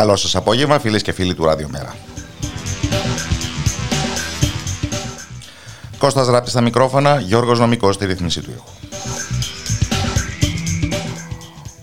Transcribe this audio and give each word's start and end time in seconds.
Καλό 0.00 0.16
σας 0.16 0.36
απόγευμα 0.36 0.78
φίλες 0.78 1.02
και 1.02 1.12
φίλοι 1.12 1.34
του 1.34 1.44
Ράδιο 1.44 1.68
Μέρα. 1.68 1.96
Κώστας 5.98 6.26
Ράπτης 6.26 6.52
στα 6.52 6.60
μικρόφωνα, 6.60 7.20
Γιώργος 7.20 7.58
Νομικός 7.58 7.94
στη 7.94 8.06
ρύθμιση 8.06 8.40
του 8.40 8.50
ήχου. 8.50 8.70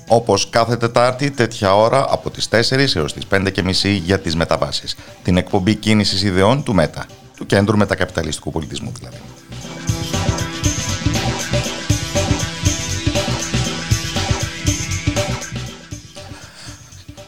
Όπως 0.07 0.49
κάθε 0.49 0.77
Τετάρτη, 0.77 1.31
τέτοια 1.31 1.75
ώρα 1.75 2.05
από 2.09 2.29
τις 2.29 2.47
4 2.47 2.95
έως 2.95 3.13
τις 3.13 3.25
5 3.25 3.51
και 3.51 3.63
μισή 3.63 3.91
για 3.91 4.19
τις 4.19 4.35
μεταβάσεις. 4.35 4.95
Την 5.23 5.37
εκπομπή 5.37 5.75
κίνησης 5.75 6.23
ιδεών 6.23 6.63
του 6.63 6.73
ΜΕΤΑ, 6.73 7.05
του 7.35 7.45
Κέντρου 7.45 7.77
Μετακαπιταλιστικού 7.77 8.51
Πολιτισμού 8.51 8.91
δηλαδή. 8.99 9.17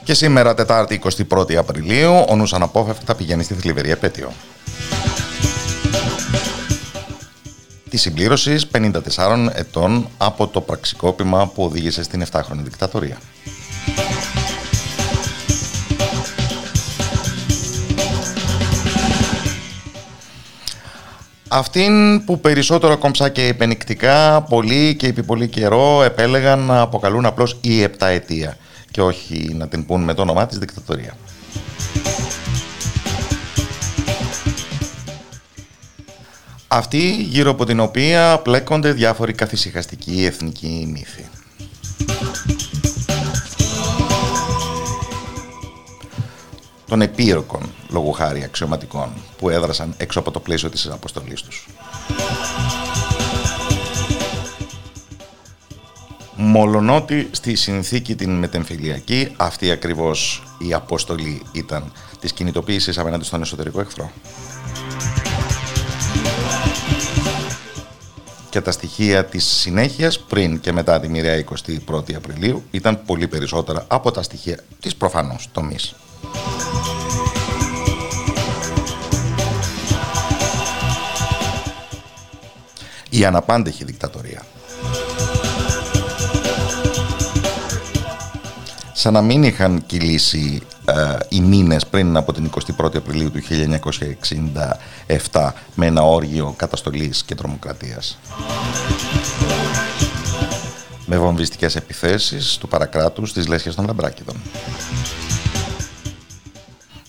Και 0.09 0.15
σήμερα, 0.15 0.53
Τετάρτη 0.53 1.02
21η 1.29 1.53
Απριλίου, 1.53 2.25
ο 2.29 2.35
νους 2.35 2.53
αναπόφευκτα 2.53 3.15
πηγαίνει 3.15 3.43
στη 3.43 3.53
θλιβερή 3.53 3.91
επέτειο. 3.91 4.31
Τη 7.89 7.97
συμπλήρωσης 7.97 8.67
54 9.15 9.49
ετών 9.53 10.07
από 10.17 10.47
το 10.47 10.61
πραξικόπημα 10.61 11.47
που 11.47 11.63
οδήγησε 11.63 12.03
στην 12.03 12.23
7χρονη 12.31 12.63
δικτατορία. 12.63 13.17
Αυτήν 21.47 22.23
που 22.25 22.39
περισσότερο 22.39 22.97
κομψά 22.97 23.30
και 23.30 23.47
υπενικτικά, 23.47 24.41
πολύ 24.41 24.95
και 24.95 25.07
επί 25.07 25.23
πολύ 25.23 25.47
καιρό 25.47 26.03
επέλεγαν 26.03 26.59
να 26.59 26.81
αποκαλούν 26.81 27.25
απλώς 27.25 27.57
η 27.61 27.81
επταετία 27.81 28.57
και 28.92 29.02
όχι 29.02 29.54
να 29.54 29.68
την 29.68 29.86
πούν 29.86 30.04
με 30.04 30.14
το 30.14 30.22
όνομά 30.22 30.45
της 30.45 30.58
δικτατορία. 30.58 31.18
Αυτή 36.68 37.12
γύρω 37.22 37.52
από 37.52 37.66
την 37.66 37.80
οποία 37.80 38.40
πλέκονται 38.44 38.92
διάφοροι 38.92 39.34
καθησυχαστικοί 39.34 40.26
εθνικοί 40.26 40.88
μύθοι. 40.92 41.30
των 46.89 47.02
επίρροκων 47.02 47.61
λόγου 47.89 48.11
χάρη 48.11 48.44
αξιωματικών 48.44 49.10
που 49.38 49.49
έδρασαν 49.49 49.94
έξω 49.98 50.20
από 50.20 50.32
το 50.32 50.39
πλαίσιο 50.39 50.70
της 50.70 50.88
αποστολής 50.88 51.42
τους. 51.42 51.67
Μολονότι 56.42 57.27
στη 57.32 57.55
συνθήκη 57.55 58.16
την 58.16 58.30
μετεμφυλιακή 58.30 59.33
αυτή 59.38 59.72
ακριβώς 59.72 60.44
η 60.58 60.73
αποστολή 60.73 61.42
ήταν 61.52 61.92
της 62.20 62.33
κινητοποίησης 62.33 62.98
απέναντι 62.98 63.23
στον 63.23 63.42
εσωτερικό 63.42 63.80
εχθρό. 63.80 64.11
Και 68.49 68.61
τα 68.61 68.72
στοιχεία 68.72 69.26
της 69.26 69.45
συνέχειας 69.45 70.20
πριν 70.20 70.60
και 70.60 70.72
μετά 70.72 70.99
τη 70.99 71.10
μοιραία 71.10 71.44
21η 71.88 72.14
Απριλίου 72.14 72.64
ήταν 72.72 73.05
πολύ 73.05 73.28
περισσότερα 73.28 73.86
από 73.88 74.11
τα 74.11 74.23
στοιχεία 74.23 74.60
της 74.80 74.95
προφανώς 74.95 75.49
τομής. 75.52 75.95
Η 83.10 83.26
αναπάντεχη 83.26 83.83
δικτατορία 83.83 84.45
σαν 88.99 89.14
να 89.14 89.21
μην 89.21 89.43
είχαν 89.43 89.86
κυλήσει 89.86 90.61
ε, 90.86 91.17
οι 91.30 91.42
μήνες 91.42 91.86
πριν 91.86 92.17
από 92.17 92.33
την 92.33 92.49
21η 92.77 92.95
Απριλίου 92.95 93.32
του 93.32 93.39
1967 95.32 95.52
με 95.76 95.86
ένα 95.86 96.02
όργιο 96.02 96.54
καταστολής 96.58 97.23
και 97.23 97.36
τρομοκρατίας. 97.36 98.20
Με 101.05 101.17
βομβιστικές 101.17 101.76
επιθέσεις 101.76 102.58
του 102.58 102.67
παρακράτους 102.67 103.30
στις 103.30 103.48
λέσχες 103.48 103.76
των 103.76 103.86
Λαμπράκηδων. 103.86 104.36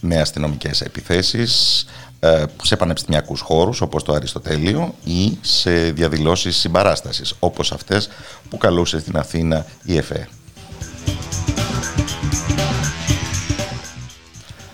Με 0.01 0.21
αστυνομικές 0.21 0.81
επιθέσεις 0.81 1.85
ε, 2.21 2.45
σε 2.63 2.77
πανεπιστημιακούς 2.77 3.41
χώρους 3.41 3.81
όπως 3.81 4.03
το 4.03 4.13
Αριστοτέλειο 4.13 4.95
ή 5.05 5.39
σε 5.41 5.71
διαδηλώσεις 5.91 6.57
συμπαράστασης 6.57 7.35
όπως 7.39 7.73
αυτές 7.73 8.09
που 8.51 8.59
καλούσε 8.59 9.01
στην 9.01 9.17
Αθήνα 9.17 9.67
η 9.83 9.97
ΕΦΕ. 9.97 10.29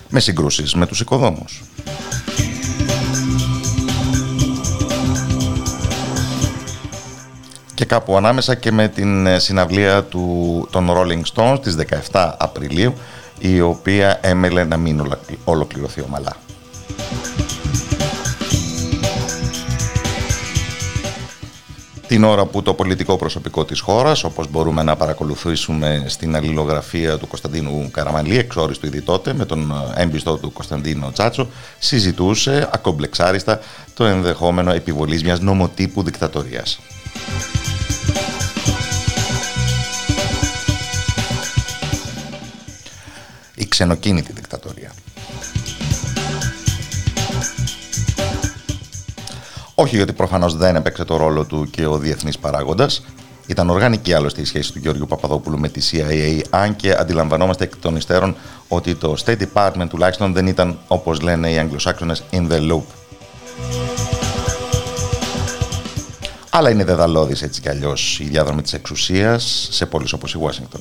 Με 0.09 0.21
συγκρούσεις 0.21 0.75
με 0.75 0.87
τους 0.87 1.01
οικοδόμους. 1.01 1.63
Και 7.75 7.85
κάπου 7.85 8.17
ανάμεσα 8.17 8.55
και 8.55 8.73
με 8.73 8.89
την 8.89 9.27
ε, 9.27 9.39
συναυλία 9.39 10.05
του, 10.05 10.69
των 10.71 10.91
Rolling 10.91 11.23
Stones 11.35 11.59
της 11.63 11.77
17 12.13 12.33
Απριλίου, 12.39 12.95
η 13.39 13.61
οποία 13.61 14.19
έμελε 14.23 14.65
να 14.65 14.77
μην 14.77 15.17
ολοκληρωθεί 15.45 16.01
ομαλά. 16.01 16.37
Την 22.09 22.25
ώρα 22.25 22.47
που 22.47 22.63
το 22.63 22.75
πολιτικό 22.75 23.17
προσωπικό 23.17 23.65
της 23.65 23.81
χώρας, 23.81 24.25
όπως 24.25 24.51
μπορούμε 24.51 24.83
να 24.83 24.97
παρακολουθήσουμε 24.97 26.05
στην 26.07 26.37
αλληλογραφία 26.37 27.19
του 27.19 27.27
Κωνσταντίνου 27.27 27.91
Καραμαλή, 27.91 28.39
εξόριστου 28.39 28.87
ήδη 28.87 29.03
τότε, 29.03 29.35
με 29.35 29.45
τον 29.45 29.73
έμπιστο 29.95 30.37
του 30.37 30.53
Κωνσταντίνο 30.53 31.11
Τσάτσο, 31.13 31.49
συζητούσε 31.79 32.69
ακομπλεξάριστα 32.73 33.61
το 33.95 34.05
ενδεχόμενο 34.05 34.73
επιβολής 34.73 35.23
μιας 35.23 35.41
νομοτύπου 35.41 36.03
δικτατορίας. 36.03 36.81
Η 43.55 43.67
ξενοκίνητη 43.69 44.33
δικτατορία. 44.33 44.93
Όχι 49.79 49.97
γιατί 49.97 50.13
προφανώς 50.13 50.57
δεν 50.57 50.77
έπαιξε 50.77 51.05
το 51.05 51.17
ρόλο 51.17 51.45
του 51.45 51.69
και 51.71 51.87
ο 51.87 51.99
διεθνής 51.99 52.39
παράγοντας. 52.39 53.05
Ήταν 53.47 53.71
οργανική 53.71 54.13
άλλωστε 54.13 54.41
η 54.41 54.45
σχέση 54.45 54.73
του 54.73 54.79
Γιώργου 54.79 55.07
Παπαδόπουλου 55.07 55.59
με 55.59 55.69
τη 55.69 55.81
CIA, 55.91 56.41
αν 56.51 56.77
και 56.77 56.93
αντιλαμβανόμαστε 56.93 57.65
εκ 57.65 57.77
των 57.77 57.97
υστέρων 57.97 58.37
ότι 58.69 58.95
το 58.95 59.17
State 59.25 59.39
Department 59.53 59.87
τουλάχιστον 59.89 60.33
δεν 60.33 60.47
ήταν, 60.47 60.79
όπως 60.87 61.21
λένε 61.21 61.51
οι 61.51 61.59
Αγγλοσάξονες, 61.59 62.23
in 62.31 62.51
the 62.51 62.73
loop. 62.73 62.83
Αλλά 66.51 66.71
είναι 66.71 66.85
δεδαλώδης 66.85 67.43
έτσι 67.43 67.61
κι 67.61 67.69
αλλιώς 67.69 68.21
η 68.21 68.25
διάδρομη 68.25 68.63
της 68.63 68.73
εξουσίας 68.73 69.69
σε 69.71 69.87
πόλεις 69.87 70.13
όπως 70.13 70.35
η 70.35 70.39
Washington. 70.43 70.81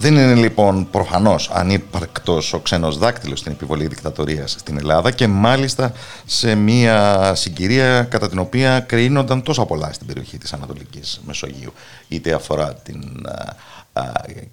Δεν 0.00 0.14
είναι 0.14 0.34
λοιπόν 0.34 0.90
προφανώς 0.90 1.50
ανύπαρκτος 1.52 2.52
ο 2.52 2.58
ξένος 2.60 2.98
δάκτυλος 2.98 3.38
στην 3.38 3.52
επιβολή 3.52 3.86
δικτατορίας 3.86 4.56
στην 4.58 4.78
Ελλάδα 4.78 5.10
και 5.10 5.26
μάλιστα 5.26 5.92
σε 6.26 6.54
μια 6.54 7.32
συγκυρία 7.34 8.02
κατά 8.02 8.28
την 8.28 8.38
οποία 8.38 8.80
κρίνονταν 8.80 9.42
τόσα 9.42 9.64
πολλά 9.66 9.92
στην 9.92 10.06
περιοχή 10.06 10.38
της 10.38 10.52
Ανατολικής 10.52 11.20
Μεσογείου. 11.26 11.72
Είτε 12.08 12.32
αφορά 12.32 12.74
την 12.74 13.26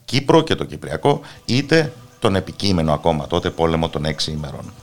Κύπρο 0.05 0.43
και 0.43 0.55
το 0.55 0.63
Κυπριακό, 0.63 1.21
είτε 1.45 1.93
τον 2.19 2.35
επικείμενο 2.35 2.93
ακόμα 2.93 3.27
τότε 3.27 3.49
πόλεμο 3.49 3.89
των 3.89 4.05
έξι 4.05 4.31
ημερών. 4.31 4.73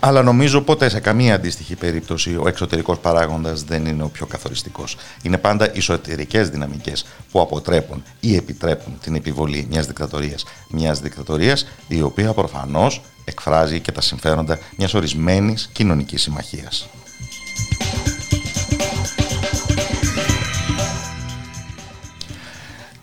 Αλλά 0.00 0.22
νομίζω 0.22 0.60
ποτέ 0.60 0.88
σε 0.88 1.00
καμία 1.00 1.34
αντίστοιχη 1.34 1.74
περίπτωση 1.74 2.36
ο 2.36 2.48
εξωτερικός 2.48 2.98
παράγοντας 2.98 3.62
δεν 3.62 3.86
είναι 3.86 4.02
ο 4.02 4.08
πιο 4.08 4.26
καθοριστικός. 4.26 4.96
Είναι 5.22 5.38
πάντα 5.38 5.72
οι 5.72 5.78
εσωτερικές 5.78 6.48
δυναμικές 6.48 7.06
που 7.30 7.40
αποτρέπουν 7.40 8.02
ή 8.20 8.36
επιτρέπουν 8.36 8.98
την 9.02 9.14
επιβολή 9.14 9.66
μιας 9.70 9.86
δικτατορίας. 9.86 10.44
Μιας 10.70 11.00
δικτατορίας 11.00 11.66
η 11.88 12.02
οποία 12.02 12.32
προφανώς 12.32 13.02
εκφράζει 13.24 13.80
και 13.80 13.92
τα 13.92 14.00
συμφέροντα 14.00 14.58
μιας 14.76 14.94
ορισμένης 14.94 15.70
κοινωνικής 15.72 16.22
συμμαχίας. 16.22 16.88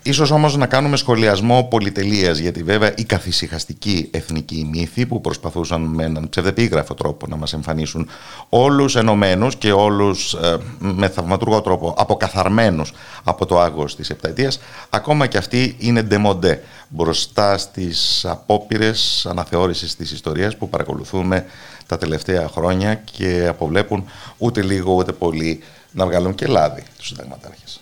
Ίσως 0.06 0.30
όμως 0.30 0.56
να 0.56 0.66
κάνουμε 0.66 0.96
σχολιασμό 0.96 1.64
πολυτελείας, 1.70 2.38
γιατί 2.38 2.62
βέβαια 2.62 2.92
οι 2.96 3.04
καθησυχαστικοί 3.04 4.08
εθνικοί 4.10 4.68
μύθοι 4.72 5.06
που 5.06 5.20
προσπαθούσαν 5.20 5.80
με 5.80 6.04
έναν 6.04 6.28
ψευδεπίγραφο 6.28 6.94
τρόπο 6.94 7.26
να 7.26 7.36
μας 7.36 7.52
εμφανίσουν 7.52 8.08
όλους 8.48 8.96
ενωμένους 8.96 9.56
και 9.56 9.72
όλους 9.72 10.34
ε, 10.34 10.56
με 10.78 11.08
θαυματουργό 11.08 11.60
τρόπο 11.60 11.94
αποκαθαρμένους 11.98 12.92
από 13.24 13.46
το 13.46 13.60
άγος 13.60 13.96
της 13.96 14.10
επταετίας, 14.10 14.60
ακόμα 14.90 15.26
και 15.26 15.38
αυτοί 15.38 15.76
είναι 15.78 16.02
ντεμοντέ 16.02 16.62
μπροστά 16.88 17.58
στις 17.58 18.24
απόπειρες 18.24 19.26
αναθεώρησης 19.30 19.96
της 19.96 20.12
ιστορίας 20.12 20.56
που 20.56 20.68
παρακολουθούμε 20.68 21.44
τα 21.86 21.98
τελευταία 21.98 22.48
χρόνια 22.48 22.94
και 22.94 23.46
αποβλέπουν 23.48 24.04
ούτε 24.38 24.62
λίγο 24.62 24.92
ούτε 24.92 25.12
πολύ 25.12 25.62
να 25.90 26.06
βγάλουν 26.06 26.34
και 26.34 26.46
λάδι 26.46 26.82
τους 26.98 27.06
συνταγματάρχες. 27.06 27.80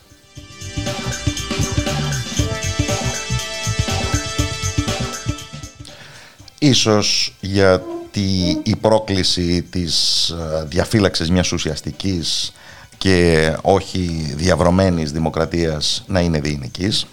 Ίσως 6.62 7.34
γιατί 7.40 8.60
η 8.62 8.76
πρόκληση 8.76 9.62
της 9.62 10.28
ε, 10.28 10.64
διαφύλαξης 10.64 11.30
μιας 11.30 11.52
ουσιαστικής 11.52 12.52
και 12.98 13.52
όχι 13.62 14.32
διαβρωμένης 14.36 15.12
δημοκρατίας 15.12 16.04
να 16.06 16.20
είναι 16.20 16.40
διεινικής. 16.40 17.06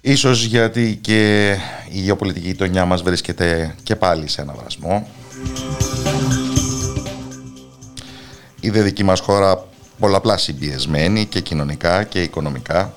Ίσως 0.00 0.44
γιατί 0.44 0.98
και 1.00 1.52
η 1.90 2.00
γεωπολιτική 2.00 2.46
γειτονιά 2.46 2.84
μας 2.84 3.02
βρίσκεται 3.02 3.74
και 3.82 3.96
πάλι 3.96 4.28
σε 4.28 4.40
ένα 4.40 4.52
βρασμό. 4.52 5.08
Η 8.60 8.70
δε 8.70 8.82
δική 8.82 9.04
μας 9.04 9.20
χώρα 9.20 9.66
πολλαπλά 9.98 10.36
συμπιεσμένη 10.36 11.24
και 11.24 11.40
κοινωνικά 11.40 12.04
και 12.04 12.22
οικονομικά 12.22 12.94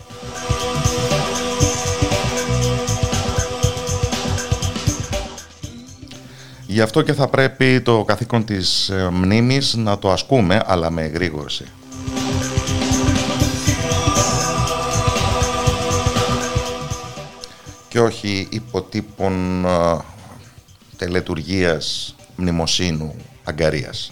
Γι' 6.69 6.81
αυτό 6.81 7.02
και 7.02 7.14
θα 7.14 7.28
πρέπει 7.28 7.81
το 7.81 8.04
καθήκον 8.04 8.46
της 8.46 8.90
ε, 8.90 9.10
μνήμης 9.12 9.74
να 9.75 9.98
το 9.98 10.12
ασκούμε, 10.12 10.62
αλλά 10.66 10.90
με 10.90 11.04
εγρήγορση. 11.04 11.66
Και 17.88 18.00
όχι 18.00 18.48
υποτύπων 18.52 19.66
ε, 19.66 19.98
τελετουργίας 20.98 22.16
μνημοσύνου 22.36 23.16
αγκαρίας. 23.44 24.12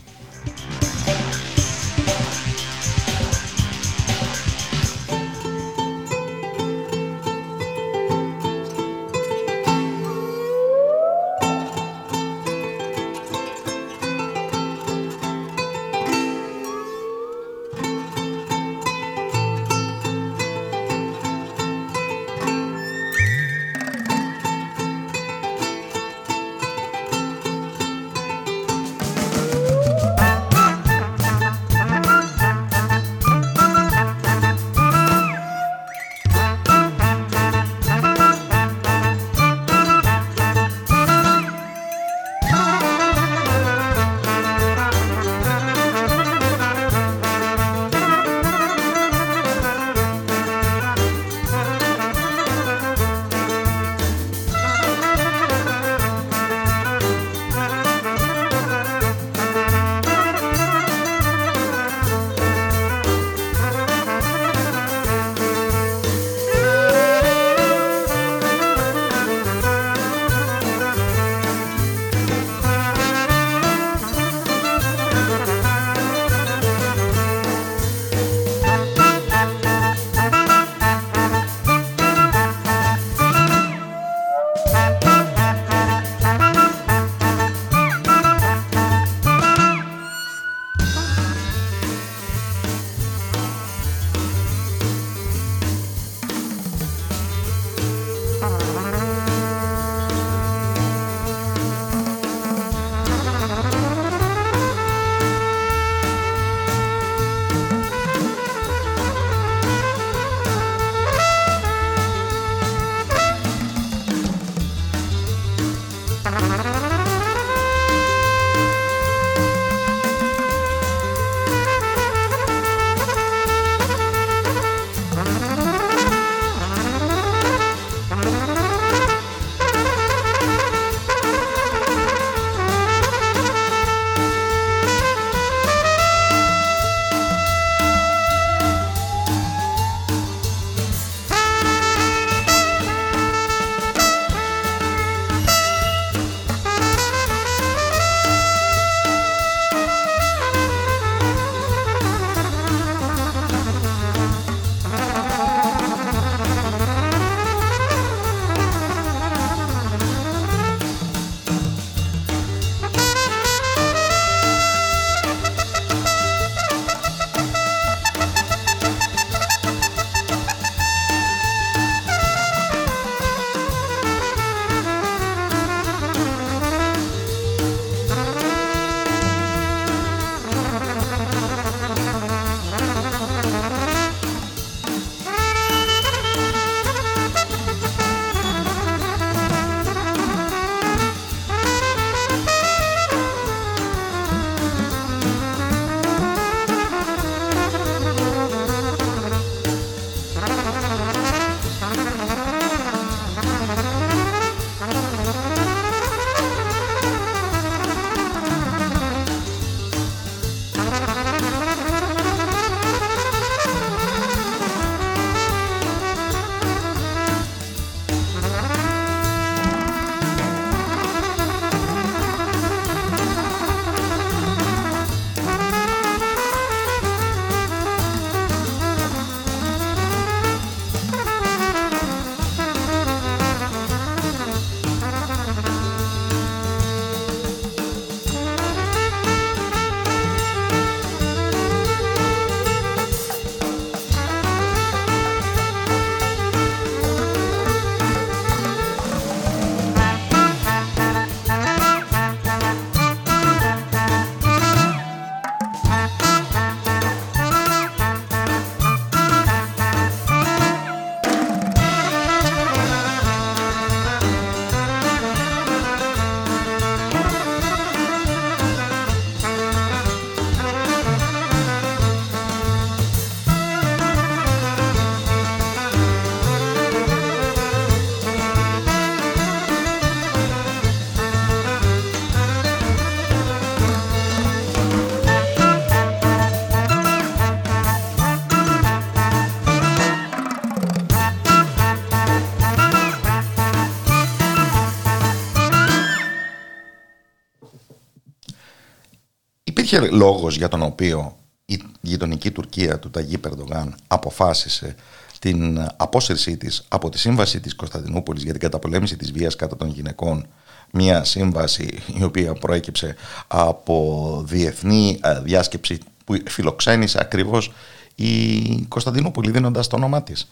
Υπήρχε 299.97 300.16
λόγος 300.16 300.57
για 300.57 300.68
τον 300.68 300.81
οποίο 300.81 301.37
η 301.66 301.81
γειτονική 302.02 302.52
Τουρκία 302.52 302.99
του 302.99 303.09
Ταγί 303.09 303.37
Περντογάν 303.37 303.95
αποφάσισε 304.07 304.95
την 305.40 305.87
απόσυρσή 305.97 306.57
της 306.57 306.85
από 306.87 307.09
τη 307.09 307.19
σύμβαση 307.19 307.59
της 307.59 307.75
Κωνσταντινούπολης 307.75 308.44
για 308.44 308.52
την 308.52 308.61
καταπολέμηση 308.61 309.18
της 309.18 309.31
βίας 309.31 309.56
κατά 309.56 309.78
των 309.78 309.90
γυναικών 309.90 310.47
μια 310.92 311.23
σύμβαση 311.23 311.99
η 312.19 312.23
οποία 312.23 312.54
προέκυψε 312.54 313.16
από 313.47 314.44
διεθνή 314.47 315.19
ε, 315.23 315.40
διάσκεψη 315.40 315.97
που 316.25 316.35
φιλοξένησε 316.45 317.18
ακριβώς 317.21 317.71
η 318.16 318.61
Κωνσταντινούπολη 318.87 319.52
δίνοντας 319.52 319.87
το 319.87 319.95
όνομά 319.95 320.23
της. 320.23 320.47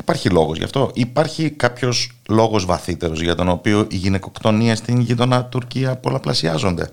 Υπάρχει 0.00 0.28
λόγος 0.28 0.58
γι' 0.58 0.64
αυτό. 0.64 0.90
Υπάρχει 0.94 1.50
κάποιος 1.50 2.10
λόγος 2.28 2.64
βαθύτερος 2.64 3.20
για 3.20 3.34
τον 3.34 3.48
οποίο 3.48 3.86
οι 3.90 3.96
γυναικοκτονίες 3.96 4.78
στην 4.78 5.00
γείτονα 5.00 5.44
Τουρκία 5.44 5.96
πολλαπλασιάζονται. 5.96 6.88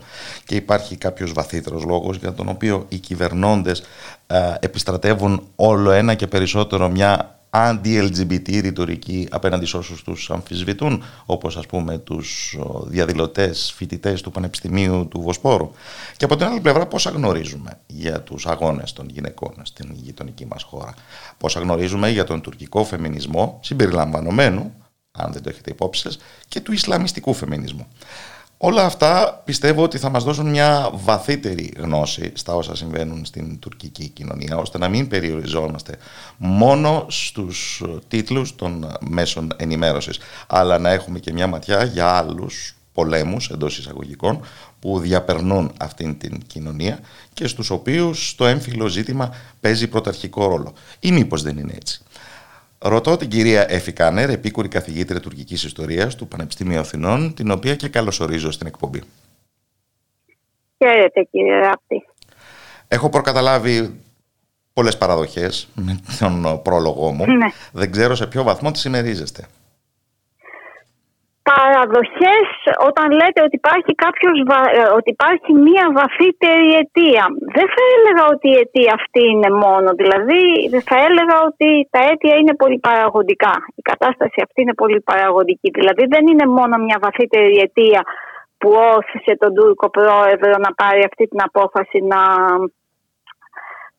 Και 0.45 0.55
υπάρχει 0.55 0.95
κάποιος 0.95 1.33
βαθύτερος 1.33 1.83
λόγος 1.83 2.17
για 2.17 2.33
τον 2.33 2.50
οποίο 2.50 2.86
οι 2.89 2.98
κυβερνώντες 2.98 3.83
ε, 4.27 4.53
επιστρατεύουν 4.60 5.48
όλο 5.55 5.91
ένα 5.91 6.13
και 6.13 6.27
περισσότερο 6.27 6.89
μια 6.89 7.38
αντι-LGBT 7.55 8.62
ρητορική 8.62 9.27
απέναντι 9.31 9.65
σε 9.65 9.77
όσους 9.77 10.03
τους 10.03 10.31
αμφισβητούν, 10.31 11.03
όπως 11.25 11.57
ας 11.57 11.65
πούμε 11.65 11.98
τους 11.98 12.57
διαδηλωτές 12.86 13.74
φοιτητές 13.75 14.22
του 14.22 14.31
Πανεπιστημίου 14.31 15.07
του 15.07 15.22
Βοσπόρου. 15.22 15.72
Και 16.17 16.25
από 16.25 16.36
την 16.36 16.45
άλλη 16.45 16.60
πλευρά 16.60 16.86
πόσα 16.86 17.10
γνωρίζουμε 17.10 17.79
για 17.88 18.22
τους 18.22 18.45
αγώνες 18.45 18.93
των 18.93 19.10
γυναικών 19.10 19.53
στην 19.62 19.89
γειτονική 19.93 20.45
μας 20.45 20.63
χώρα; 20.63 20.93
Πόσα 21.38 21.60
γνωρίζουμε 21.60 22.10
για 22.10 22.24
τον 22.24 22.41
τουρκικό 22.41 22.83
φεμινισμό 22.83 23.60
συμπεριλαμβανομένου, 23.63 24.74
αν 25.12 25.31
δεν 25.31 25.41
το 25.41 25.50
έχετε 25.50 25.72
υπόψη 25.72 26.01
σας, 26.01 26.17
και 26.48 26.60
του 26.60 26.72
Ισλαμιστικού 26.72 27.33
φεμινισμού; 27.33 27.88
Όλα 28.65 28.86
αυτά 28.86 29.41
πιστεύω 29.46 29.84
ότι 29.84 29.98
θα 29.98 30.10
μας 30.10 30.24
δώσουν 30.24 30.50
μια 30.50 30.89
βαθύτερη 30.93 31.74
γνώση 31.77 32.32
στα 32.34 32.55
όσα 32.55 32.75
συμβαίνουν 32.75 33.25
στην 33.25 33.60
τουρκική 33.60 34.08
κοινωνία, 34.08 34.58
ώστε 34.58 34.77
να 34.77 34.89
μην 34.89 35.08
περιοριζόμαστε 35.08 35.98
μόνο 36.38 37.05
στους 37.10 37.84
τίτλους 38.08 38.55
των 38.55 38.98
μέσων 39.00 39.51
ενημέρωσης, 39.58 40.20
αλλά 40.48 40.77
να 40.77 40.89
έχουμε 40.89 41.20
και 41.20 41.34
μια 41.34 41.48
ματιά 41.48 41.84
για 41.84 42.08
άλλους 42.08 42.75
πολέμους 42.93 43.50
εντός 43.50 43.77
εισαγωγικών 43.77 44.39
που 44.79 45.00
διαπερνούν 45.00 45.72
αυτήν 45.79 46.17
την 46.17 46.38
κοινωνία 46.48 47.00
και 47.34 47.48
στους 47.48 47.70
οποίους 47.70 48.36
το 48.36 48.46
έμφυλο 48.46 48.88
ζήτημα 48.88 49.36
παίζει 49.60 49.88
πρωταρχικό 49.88 50.48
ρόλο. 50.48 50.74
Ή 51.00 51.12
μήπως 51.12 51.41
δεν 51.41 51.58
είναι 51.58 51.74
έτσι. 51.75 52.01
Ρωτώ 52.85 53.17
την 53.17 53.29
κυρία 53.29 53.71
Εφη 53.71 53.91
Κάνερ, 53.91 54.29
επίκουρη 54.29 54.67
καθηγήτρια 54.67 55.19
τουρκικής 55.19 55.63
ιστορίας 55.63 56.15
του 56.15 56.27
Πανεπιστημίου 56.27 56.79
Αθηνών, 56.79 57.33
την 57.33 57.51
οποία 57.51 57.75
και 57.75 57.89
καλωσορίζω 57.89 58.51
στην 58.51 58.67
εκπομπή. 58.67 59.01
Χαίρετε 60.77 61.27
κύριε 61.31 61.59
Ράπτη. 61.59 62.05
Έχω 62.87 63.09
προκαταλάβει 63.09 63.99
πολλές 64.73 64.97
παραδοχές 64.97 65.67
με 65.75 65.99
τον 66.19 66.61
πρόλογό 66.63 67.11
μου. 67.11 67.25
Ναι. 67.25 67.47
Δεν 67.71 67.91
ξέρω 67.91 68.15
σε 68.15 68.27
ποιο 68.27 68.43
βαθμό 68.43 68.71
τις 68.71 68.85
ημερίζεστε 68.85 69.47
παραδοχές 71.53 72.48
όταν 72.89 73.07
λέτε 73.19 73.39
ότι 73.48 73.55
υπάρχει, 73.62 73.91
κάποιος, 74.05 74.36
ε, 74.39 74.83
ότι 74.98 75.10
υπάρχει 75.17 75.51
μία 75.67 75.86
βαθύτερη 76.00 76.67
αιτία. 76.79 77.24
Δεν 77.55 77.67
θα 77.75 77.83
έλεγα 77.95 78.24
ότι 78.33 78.48
η 78.53 78.57
αιτία 78.62 78.93
αυτή 79.00 79.22
είναι 79.33 79.51
μόνο. 79.63 79.89
Δηλαδή 80.01 80.41
θα 80.89 80.98
έλεγα 81.07 81.36
ότι 81.50 81.69
τα 81.93 82.00
αίτια 82.07 82.36
είναι 82.39 82.55
πολύ 82.62 82.79
παραγωγικά. 82.88 83.53
Η 83.79 83.81
κατάσταση 83.91 84.38
αυτή 84.45 84.60
είναι 84.62 84.75
πολύ 84.81 85.00
παραγωγική. 85.10 85.69
Δηλαδή 85.79 86.03
δεν 86.13 86.24
είναι 86.31 86.45
μόνο 86.57 86.75
μια 86.88 86.98
βαθύτερη 87.05 87.55
αιτία 87.63 88.01
που 88.60 88.69
όθησε 88.95 89.33
τον 89.41 89.51
Τούρκο 89.57 89.88
πρόεδρο 89.98 90.53
να 90.65 90.72
πάρει 90.81 91.01
αυτή 91.10 91.24
την 91.31 91.41
απόφαση 91.50 91.98
να 92.13 92.22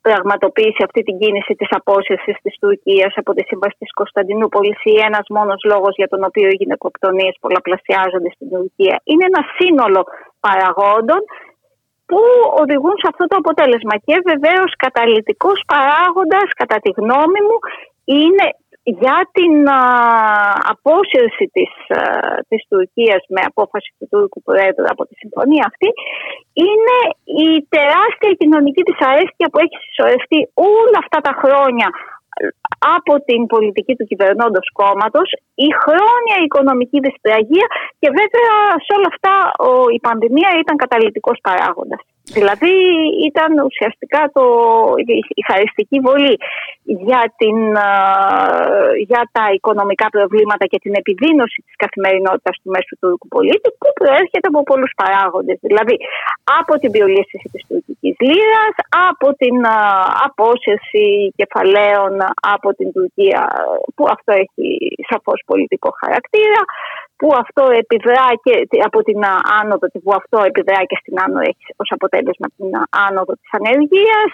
πραγματοποιήσει 0.08 0.82
αυτή 0.88 1.00
την 1.08 1.16
κίνηση 1.20 1.52
της 1.60 1.70
απόσυρσης 1.78 2.36
της 2.44 2.54
Τουρκίας 2.62 3.12
από 3.20 3.30
τη 3.36 3.42
Σύμβαση 3.50 3.76
της 3.82 3.92
Κωνσταντινούπολης 4.00 4.78
ή 4.92 4.94
ένας 5.08 5.26
μόνος 5.36 5.60
λόγος 5.72 5.94
για 6.00 6.08
τον 6.12 6.22
οποίο 6.28 6.48
οι 6.50 6.58
γυναικοκτονίες 6.60 7.34
πολλαπλασιάζονται 7.44 8.30
στην 8.36 8.48
Τουρκία. 8.54 8.96
Είναι 9.10 9.24
ένα 9.30 9.42
σύνολο 9.58 10.02
παραγόντων 10.46 11.20
που 12.08 12.20
οδηγούν 12.62 12.96
σε 13.02 13.08
αυτό 13.12 13.24
το 13.30 13.36
αποτέλεσμα. 13.42 13.94
Και 14.06 14.16
βεβαίως 14.30 14.70
καταλητικός 14.86 15.58
παράγοντας, 15.72 16.48
κατά 16.60 16.78
τη 16.84 16.90
γνώμη 16.98 17.40
μου, 17.46 17.58
είναι 18.22 18.46
για 18.84 19.28
την 19.36 19.68
α, 19.68 19.80
απόσυρση 20.72 21.44
της, 21.56 21.72
α, 21.88 22.02
της 22.48 22.62
Τουρκίας 22.68 23.22
με 23.28 23.40
απόφαση 23.50 23.90
του 23.98 24.06
Τούρκου 24.10 24.42
Πρόεδρου 24.42 24.86
από 24.94 25.02
τη 25.06 25.14
συμφωνία 25.14 25.64
αυτή 25.70 25.88
είναι 26.66 26.96
η 27.46 27.66
τεράστια 27.74 28.32
κοινωνική 28.40 28.82
δυσαρέσκεια 28.88 29.48
που 29.50 29.58
έχει 29.64 29.76
συσσωρευτεί 29.84 30.38
όλα 30.54 30.98
αυτά 31.04 31.18
τα 31.26 31.32
χρόνια 31.42 31.88
από 32.96 33.12
την 33.28 33.46
πολιτική 33.46 33.94
του 33.96 34.08
κυβερνώντος 34.10 34.66
κόμματος, 34.72 35.28
η 35.54 35.68
χρόνια 35.82 36.36
οικονομική 36.44 36.98
δυσπραγία 37.00 37.66
και 38.00 38.08
βέβαια 38.20 38.54
σε 38.84 38.90
όλα 38.96 39.08
αυτά 39.14 39.34
ο, 39.68 39.72
η 39.96 39.98
πανδημία 40.06 40.50
ήταν 40.62 40.76
καταλητικός 40.76 41.38
παράγοντας. 41.46 42.00
Δηλαδή 42.32 42.74
ήταν 43.28 43.50
ουσιαστικά 43.64 44.30
το, 44.32 44.44
η 45.40 45.42
χαριστική 45.50 46.00
βολή 46.00 46.36
για, 46.82 47.22
την, 47.36 47.58
για 49.10 49.22
τα 49.32 49.44
οικονομικά 49.56 50.06
προβλήματα 50.16 50.64
και 50.66 50.78
την 50.84 50.94
επιδείνωση 50.94 51.58
της 51.66 51.76
καθημερινότητας 51.76 52.54
του 52.62 52.70
μέσου 52.74 52.94
τουρκου 53.00 53.28
πολίτη 53.28 53.68
που 53.78 53.88
προέρχεται 54.00 54.48
από 54.52 54.62
πολλούς 54.62 54.92
παράγοντες. 55.00 55.58
Δηλαδή 55.60 55.96
από 56.60 56.72
την 56.80 56.90
βιολίστηση 56.90 57.48
της 57.52 57.62
τουρκικής 57.68 58.16
λίρας, 58.28 58.74
από 59.10 59.28
την 59.40 59.56
απόσυρση 60.26 61.06
κεφαλαίων 61.36 62.12
από 62.54 62.68
την 62.78 62.92
Τουρκία 62.92 63.40
που 63.94 64.04
αυτό 64.14 64.32
έχει 64.42 64.66
σαφώς 65.10 65.38
πολιτικό 65.46 65.90
χαρακτήρα, 66.02 66.60
που 67.16 67.28
αυτό 67.42 67.64
επιδρά 67.82 68.28
και 68.44 68.54
από 68.88 69.02
την 69.02 69.20
άνοδο, 69.60 69.86
που 70.04 70.12
αυτό 70.20 70.38
επιδρά 70.50 70.80
και 70.90 70.96
στην 71.00 71.14
άνοδο 71.24 71.40
έχει 71.40 71.64
ως 71.76 71.88
αποτέλεσμα 71.90 72.13
την 72.58 72.72
άνοδο 73.06 73.32
της 73.40 73.50
ανεργίας, 73.58 74.30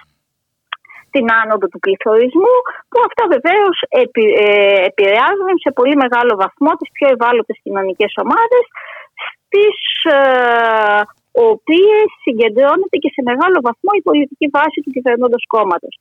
την 1.15 1.27
άνοδο 1.41 1.67
του 1.73 1.79
πληθωρισμού, 1.85 2.55
που 2.91 2.99
αυτά 3.09 3.25
βεβαίως 3.35 3.77
επι, 4.05 4.25
ε, 4.47 4.85
επηρεάζουν 4.91 5.51
σε 5.65 5.71
πολύ 5.79 5.97
μεγάλο 6.03 6.33
βαθμό 6.43 6.71
τις 6.79 6.91
πιο 6.97 7.09
ευάλωτες 7.15 7.57
κοινωνικές 7.65 8.13
ομάδες, 8.25 8.65
στις 9.39 9.79
ε, 10.15 11.01
οποίες 11.53 12.07
συγκεντρώνεται 12.25 12.97
και 13.03 13.11
σε 13.15 13.23
μεγάλο 13.31 13.59
βαθμό 13.67 13.91
η 14.01 14.03
πολιτική 14.09 14.47
βάση 14.57 14.79
του 14.85 14.91
κυβερνώντος 14.97 15.43
κόμματος. 15.55 15.95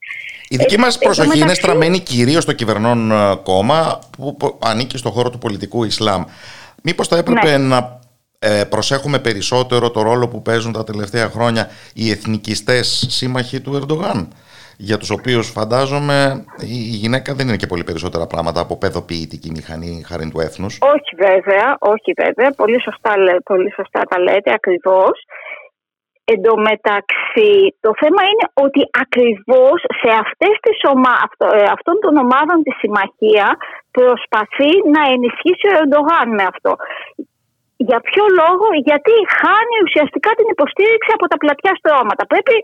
Η 0.50 0.56
δική 0.62 0.78
ε, 0.80 0.84
μας 0.84 0.98
προσοχή 0.98 1.40
είναι 1.40 1.54
στραμμένη 1.54 2.00
κυρίως 2.00 2.44
στο 2.44 2.54
κυβερνών 2.54 3.00
κόμμα 3.44 4.00
που 4.18 4.38
ανήκει 4.64 4.98
στον 4.98 5.12
χώρο 5.12 5.30
του 5.30 5.38
πολιτικού 5.38 5.84
Ισλάμ. 5.84 6.24
Μήπως 6.84 7.08
θα 7.08 7.18
έπρεπε 7.18 7.58
ναι. 7.58 7.68
να 7.68 7.99
ε, 8.40 8.64
προσέχουμε 8.70 9.20
περισσότερο 9.20 9.92
το 9.92 10.02
ρόλο 10.02 10.28
που 10.28 10.42
παίζουν 10.42 10.72
τα 10.72 10.84
τελευταία 10.84 11.30
χρόνια 11.30 11.70
οι 11.94 12.10
εθνικιστές 12.10 13.06
σύμμαχοι 13.10 13.62
του 13.62 13.76
Ερντογάν 13.76 14.28
για 14.82 14.98
τους 14.98 15.10
οποίους 15.10 15.52
φαντάζομαι 15.58 16.18
η 16.60 16.80
γυναίκα 17.04 17.34
δεν 17.34 17.48
είναι 17.48 17.62
και 17.62 17.72
πολύ 17.72 17.84
περισσότερα 17.84 18.26
πράγματα 18.28 18.60
από 18.62 18.78
παιδοποιητική 18.78 19.50
μηχανή 19.58 20.04
χάρη 20.08 20.30
του 20.32 20.40
έθνους. 20.40 20.74
Όχι 20.96 21.12
βέβαια, 21.28 21.68
όχι 21.94 22.12
βέβαια, 22.24 22.50
πολύ 22.62 22.80
σωστά, 22.82 23.14
πολύ 23.52 23.72
σωστά 23.80 24.02
τα 24.10 24.18
λέτε 24.20 24.52
ακριβώς. 24.60 25.16
Εν 26.32 26.42
τω 26.46 26.54
μεταξύ, 26.70 27.54
το 27.86 27.92
θέμα 28.02 28.22
είναι 28.30 28.46
ότι 28.66 28.82
ακριβώς 29.04 29.80
σε 30.02 30.10
αυτές 30.24 30.54
τις 30.64 30.78
ομα... 30.92 31.16
Ε, 31.58 31.64
αυτών 31.78 31.96
των 32.04 32.14
ομάδων 32.26 32.58
της 32.66 32.76
συμμαχία 32.82 33.48
προσπαθεί 33.98 34.72
να 34.96 35.02
ενισχύσει 35.14 35.66
ο 35.72 35.76
Ερντογάν 35.82 36.28
με 36.38 36.44
αυτό. 36.54 36.72
Για 37.88 38.00
ποιο 38.08 38.24
λόγο, 38.42 38.68
γιατί 38.88 39.14
χάνει 39.40 39.78
ουσιαστικά 39.86 40.30
την 40.40 40.48
υποστήριξη 40.56 41.12
από 41.18 41.26
τα 41.32 41.38
πλατιά 41.42 41.74
στρώματα. 41.80 42.24
Πρέπει 42.32 42.56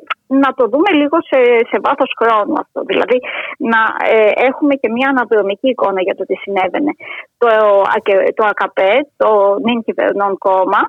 να 0.43 0.49
το 0.57 0.63
δούμε 0.71 0.89
λίγο 1.01 1.17
σε, 1.29 1.39
σε 1.69 1.77
βάθος 1.85 2.11
χρόνου 2.19 2.55
αυτό. 2.63 2.79
Δηλαδή 2.91 3.17
να 3.71 3.81
ε, 4.15 4.31
έχουμε 4.49 4.73
και 4.81 4.89
μια 4.95 5.07
αναδρομική 5.13 5.67
εικόνα 5.73 6.01
για 6.07 6.15
το 6.15 6.23
τι 6.27 6.35
συνέβαινε. 6.43 6.91
Το, 7.37 7.47
το 8.37 8.43
ΑΚΠ, 8.51 8.79
το 9.21 9.29
νυν 9.65 9.79
κυβερνών 9.85 10.37
κόμμα, 10.37 10.81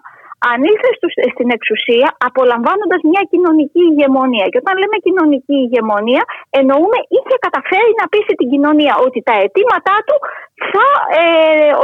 ανήλθε 0.53 0.91
στην 1.35 1.49
εξουσία 1.57 2.09
απολαμβάνοντας 2.29 3.01
μια 3.11 3.23
κοινωνική 3.33 3.83
ηγεμονία. 3.91 4.47
Και 4.51 4.61
όταν 4.63 4.75
λέμε 4.81 4.97
κοινωνική 5.07 5.57
ηγεμονία 5.65 6.23
εννοούμε 6.59 6.99
είχε 7.17 7.37
καταφέρει 7.47 7.93
να 8.01 8.07
πείσει 8.13 8.33
την 8.41 8.49
κοινωνία 8.53 8.95
ότι 9.07 9.19
τα 9.29 9.35
αιτήματά 9.43 9.97
του 10.07 10.17
θα 10.73 10.89
ε, 11.21 11.25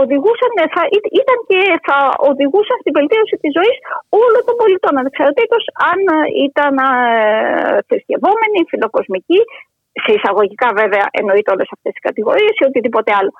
οδηγούσαν, 0.03 0.53
θα, 0.75 0.83
ήταν 1.21 1.39
και 1.49 1.61
θα 1.87 1.99
οδηγούσαν 2.31 2.77
στην 2.83 2.93
βελτίωση 2.99 3.35
της 3.43 3.53
ζωής 3.59 3.77
όλων 4.23 4.43
των 4.47 4.57
πολιτών 4.61 4.95
ανεξαρτήτως 5.03 5.63
αν 5.91 6.01
ήταν 6.49 6.75
ε, 6.87 6.91
θρησκευόμενοι, 7.89 8.59
φιλοκοσμικοί 8.71 9.41
σε 10.05 10.11
εισαγωγικά 10.17 10.69
βέβαια 10.81 11.07
εννοείται 11.19 11.51
όλες 11.55 11.69
αυτές 11.75 11.93
τις 11.95 12.05
κατηγορίες 12.09 12.55
ή 12.61 12.65
οτιδήποτε 12.69 13.11
άλλο. 13.19 13.33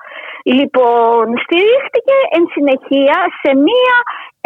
Λοιπόν, 0.57 1.23
στηρίχτηκε 1.43 2.15
εν 2.35 2.43
συνεχεία 2.55 3.17
σε, 3.41 3.51
μία, 3.67 3.95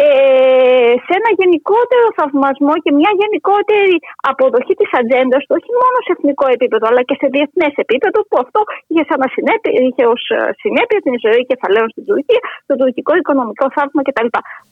ε, 0.06 0.92
σε 1.04 1.12
ένα 1.18 1.30
γενικότερο 1.40 2.06
θαυμασμό 2.18 2.74
και 2.84 2.92
μια 2.98 3.12
γενικότερη 3.20 3.96
αποδοχή 4.30 4.74
της 4.80 4.90
ατζέντας 4.98 5.42
του, 5.44 5.54
όχι 5.58 5.70
μόνο 5.80 5.96
σε 6.04 6.10
εθνικό 6.16 6.46
επίπεδο, 6.56 6.84
αλλά 6.90 7.02
και 7.08 7.16
σε 7.20 7.26
διεθνές 7.34 7.74
επίπεδο, 7.84 8.18
που 8.28 8.36
αυτό 8.44 8.60
είχε, 8.88 9.02
σαν 9.08 9.22
συνέπεια, 9.36 9.72
είχε 9.86 10.04
ως 10.14 10.22
ε, 10.36 10.40
συνέπεια 10.62 10.98
την 11.06 11.14
ζωή 11.24 11.42
κεφαλαίων 11.50 11.88
στην 11.94 12.04
Τουρκία, 12.08 12.40
το 12.68 12.74
τουρκικό 12.80 13.12
οικονομικό 13.20 13.66
θαύμα 13.76 14.00
κτλ. 14.06 14.28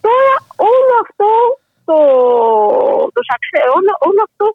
Τώρα 0.06 0.32
όλο 0.74 0.94
αυτό 1.04 1.28
το, 1.88 1.98
το, 3.14 3.20
όλο, 3.76 3.92
όλο 4.08 4.20
αυτό 4.28 4.46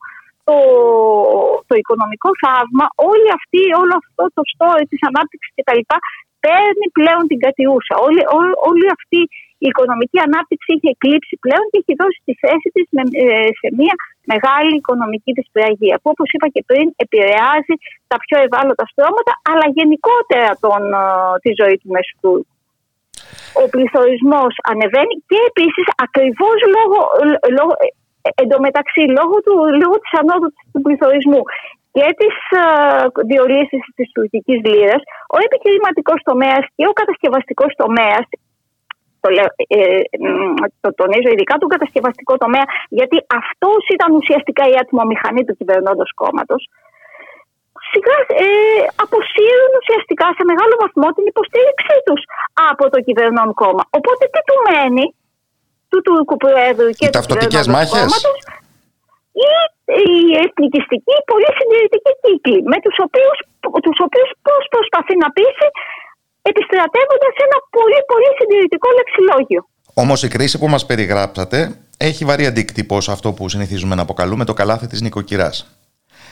το, 1.71 1.77
το 1.77 1.81
οικονομικό 1.81 2.29
θαύμα, 2.43 2.86
όλη 3.12 3.29
αυτή, 3.39 3.63
όλο 3.81 3.93
αυτό 4.01 4.23
το 4.38 4.41
story 4.53 4.84
της 4.91 5.01
ανάπτυξης 5.10 5.51
κτλ. 5.57 5.81
παίρνει 6.45 6.88
πλέον 6.97 7.23
την 7.29 7.39
κατιούσα. 7.45 7.95
Όλη, 8.05 8.21
όλη 8.69 8.88
αυτή 8.97 9.21
η 9.65 9.67
οικονομική 9.71 10.19
ανάπτυξη 10.27 10.69
είχε 10.75 10.89
εκλείψει 10.95 11.36
πλέον 11.45 11.65
και 11.69 11.77
έχει 11.81 11.93
δώσει 12.01 12.19
τη 12.27 12.34
θέση 12.43 12.67
της 12.75 12.86
ε, 13.25 13.49
σε 13.60 13.67
μια 13.79 13.95
μεγάλη 14.34 14.73
οικονομική 14.81 15.31
της 15.38 15.47
πραγία 15.55 15.95
που 16.01 16.10
όπως 16.13 16.29
είπα 16.34 16.47
και 16.53 16.62
πριν 16.69 16.86
επηρεάζει 17.05 17.75
τα 18.12 18.17
πιο 18.23 18.38
ευάλωτα 18.45 18.86
στρώματα 18.91 19.34
αλλά 19.51 19.67
γενικότερα 19.77 20.51
τον, 20.65 20.81
ε, 21.03 21.05
τη 21.43 21.51
ζωή 21.60 21.75
του 21.81 21.89
μέσου 21.95 22.15
Ο 23.62 23.63
πληθωρισμός 23.73 24.53
ανεβαίνει 24.71 25.15
και 25.29 25.39
επίσης 25.51 25.88
ακριβώς 26.05 26.57
λόγω, 26.75 26.99
λόγω 27.57 27.73
Εν 28.41 28.47
τω 28.51 28.57
μεταξύ, 28.67 29.01
λόγω, 29.17 29.36
του, 29.45 29.53
λόγω 29.81 29.95
της 30.03 30.13
ανόδου 30.19 30.49
του 30.71 30.81
πληθωρισμού 30.86 31.41
και 31.95 32.05
της 32.21 32.36
uh, 32.63 33.05
διορύσης 33.29 33.84
της 33.97 34.07
τουρκικής 34.15 34.60
λίρας, 34.69 35.01
ο 35.36 35.38
επιχειρηματικός 35.47 36.19
τομέας 36.29 36.63
και 36.75 36.86
ο 36.91 36.93
κατασκευαστικός 36.99 37.71
τομέας 37.81 38.25
το, 39.23 39.29
ε, 39.77 40.01
το 40.84 40.89
τονίζω 40.99 41.29
ειδικά 41.31 41.55
τον 41.62 41.69
κατασκευαστικό 41.73 42.34
τομέα, 42.43 42.65
γιατί 42.99 43.17
αυτός 43.41 43.81
ήταν 43.95 44.10
ουσιαστικά 44.19 44.63
η 44.73 44.75
ατμομηχανή 44.84 45.41
του 45.45 45.57
κυβερνώντος 45.60 46.10
κόμματος. 46.21 46.62
Σιγά 47.91 48.17
ε, 48.43 48.47
αποσύρουν 49.03 49.71
ουσιαστικά 49.79 50.27
σε 50.38 50.43
μεγάλο 50.51 50.73
βαθμό 50.84 51.07
την 51.15 51.25
υποστήριξή 51.31 51.97
τους 52.07 52.21
από 52.71 52.84
το 52.93 52.99
κυβερνών 53.07 53.49
κόμμα. 53.62 53.84
Οπότε 53.97 54.23
τι 54.34 54.39
του 54.47 54.57
μένει, 54.67 55.05
του 55.91 55.99
Τούρκου 56.06 56.38
Προέδρου 56.43 56.89
και 56.99 57.06
του 57.06 57.15
ταυτοτικές 57.17 57.65
μάχες; 57.73 58.12
ή 59.47 59.51
η 60.08 60.10
εθνικιστική 60.43 61.15
πολύ 61.32 61.49
συντηρητική 61.58 62.13
κύκλη 62.23 62.60
με 62.71 62.77
τους 62.84 62.95
οποίους, 63.06 63.38
τους 63.86 63.97
οποίους 64.08 64.30
πώς 64.47 64.62
προσπαθεί 64.73 65.15
να 65.23 65.27
πείσει 65.38 65.67
επιστρατεύοντας 66.49 67.34
ένα 67.45 67.58
πολύ 67.75 67.99
πολύ 68.12 68.30
συντηρητικό 68.39 68.88
λεξιλόγιο. 68.97 69.62
Όμως 69.93 70.23
η 70.23 70.27
κρίση 70.27 70.56
που 70.60 70.67
μας 70.73 70.86
περιγράψατε 70.86 71.60
έχει 71.97 72.25
βαρύ 72.25 72.45
αντίκτυπο 72.45 73.01
σε 73.01 73.12
αυτό 73.12 73.34
που 73.34 73.49
συνηθίζουμε 73.49 73.95
να 73.95 74.01
αποκαλούμε 74.01 74.45
το 74.45 74.54
καλάθι 74.54 74.88
της 74.88 75.01
νοικοκυράς. 75.01 75.56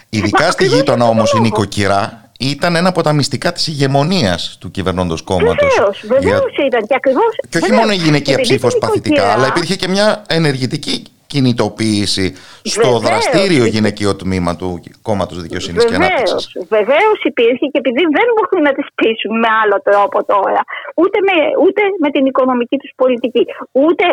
Ειδικά 0.10 0.52
στη 0.52 0.66
γείτονα 0.66 1.06
όμως 1.06 1.34
η 1.34 1.40
νοικοκυρά 1.40 2.29
ήταν 2.40 2.76
ένα 2.76 2.90
από 2.90 3.02
τα 3.02 3.14
μυστικά 3.14 3.52
της 3.52 3.68
ηγεμονίας 3.68 4.58
του 4.60 4.72
κυβερνώντος 4.72 5.22
κόμματος. 5.22 5.74
Βεβαίως, 5.76 6.04
βεβαίως 6.08 6.54
ήταν. 6.68 6.82
Και, 6.88 6.96
ακριβώς, 6.96 7.36
και 7.50 7.58
όχι 7.58 7.72
μόνο 7.72 7.92
η 7.92 7.96
γυναικεία 7.96 8.40
ψήφος 8.40 8.78
παθητικά, 8.78 9.26
αλλά 9.34 9.48
υπήρχε 9.48 9.76
και 9.76 9.88
μια 9.88 10.24
ενεργητική 10.28 11.04
κινητοποίηση 11.34 12.28
στο 12.76 12.92
βεβαίως. 12.92 13.02
δραστήριο 13.06 13.66
γυναικείο 13.76 14.16
τμήμα 14.16 14.52
του 14.60 14.70
κόμματος 15.02 15.38
Δικαιοσύνης 15.42 15.86
και 15.86 15.96
Ανάπτυξης. 15.96 16.44
Βεβαίως 16.78 17.18
υπήρχε 17.32 17.66
και 17.72 17.80
επειδή 17.84 18.04
δεν 18.18 18.28
μπορούν 18.34 18.62
να 18.68 18.74
τις 18.78 18.88
πείσουν 18.98 19.34
με 19.44 19.50
άλλο 19.62 19.78
τρόπο 19.90 20.18
τώρα, 20.34 20.62
ούτε 21.02 21.18
με, 21.28 21.36
ούτε 21.66 21.82
με 22.04 22.10
την 22.16 22.24
οικονομική 22.26 22.78
τους 22.82 22.92
πολιτική, 23.02 23.44
ούτε 23.84 24.06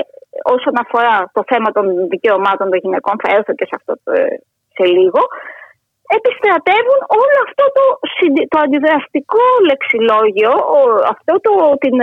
όσον 0.55 0.75
αφορά 0.83 1.17
το 1.37 1.43
θέμα 1.51 1.69
των 1.77 1.85
δικαιωμάτων 2.13 2.67
των 2.71 2.79
γυναικών, 2.83 3.15
θα 3.23 3.29
έρθω 3.37 3.53
και 3.59 3.67
σε 3.71 3.75
αυτό 3.79 3.93
σε 4.77 4.85
λίγο, 4.97 5.21
επιστρατεύουν 6.19 7.01
όλο 7.23 7.39
αυτό 7.47 7.65
το, 7.77 7.85
το 8.53 8.59
αντιδραστικό 8.65 9.45
λεξιλόγιο, 9.69 10.53
αυτό 11.15 11.35
το, 11.47 11.53
την, 11.83 11.97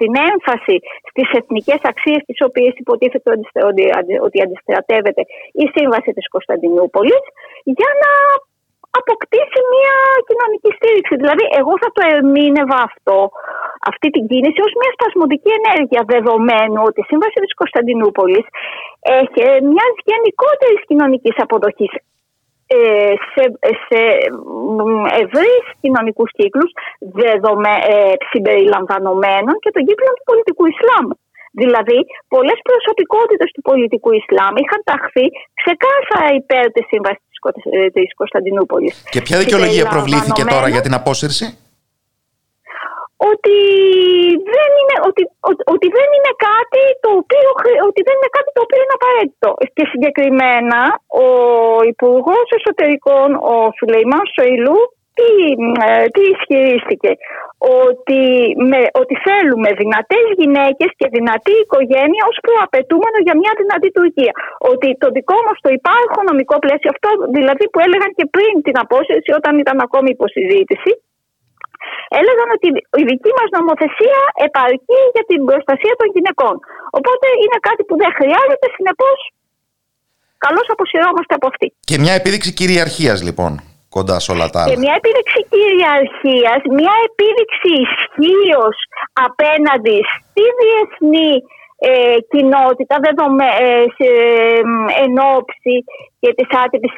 την 0.00 0.12
έμφαση 0.30 0.76
στις 1.10 1.28
εθνικές 1.38 1.80
αξίες 1.92 2.20
τις 2.28 2.38
οποίες 2.48 2.72
υποτίθεται 2.82 3.30
ότι, 3.70 3.84
ότι 4.26 4.38
αντιστρατεύεται 4.44 5.22
η 5.62 5.64
Σύμβαση 5.76 6.10
της 6.16 6.26
Κωνσταντινούπολης 6.34 7.24
για 7.78 7.90
να 8.02 8.12
αποκτήσει 9.00 9.60
μια 9.74 9.96
κοινωνική 10.28 10.70
στήριξη. 10.78 11.14
Δηλαδή, 11.22 11.44
εγώ 11.60 11.72
θα 11.82 11.88
το 11.96 12.02
ερμήνευα 12.14 12.78
αυτό, 12.90 13.16
αυτή 13.90 14.08
την 14.14 14.24
κίνηση 14.30 14.60
ως 14.66 14.72
μια 14.80 14.90
σπασμωδική 14.96 15.52
ενέργεια, 15.60 16.00
δεδομένου 16.14 16.80
ότι 16.88 16.98
η 17.04 17.08
Σύμβαση 17.10 17.38
της 17.44 17.54
Κωνσταντινούπολης 17.60 18.46
έχει 19.20 19.42
μια 19.72 19.86
γενικότερη 20.10 20.76
κοινωνικής 20.88 21.36
αποδοχής 21.44 21.92
ε, 21.94 22.00
σε, 23.32 23.42
σε 23.86 24.00
ευρύς 25.22 25.64
κοινωνικούς 25.80 26.30
κύκλους 26.38 26.70
δεδομέ, 27.20 27.76
ε, 27.92 28.12
συμπεριλαμβανομένων 28.30 29.54
και 29.62 29.70
των 29.74 29.82
κύκλων 29.88 30.12
του 30.16 30.26
πολιτικού 30.30 30.64
Ισλάμ. 30.72 31.06
Δηλαδή, 31.62 31.98
πολλές 32.34 32.58
προσωπικότητες 32.68 33.50
του 33.54 33.62
πολιτικού 33.70 34.10
Ισλάμ 34.20 34.54
είχαν 34.62 34.80
ταχθεί 34.90 35.26
ξεκάθαρα 35.60 36.28
υπέρ 36.40 36.64
της 36.74 36.84
σύμβασης 36.92 37.20
της 37.92 38.08
Κωνσταντινούπολης. 38.20 38.94
Και 39.10 39.20
ποια 39.20 39.38
δικαιολογία 39.38 39.86
προβλήθηκε 39.94 40.44
τώρα 40.44 40.68
για 40.68 40.80
την 40.80 40.94
απόσυρση; 40.94 41.46
Ότι 43.30 43.56
δεν 44.54 44.70
είναι, 44.78 44.96
ότι, 45.08 45.22
ότι, 45.74 45.86
δεν 45.96 46.08
είναι 46.16 46.32
κάτι 46.48 46.82
το 47.04 47.10
οποίο, 47.20 47.48
ότι 47.88 48.00
δεν 48.06 48.14
είναι 48.18 48.34
κάτι 48.36 48.50
το 48.56 48.60
οποίο 48.66 48.80
είναι 48.82 48.98
απαραίτητο. 49.00 49.48
Και 49.76 49.84
συγκεκριμένα 49.92 50.80
ο 51.24 51.28
Υπουργός 51.92 52.46
Εσωτερικών, 52.56 53.28
ο 53.52 53.56
Σουλεϊμάν 53.76 54.24
Σοηλού, 54.34 54.78
τι, 55.18 55.30
ε, 55.86 56.06
τι 56.14 56.22
ισχυρίστηκε, 56.34 57.12
ότι, 57.84 58.22
με, 58.70 58.80
ότι 59.02 59.14
θέλουμε 59.26 59.68
δυνατές 59.82 60.24
γυναίκες 60.40 60.90
και 60.98 61.06
δυνατή 61.16 61.54
οικογένεια 61.64 62.22
ως 62.30 62.36
προαπαιτούμενο 62.46 63.18
για 63.26 63.34
μια 63.40 63.52
δυνατή 63.60 63.90
Τουρκία. 63.98 64.32
Ότι 64.70 64.88
το 65.02 65.08
δικό 65.16 65.38
μας 65.46 65.56
το 65.64 65.70
υπάρχον 65.78 66.24
νομικό 66.30 66.56
πλαίσιο, 66.64 66.90
αυτό 66.94 67.08
δηλαδή 67.36 67.64
που 67.70 67.78
έλεγαν 67.86 68.10
και 68.18 68.26
πριν 68.34 68.52
την 68.66 68.76
απόσυρση 68.82 69.30
όταν 69.38 69.52
ήταν 69.62 69.76
ακόμη 69.86 70.08
υποσυζήτηση, 70.16 70.92
έλεγαν 72.20 72.48
ότι 72.56 72.68
η 73.02 73.04
δική 73.10 73.32
μας 73.38 73.48
νομοθεσία 73.56 74.20
επαρκεί 74.46 75.00
για 75.14 75.24
την 75.30 75.40
προστασία 75.48 75.94
των 76.00 76.08
γυναικών. 76.14 76.54
Οπότε 76.98 77.26
είναι 77.42 77.58
κάτι 77.68 77.82
που 77.88 77.94
δεν 78.02 78.10
χρειάζεται, 78.18 78.66
συνεπώς 78.76 79.18
καλώς 80.44 80.66
αποσυρώμαστε 80.74 81.32
από 81.38 81.46
αυτή. 81.52 81.66
Και 81.90 81.96
μια 82.02 82.14
επίδειξη 82.20 82.50
κυριαρχίας 82.60 83.18
λοιπόν 83.28 83.52
κοντά 83.96 84.16
σε 84.24 84.28
όλα 84.34 84.46
τα 84.52 84.58
άλλα. 84.60 84.70
Και 84.70 84.80
μια 84.84 84.94
επίδειξη 85.00 85.40
κυριαρχίας, 85.54 86.60
μια 86.78 86.94
επίδειξη 87.08 87.70
ισχύως 87.86 88.76
απέναντι 89.26 89.98
στη 90.14 90.44
διεθνή 90.60 91.32
ε, 91.90 92.18
κοινότητα 92.32 92.96
δεδομέ, 93.06 93.50
ε, 93.66 93.84
σε, 93.96 94.08
ε, 94.08 95.02
εν 95.04 95.14
ώψη 95.36 95.76
και 96.20 96.30
της 96.38 96.48
άτυπης 96.64 96.92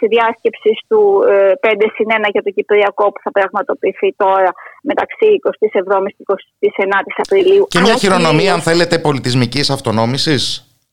συνδιάσκεψης 0.00 0.76
του 0.88 1.00
ε, 1.28 1.52
5 1.60 1.86
συν 1.94 2.08
1 2.24 2.28
για 2.34 2.42
το 2.46 2.50
Κυπριακό 2.56 3.04
που 3.12 3.20
θα 3.24 3.30
πραγματοποιηθεί 3.30 4.14
τώρα 4.16 4.50
μεταξύ 4.82 5.28
27 5.42 6.06
και 6.16 6.24
29 6.68 7.12
Απριλίου. 7.16 7.66
Και 7.68 7.80
μια 7.80 7.96
χειρονομία 7.96 8.52
αν 8.52 8.60
θέλετε 8.60 8.98
πολιτισμικής 8.98 9.70
αυτονόμησης. 9.70 10.44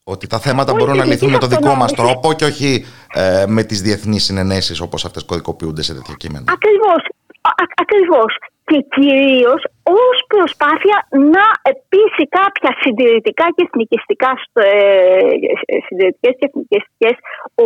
Ότι 0.05 0.27
τα 0.27 0.39
θέματα 0.39 0.73
μπορούν 0.73 0.97
να 0.97 1.05
λυθούν 1.05 1.29
με 1.31 1.37
το 1.37 1.47
δικό 1.47 1.73
μας 1.75 1.93
τρόπο 1.93 2.33
και 2.33 2.45
όχι 2.45 2.85
ε, 3.13 3.45
με 3.47 3.63
τις 3.63 3.81
διεθνείς 3.81 4.23
συνενέσεις 4.23 4.81
όπως 4.81 5.05
αυτές 5.05 5.25
κωδικοποιούνται 5.25 5.83
σε 5.83 5.93
τέτοια 5.93 6.15
κείμενα. 6.17 6.45
Ακριβώς. 6.47 7.01
Ακριβώς 7.81 8.37
και 8.69 8.77
κυρίως 8.95 9.61
ως 9.83 10.17
προσπάθεια 10.33 10.97
να 11.33 11.45
πείσει 11.89 12.25
κάποια 12.39 12.71
συντηρητικά 12.81 13.45
και 13.55 13.63
εθνικιστικά 13.67 14.31
ε, 14.53 14.69
συντηρητικές 15.87 16.33
και 16.39 16.45
εθνικιστικές 16.49 17.15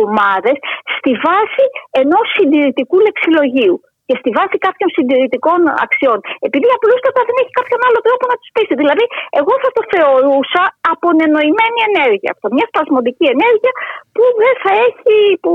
ομάδες 0.02 0.56
στη 0.96 1.12
βάση 1.26 1.64
ενός 1.90 2.26
συντηρητικού 2.36 2.96
λεξιλογίου 3.06 3.76
και 4.08 4.18
στη 4.20 4.30
βάση 4.38 4.56
κάποιων 4.66 4.88
συντηρητικών 4.96 5.60
αξιών. 5.84 6.18
Επειδή 6.48 6.68
απλούστατα 6.76 7.20
δεν 7.28 7.36
έχει 7.42 7.52
κάποιον 7.60 7.80
άλλο 7.86 8.00
τρόπο 8.06 8.24
να 8.32 8.36
τους 8.40 8.50
πείσει. 8.54 8.74
Δηλαδή, 8.82 9.04
εγώ 9.40 9.52
θα 9.62 9.70
το 9.76 9.82
θεωρούσα 9.92 10.62
απονενοημένη 10.92 11.78
ενέργεια 11.90 12.30
αυτό. 12.34 12.46
Μια 12.56 12.66
σπασμωδική 12.70 13.26
ενέργεια 13.36 13.72
που 14.14 14.24
δεν 14.42 14.54
θα 14.62 14.72
έχει, 14.88 15.16
που, 15.44 15.54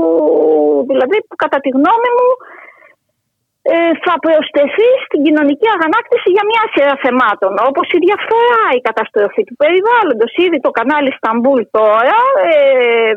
δηλαδή, 0.90 1.16
που 1.26 1.34
κατά 1.44 1.58
τη 1.64 1.68
γνώμη 1.76 2.10
μου 2.18 2.30
ε, 2.38 2.53
θα 4.04 4.14
προσθεθεί 4.24 4.88
στην 5.06 5.20
κοινωνική 5.26 5.68
αγανάκτηση 5.76 6.28
για 6.36 6.44
μια 6.50 6.64
σειρά 6.72 6.94
θεμάτων, 7.04 7.52
όπως 7.70 7.86
η 7.96 7.98
διαφορά, 8.06 8.62
η 8.78 8.80
καταστροφή 8.88 9.42
του 9.48 9.56
περιβάλλοντος. 9.62 10.30
Ήδη 10.46 10.58
το 10.66 10.70
κανάλι 10.78 11.10
Σταμπούλ 11.18 11.62
τώρα 11.78 12.18
ε, 12.50 13.12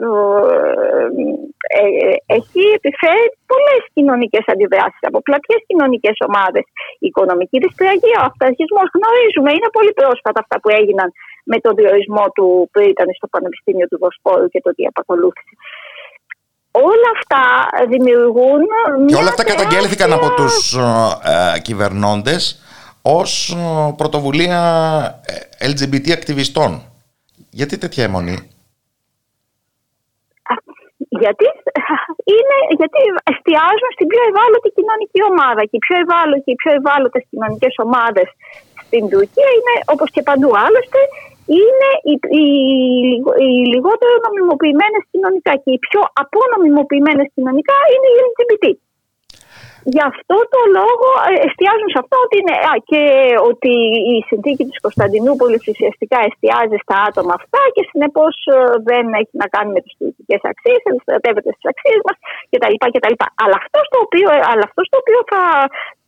ε, 1.79 2.15
έχει 2.39 2.63
επιφέρει 2.79 3.25
πολλές 3.51 3.83
κοινωνικές 3.95 4.43
αντιδράσεις 4.53 5.03
από 5.09 5.19
πλατιές 5.27 5.61
κοινωνικές 5.69 6.17
ομάδες. 6.27 6.65
Η 7.03 7.07
οικονομική 7.11 7.57
δυσπραγία, 7.63 8.19
ο 8.21 8.27
αυταρχισμός 8.31 8.87
γνωρίζουμε, 8.95 9.49
είναι 9.57 9.69
πολύ 9.77 9.93
πρόσφατα 9.99 10.39
αυτά 10.43 10.55
που 10.61 10.69
έγιναν 10.79 11.09
με 11.51 11.57
τον 11.63 11.73
διορισμό 11.79 12.25
του 12.35 12.45
που 12.71 12.79
ήταν 12.93 13.07
στο 13.19 13.27
Πανεπιστήμιο 13.33 13.87
του 13.89 13.97
Βοσπόρου 14.03 14.47
και 14.53 14.61
το 14.65 14.71
τι 14.75 14.83
απακολούθησε 14.91 15.53
όλα 16.85 17.09
αυτά 17.17 17.43
δημιουργούν. 17.87 18.61
Και 19.07 19.15
όλα 19.15 19.29
αυτά 19.33 19.43
καταγγέλθηκαν 19.43 20.13
από 20.13 20.29
τους 20.33 20.73
ε, 20.73 21.55
ε, 21.55 21.59
κυβερνώντες 21.59 22.61
ως 23.01 23.31
ε, 23.49 23.93
πρωτοβουλία 23.97 24.61
ε, 25.59 25.67
LGBT 25.71 26.05
ακτιβιστών. 26.11 26.71
Γιατί 27.49 27.77
τέτοια 27.77 28.03
αιμονή; 28.03 28.37
Γιατί, 31.23 31.47
είναι, 32.35 32.57
γιατί 32.79 33.01
εστιάζουν 33.31 33.91
στην 33.95 34.07
πιο 34.11 34.21
ευάλωτη 34.29 34.69
κοινωνική 34.77 35.19
ομάδα 35.31 35.61
και 35.69 35.77
οι 35.79 35.83
πιο 35.85 35.95
ευάλωτοι, 36.03 36.49
οι 36.51 36.59
πιο 36.61 36.71
ευάλωτες 36.79 37.23
κοινωνικές 37.29 37.73
ομάδες 37.85 38.27
στην 38.85 39.03
Τουρκία 39.11 39.49
είναι 39.57 39.75
όπως 39.93 40.09
και 40.15 40.21
παντού 40.29 40.49
άλλωστε 40.65 40.99
είναι 41.55 41.89
οι, 42.07 42.13
οι, 42.39 42.45
οι 43.43 43.49
λιγότερο 43.73 44.13
νομιμοποιημένες 44.25 45.03
κοινωνικά 45.11 45.53
και 45.63 45.71
οι 45.73 45.79
πιο 45.87 46.01
απονομιμοποιημένες 46.23 47.27
κοινωνικά 47.35 47.75
είναι 47.93 48.07
οι 48.11 48.17
LGBT. 48.27 48.65
Γι' 49.95 50.05
αυτό 50.11 50.37
το 50.53 50.61
λόγο 50.79 51.09
ε, 51.29 51.33
εστιάζουν 51.47 51.89
σε 51.91 51.99
αυτό 52.03 52.15
ότι 52.25 52.35
είναι, 52.41 52.55
α, 52.71 52.73
και 52.89 53.01
ότι 53.49 53.73
η 54.15 54.17
συνθήκη 54.29 54.63
της 54.69 54.79
Κωνσταντινούπολης 54.85 55.63
ουσιαστικά 55.71 56.17
εστιάζει 56.29 56.77
στα 56.85 56.97
άτομα 57.07 57.33
αυτά 57.39 57.61
και 57.75 57.83
συνεπώς 57.89 58.35
ε, 58.55 58.57
δεν 58.89 59.05
έχει 59.21 59.35
να 59.41 59.47
κάνει 59.53 59.71
με 59.75 59.81
τις 59.85 59.93
πολιτικές 59.99 60.41
αξίες, 60.51 60.79
δεν 60.87 60.95
στρατεύεται 61.05 61.51
στις 61.55 61.65
αξίες 61.71 62.01
μας 62.07 62.17
κτλ. 62.51 62.75
κτλ. 62.93 63.15
Αλλά, 63.43 63.55
αυτό 63.63 63.79
στο 63.89 63.97
οποίο, 64.05 64.27
ε, 64.35 64.39
αλλά 64.51 64.63
αυτό 64.69 64.81
στο 64.87 64.97
οποίο 65.01 65.19
θα 65.31 65.43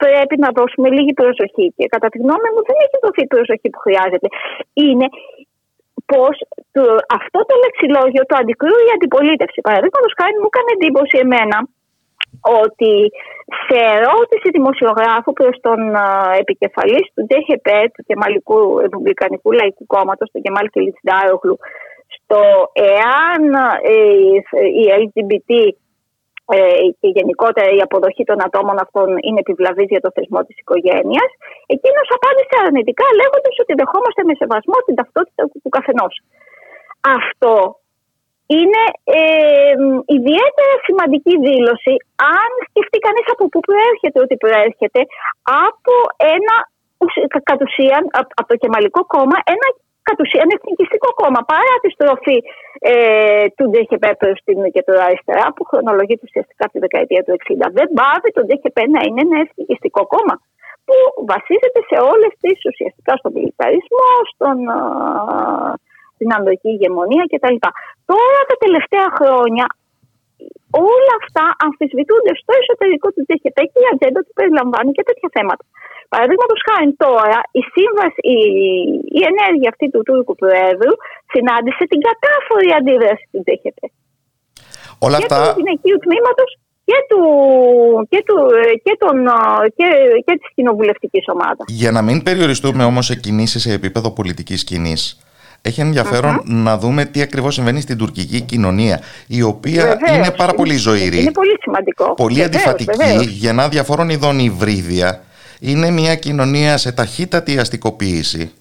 πρέπει 0.04 0.36
να 0.44 0.50
δώσουμε 0.58 0.88
λίγη 0.96 1.14
προσοχή 1.22 1.68
και 1.78 1.86
κατά 1.94 2.08
τη 2.12 2.18
γνώμη 2.24 2.50
μου 2.54 2.62
δεν 2.70 2.78
έχει 2.86 2.98
δοθεί 3.06 3.22
η 3.28 3.32
προσοχή 3.36 3.68
που 3.74 3.82
χρειάζεται 3.86 4.28
είναι 4.84 5.08
πως 6.12 6.36
αυτό 7.20 7.40
το 7.50 7.54
λεξιλόγιο 7.64 8.24
το 8.30 8.36
αντικρούει 8.42 8.86
η 8.90 8.94
αντιπολίτευση. 8.98 9.60
Παραδείγματος 9.68 10.12
χάρη 10.20 10.36
μου 10.42 10.50
έκανε 10.52 10.70
εντύπωση 10.78 11.16
εμένα 11.26 11.58
ότι 12.42 12.94
σε 13.66 13.78
ερώτηση 13.98 14.48
δημοσιογράφου 14.58 15.34
προς 15.34 15.56
τον 15.62 15.80
επικεφαλής 16.40 17.06
του 17.14 17.26
ΤΕΧΕΠΕ, 17.30 17.92
του 17.94 18.04
Κεμαλικού 18.08 18.80
Ρεπουμπλικανικού 18.80 19.52
Λαϊκού 19.52 19.86
Κόμματος, 19.86 20.32
τον 20.32 20.42
Κεμάλ 20.42 20.68
Κιλιτσντάρογλου, 20.74 21.58
στο 22.16 22.42
εάν 22.74 23.42
ε, 23.82 23.96
η 24.82 24.84
LGBT 25.02 25.52
ε, 26.56 26.58
και 27.00 27.10
γενικότερα 27.18 27.70
η 27.78 27.82
αποδοχή 27.88 28.24
των 28.30 28.38
ατόμων 28.46 28.78
αυτών 28.86 29.08
είναι 29.26 29.44
επιβλαβής 29.46 29.90
για 29.94 30.04
το 30.06 30.12
θεσμό 30.16 30.40
της 30.48 30.58
οικογένειας. 30.62 31.30
Εκείνος 31.76 32.08
απάντησε 32.18 32.56
αρνητικά 32.66 33.06
λέγοντας 33.20 33.56
ότι 33.64 33.74
δεχόμαστε 33.82 34.22
με 34.30 34.34
σεβασμό 34.42 34.78
την 34.86 34.96
ταυτότητα 35.00 35.44
του 35.64 35.70
καθενός. 35.76 36.14
Αυτό 37.18 37.54
είναι 38.56 38.84
ε, 39.20 39.74
ιδιαίτερα 40.18 40.74
σημαντική 40.88 41.34
δήλωση 41.48 41.94
αν 42.38 42.50
σκεφτεί 42.70 42.98
κανείς 43.08 43.28
από 43.34 43.44
πού 43.52 43.60
προέρχεται 43.68 44.20
ότι 44.26 44.36
προέρχεται 44.44 45.02
από 45.68 45.94
ένα 46.36 46.56
κατ' 47.50 47.64
ουσίαν 47.66 48.04
από 48.40 48.50
το 48.52 48.56
Κεμαλικό 48.62 49.02
κόμμα 49.14 49.38
ένα 49.54 49.68
κατ' 50.08 50.22
ουσίαν 50.24 50.50
εθνικιστικό 50.56 51.10
κόμμα 51.22 51.42
παρά 51.52 51.76
τη 51.84 51.90
στροφή 51.96 52.38
ε, 52.92 53.46
του 53.56 53.66
Ντέχεπέ 53.72 54.12
προς 54.22 54.38
την 54.48 54.58
κεντρά 54.76 55.04
αριστερά 55.10 55.46
που 55.56 55.64
χρονολογείται 55.70 56.26
ουσιαστικά 56.30 56.64
από 56.66 56.74
τη 56.76 56.80
δεκαετία 56.86 57.22
του 57.24 57.34
60. 57.44 57.78
Δεν 57.80 57.88
πάβει 58.00 58.30
το 58.38 58.42
Ντέχεπέ 58.46 58.84
να 58.96 59.02
είναι 59.06 59.22
ένα 59.28 59.38
εθνικιστικό 59.46 60.02
κόμμα 60.14 60.36
που 60.86 60.96
βασίζεται 61.32 61.82
σε 61.90 61.98
όλες 62.12 62.32
τις 62.42 62.58
ουσιαστικά 62.72 63.14
στον 63.20 63.32
μιλιταρισμό, 63.36 64.10
στον, 64.32 64.58
στην 66.20 66.30
ανδρική 66.38 66.70
ηγεμονία 66.76 67.24
κτλ. 67.32 67.58
Τώρα 68.12 68.40
τα 68.50 68.56
τελευταία 68.64 69.08
χρόνια 69.18 69.66
όλα 70.92 71.14
αυτά 71.22 71.46
αμφισβητούνται 71.66 72.34
στο 72.42 72.52
εσωτερικό 72.62 73.08
του 73.14 73.24
ΤΣΕΠ 73.28 73.58
και 73.74 73.80
η 73.84 73.88
ατζέντα 73.92 74.20
του 74.26 74.34
περιλαμβάνει 74.40 74.92
και 74.98 75.04
τέτοια 75.10 75.30
θέματα. 75.36 75.64
Παραδείγματος 76.14 76.60
χάρη 76.68 76.92
τώρα, 77.06 77.38
η, 77.60 77.62
σύμβαση, 77.76 78.20
η, 78.36 78.38
η 79.20 79.22
ενέργεια 79.32 79.70
αυτή 79.74 79.86
του 79.94 80.02
Τούρκου 80.08 80.36
Προέδρου 80.42 80.94
συνάντησε 81.34 81.84
την 81.92 82.00
κατάφορη 82.10 82.68
αντίδραση 82.78 83.26
του 83.32 83.42
ΤΣΕΠ. 83.48 83.78
Όλα 85.06 85.18
και 85.18 85.28
αυτά... 85.28 85.38
του 85.44 85.60
γυναικείου 85.60 85.98
τμήματος 86.06 86.50
και, 86.90 87.00
του, 87.10 87.22
και, 88.12 88.24
του, 88.28 88.38
και, 88.86 88.94
τον, 89.04 89.18
και, 89.78 89.88
και 90.26 90.34
της 90.40 90.50
κοινοβουλευτικής 90.56 91.26
ομάδας. 91.34 91.66
Για 91.68 91.92
να 91.92 92.02
μην 92.02 92.24
περιοριστούμε 92.24 92.84
όμως 92.84 93.06
σε 93.06 93.16
κινήσεις 93.16 93.62
σε 93.62 93.74
επίπεδο 93.74 94.12
πολιτικής 94.12 94.64
κοινής, 94.64 95.02
έχει 95.62 95.94
να 96.46 96.78
δούμε 96.78 97.06
τι 97.06 97.22
ακριβώς 97.22 97.54
συμβαίνει 97.54 97.82
στην 97.82 97.98
τουρκική 97.98 98.42
κοινωνία, 98.42 99.00
η 99.28 99.42
οποία 99.42 99.98
είναι 100.16 100.32
πάρα 100.32 100.54
πολύ 100.54 100.76
ζωηρή. 100.76 101.22
Είναι 101.22 101.32
πολύ 101.32 101.58
σημαντικό. 101.62 102.14
Πολύ 102.14 102.42
βεβαίως, 102.42 102.56
αντιφατική, 102.56 102.98
βεβαίως. 102.98 103.26
γεννά 103.28 103.70
διαφόρων 103.70 104.10
ειδών 104.10 104.40
υβρίδια. 104.40 105.24
Είναι 105.60 105.90
μια 105.90 106.16
κοινωνία 106.16 106.78
σε 106.78 106.92
ταχύτατη 106.92 107.60
αστικοποίηση, 107.60 108.52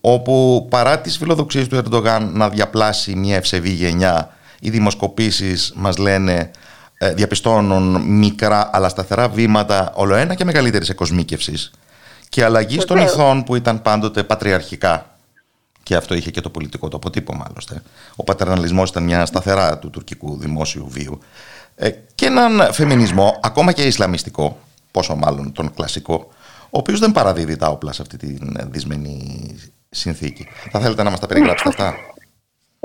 όπου 0.00 0.66
παρά 0.70 0.98
τις 0.98 1.16
φιλοδοξίες 1.16 1.68
του 1.68 1.76
Ερντογάν 1.76 2.30
να 2.32 2.48
διαπλάσει 2.48 3.14
μια 3.14 3.36
ευσεβή 3.36 3.70
γενιά, 3.70 4.36
οι 4.60 4.70
δημοσκοπήσεις 4.70 5.72
μας 5.76 5.96
λένε 5.96 6.50
ε, 6.98 7.14
διαπιστώνουν 7.14 8.02
μικρά 8.06 8.70
αλλά 8.72 8.88
σταθερά 8.88 9.28
βήματα 9.28 9.92
ολοένα 9.94 10.34
και 10.34 10.44
μεγαλύτερης 10.44 10.88
εκοσμίκευσης 10.88 11.70
και 12.28 12.44
αλλαγής 12.44 12.84
των 12.84 12.98
ηθών 12.98 13.44
που 13.44 13.56
ήταν 13.56 13.82
πάντοτε 13.82 14.22
πατριαρχικά 14.22 15.11
και 15.92 15.98
αυτό 15.98 16.14
είχε 16.14 16.30
και 16.30 16.40
το 16.40 16.50
πολιτικό 16.50 16.88
το 16.88 16.96
αποτύπωμα 16.96 17.46
άλλωστε. 17.48 17.82
Ο 18.16 18.24
πατερναλισμός 18.24 18.90
ήταν 18.90 19.02
μια 19.02 19.26
σταθερά 19.26 19.78
του 19.78 19.90
τουρκικού 19.90 20.38
δημόσιου 20.38 20.86
βίου. 20.88 21.18
Ε, 21.74 21.90
και 22.14 22.26
έναν 22.26 22.72
φεμινισμό, 22.72 23.38
ακόμα 23.42 23.72
και 23.72 23.82
ισλαμιστικό, 23.82 24.58
πόσο 24.90 25.14
μάλλον 25.16 25.52
τον 25.52 25.74
κλασικό, 25.74 26.26
ο 26.64 26.78
οποίος 26.78 27.00
δεν 27.00 27.12
παραδίδει 27.12 27.56
τα 27.56 27.68
όπλα 27.68 27.92
σε 27.92 28.02
αυτή 28.02 28.16
τη 28.16 28.36
δυσμενή 28.70 29.54
συνθήκη. 29.90 30.48
Θα 30.70 30.80
θέλετε 30.80 31.02
να 31.02 31.10
μας 31.10 31.20
τα 31.20 31.26
περιγράψετε 31.26 31.68
αυτά; 31.68 31.94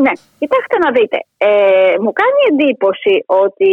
Ναι, 0.04 0.14
κοιτάξτε 0.42 0.78
να 0.84 0.90
δείτε. 0.98 1.18
Ε, 1.38 1.94
μου 2.04 2.12
κάνει 2.22 2.40
εντύπωση 2.52 3.16
ότι 3.44 3.72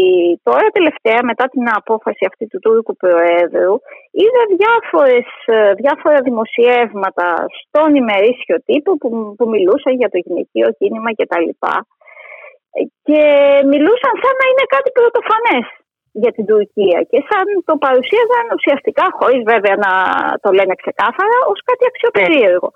τώρα 0.49 0.67
τελευταία 0.79 1.21
μετά 1.31 1.45
την 1.53 1.65
απόφαση 1.81 2.23
αυτή 2.31 2.45
του 2.51 2.59
Τούρκου 2.65 2.95
Προέδρου 3.03 3.75
είδα 4.23 4.43
διάφορες, 4.61 5.29
ε, 5.57 5.73
διάφορα 5.81 6.19
δημοσιεύματα 6.29 7.29
στον 7.59 7.89
ημερήσιο 8.03 8.57
τύπο 8.69 8.91
που, 9.01 9.09
που 9.37 9.47
μιλούσαν 9.55 9.93
για 10.01 10.11
το 10.13 10.19
γυναικείο 10.25 10.69
κίνημα 10.79 11.11
κτλ. 11.19 11.49
Και 13.07 13.23
μιλούσαν 13.73 14.15
σαν 14.23 14.35
να 14.41 14.47
είναι 14.51 14.67
κάτι 14.75 14.91
πρωτοφανές 14.99 15.67
για 16.23 16.33
την 16.37 16.45
Τουρκία 16.51 16.99
και 17.11 17.21
σαν 17.29 17.45
το 17.69 17.75
παρουσίαζαν 17.85 18.47
ουσιαστικά, 18.57 19.05
χωρίς 19.19 19.43
βέβαια 19.53 19.77
να 19.87 19.93
το 20.43 20.51
λένε 20.59 20.75
ξεκάθαρα, 20.83 21.37
ως 21.53 21.61
κάτι 21.69 21.85
αξιοπερίεργο. 21.91 22.71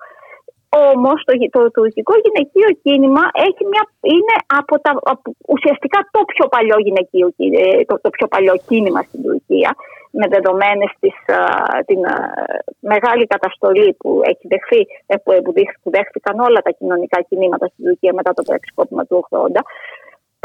Όμως 0.69 1.23
το, 1.25 1.33
το 1.49 1.71
τουρκικό 1.71 2.13
γυναικείο 2.23 2.69
κίνημα 2.83 3.23
έχει 3.47 3.63
μια, 3.71 3.83
είναι 4.01 4.35
από 4.59 4.79
τα, 4.79 4.91
ουσιαστικά 5.47 6.09
το 6.11 6.21
πιο 6.25 6.47
παλιό 6.47 6.75
γυναικείο 6.79 7.33
ε, 7.37 7.85
το, 7.85 7.99
το 8.01 8.09
πιο 8.09 8.27
παλιό 8.27 8.55
κίνημα 8.67 9.01
στην 9.01 9.21
Τουρκία 9.23 9.75
με 10.11 10.27
δεδομένες 10.27 10.91
την 11.85 11.99
μεγάλη 12.79 13.25
καταστολή 13.27 13.93
που 13.93 14.21
έχει 14.23 14.47
δεχθεί, 14.47 14.87
ε, 15.05 15.15
που, 15.23 15.31
που 15.81 15.89
δέχθηκαν 15.89 16.39
όλα 16.39 16.61
τα 16.61 16.71
κοινωνικά 16.71 17.21
κινήματα 17.21 17.67
στην 17.67 17.85
Τουρκία 17.85 18.13
μετά 18.13 18.33
το 18.33 18.43
πραξικόπημα 18.43 19.05
του 19.05 19.27
80 19.29 19.47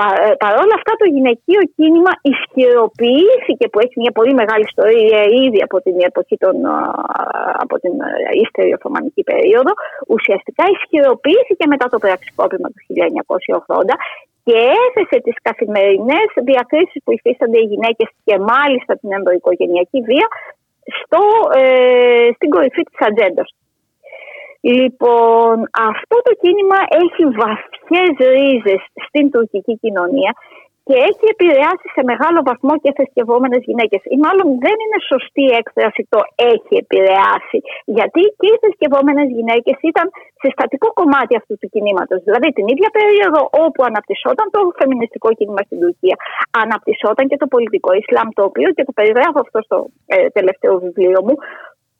ε, 0.02 0.34
Παρ' 0.42 0.58
όλα 0.62 0.74
αυτά 0.80 0.92
το 1.00 1.06
γυναικείο 1.14 1.62
κίνημα 1.76 2.12
ισχυροποιήθηκε 2.32 3.64
που 3.70 3.78
έχει 3.84 3.96
μια 4.02 4.12
πολύ 4.18 4.34
μεγάλη 4.40 4.64
ιστορία 4.70 5.20
ήδη 5.44 5.60
από 5.68 5.76
την 5.84 5.96
εποχή 6.10 6.36
των, 6.44 6.56
από 7.64 7.74
την 7.82 7.94
ύστερη 8.44 8.70
Οθωμανική 8.76 9.22
περίοδο 9.30 9.72
ουσιαστικά 10.14 10.64
ισχυροποιήθηκε 10.74 11.64
μετά 11.72 11.86
το 11.92 11.98
πραξικόπημα 11.98 12.68
του 12.72 12.80
1980 13.66 13.94
και 14.46 14.58
έθεσε 14.84 15.16
τις 15.26 15.36
καθημερινές 15.42 16.28
διακρίσεις 16.50 17.00
που 17.04 17.12
υφίστανται 17.12 17.58
οι 17.58 17.68
γυναίκες 17.72 18.08
και 18.24 18.38
μάλιστα 18.38 18.92
την 19.00 19.12
ενδοοικογενειακή 19.12 20.00
βία 20.08 20.28
στο, 21.00 21.22
ε, 21.60 22.28
στην 22.36 22.50
κορυφή 22.50 22.82
της 22.82 22.98
ατζέντας 23.06 23.48
Λοιπόν, 24.72 25.56
αυτό 25.90 26.16
το 26.26 26.32
κίνημα 26.42 26.78
έχει 27.02 27.22
βαθιές 27.40 28.14
ρίζες 28.34 28.82
στην 29.06 29.30
τουρκική 29.30 29.74
κοινωνία 29.82 30.32
και 30.86 30.96
έχει 31.08 31.24
επηρεάσει 31.34 31.86
σε 31.96 32.02
μεγάλο 32.10 32.38
βαθμό 32.48 32.74
και 32.82 32.94
θρησκευόμενες 32.96 33.62
γυναίκες. 33.68 34.02
Ή 34.14 34.16
μάλλον 34.24 34.46
δεν 34.64 34.76
είναι 34.82 35.00
σωστή 35.12 35.44
έκφραση 35.60 36.02
το 36.14 36.20
έχει 36.52 36.74
επηρεάσει, 36.84 37.58
γιατί 37.96 38.22
και 38.38 38.48
οι 38.52 38.56
θρησκευόμενες 38.62 39.28
γυναίκες 39.36 39.76
ήταν 39.90 40.06
συστατικό 40.42 40.88
κομμάτι 41.00 41.32
αυτού 41.40 41.54
του 41.60 41.68
κινήματος. 41.74 42.18
Δηλαδή 42.26 42.48
την 42.56 42.66
ίδια 42.72 42.90
περίοδο 42.98 43.40
όπου 43.64 43.80
αναπτυσσόταν 43.88 44.46
το 44.54 44.60
φεμινιστικό 44.78 45.28
κίνημα 45.38 45.62
στην 45.68 45.78
Τουρκία, 45.84 46.16
αναπτυσσόταν 46.62 47.24
και 47.30 47.38
το 47.42 47.46
πολιτικό 47.54 47.90
Ισλάμ, 48.00 48.28
το 48.38 48.42
οποίο 48.48 48.68
και 48.76 48.84
το 48.88 48.92
περιγράφω 48.98 49.38
αυτό 49.44 49.58
στο 49.68 49.76
ε, 50.14 50.16
τελευταίο 50.36 50.74
βιβλίο 50.84 51.20
μου, 51.26 51.34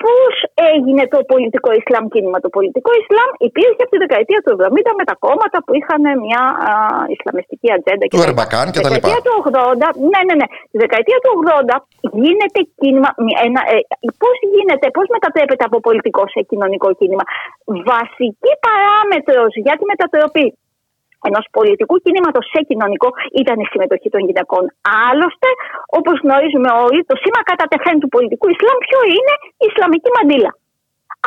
Πώς 0.05 0.35
έγινε 0.73 1.03
το 1.15 1.19
πολιτικό 1.33 1.69
Ισλάμ 1.81 2.05
κίνημα. 2.13 2.39
Το 2.47 2.51
πολιτικό 2.57 2.91
Ισλάμ 3.01 3.31
υπήρχε 3.49 3.83
από 3.85 3.93
τη 3.95 3.99
δεκαετία 4.05 4.41
του 4.45 4.51
70 4.63 5.01
με 5.01 5.05
τα 5.11 5.15
κόμματα 5.25 5.57
που 5.65 5.73
είχαν 5.79 6.03
μια 6.25 6.43
α, 6.69 6.73
Ισλαμιστική 7.15 7.69
ατζέντα. 7.77 8.05
Του 8.15 8.25
Ερμπακάν 8.29 8.67
και 8.75 8.81
τα 8.85 8.91
λοιπά. 8.95 9.07
Του 9.29 9.37
80, 9.49 9.89
ναι, 10.13 10.21
ναι, 10.29 10.35
ναι. 10.41 10.47
Τη 10.71 10.77
δεκαετία 10.85 11.19
του 11.25 11.31
80 11.73 11.77
γίνεται 12.23 12.61
κίνημα. 12.81 13.11
Ένα, 13.49 13.61
ε, 13.75 13.79
πώς 14.23 14.37
γίνεται, 14.53 14.87
πώς 14.97 15.07
μετατρέπεται 15.15 15.65
από 15.69 15.79
πολιτικό 15.89 16.23
σε 16.35 16.41
κοινωνικό 16.51 16.89
κίνημα. 16.99 17.25
Βασική 17.93 18.53
παράμετρος 18.67 19.51
για 19.65 19.75
τη 19.79 19.85
μετατροπή 19.93 20.47
ενός 21.29 21.45
πολιτικού 21.59 21.97
κινήματος 22.05 22.45
σε 22.53 22.61
κοινωνικό 22.69 23.09
ήταν 23.43 23.57
η 23.65 23.67
συμμετοχή 23.73 24.09
των 24.15 24.23
γυναικών. 24.29 24.65
Άλλωστε, 25.09 25.49
όπως 25.99 26.17
γνωρίζουμε 26.25 26.71
όλοι, 26.85 27.01
το 27.11 27.15
σήμα 27.23 27.41
κατά 27.51 27.65
τεχέν 27.73 27.97
του 28.03 28.13
πολιτικού 28.15 28.47
Ισλάμ 28.55 28.79
ποιο 28.87 29.01
είναι; 29.17 29.35
Η 29.63 29.67
Ισλαμική 29.71 30.11
μαντήλα. 30.17 30.53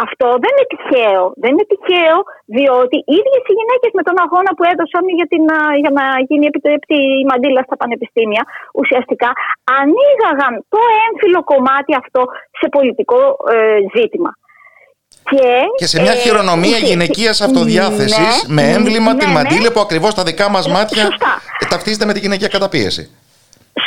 Αυτό 0.05 0.27
δεν 0.43 0.51
είναι 0.53 0.69
τυχαίο. 0.73 1.23
Δεν 1.41 1.51
είναι 1.53 1.67
τυχαίο, 1.71 2.17
διότι 2.57 2.97
οι 3.07 3.13
ίδιες 3.19 3.43
οι 3.47 3.53
γυναίκες 3.59 3.91
με 3.97 4.03
τον 4.07 4.17
αγώνα 4.25 4.51
που 4.55 4.63
έδωσαν 4.71 5.03
για, 5.19 5.27
την, 5.31 5.43
για 5.83 5.91
να 5.99 6.05
γίνει 6.27 6.45
επιτρεπτή 6.51 6.99
η 7.21 7.25
μαντήλα 7.29 7.61
στα 7.67 7.75
πανεπιστήμια, 7.81 8.43
ουσιαστικά 8.81 9.29
ανοίγαγαν 9.79 10.53
το 10.73 10.81
έμφυλο 11.05 11.41
κομμάτι 11.51 11.91
αυτό 12.01 12.21
σε 12.59 12.67
πολιτικό 12.75 13.19
ε, 13.53 13.79
ζήτημα. 13.95 14.31
Και, 15.29 15.45
και 15.77 15.85
σε 15.85 16.01
μια 16.01 16.11
ε, 16.11 16.15
χειρονομία 16.15 16.77
γυναικείας 16.77 17.41
αυτοδιάθεσης 17.41 18.47
ναι, 18.47 18.53
με 18.55 18.63
έμβλημα 18.77 19.13
ναι, 19.13 19.19
την 19.19 19.27
ναι. 19.27 19.33
μαντήλα 19.33 19.71
που 19.71 19.79
ακριβώς 19.79 20.11
στα 20.11 20.23
δικά 20.23 20.49
μας 20.49 20.67
μάτια 20.67 21.03
σωστά. 21.05 21.33
ταυτίζεται 21.69 22.05
με 22.05 22.13
την 22.13 22.21
γυναικεία 22.21 22.47
καταπίεση. 22.47 23.03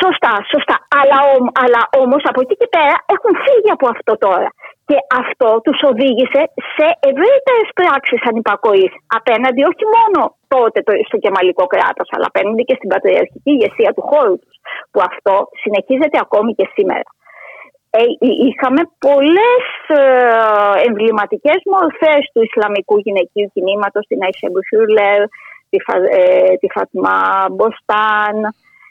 Σωστά, 0.02 0.32
σωστά. 0.52 0.76
Αλλά, 1.00 1.18
αλλά 1.62 1.80
όμως 2.02 2.22
από 2.30 2.40
εκεί 2.44 2.54
και 2.60 2.68
πέρα 2.76 2.94
έχουν 3.14 3.32
φύγει 3.44 3.70
από 3.76 3.86
αυτό 3.94 4.12
τώρα. 4.26 4.50
Και 4.88 4.98
αυτό 5.22 5.50
τους 5.64 5.78
οδήγησε 5.90 6.42
σε 6.76 6.86
ευρύτερες 7.10 7.68
πράξεις 7.78 8.20
ανυπακοή 8.30 8.86
απέναντι 9.18 9.60
όχι 9.70 9.84
μόνο 9.96 10.20
τότε 10.54 10.78
στο 11.08 11.16
κεμαλικό 11.24 11.64
κράτος, 11.74 12.08
αλλά 12.14 12.26
απέναντι 12.32 12.62
και 12.68 12.76
στην 12.78 12.88
πατριαρχική 12.92 13.50
ηγεσία 13.54 13.90
του 13.96 14.04
χώρου 14.10 14.36
τους. 14.42 14.56
Που 14.92 15.00
αυτό 15.10 15.34
συνεχίζεται 15.62 16.18
ακόμη 16.26 16.50
και 16.58 16.66
σήμερα. 16.76 17.08
Ε, 17.90 18.02
είχαμε 18.48 18.82
πολλές 19.08 19.66
ε, 19.88 20.86
εμβληματικές 20.88 21.60
μορφές 21.74 22.22
του 22.32 22.42
Ισλαμικού 22.42 22.96
γυναικείου 22.98 23.50
κινήματος, 23.54 24.06
την 24.06 24.22
Άισε 24.24 24.48
Μπουσούρλερ, 24.50 25.20
τη, 25.70 25.78
ε, 26.18 26.54
τη 26.60 26.66
Φατμά 26.74 27.20
Μποστάν, 27.50 28.36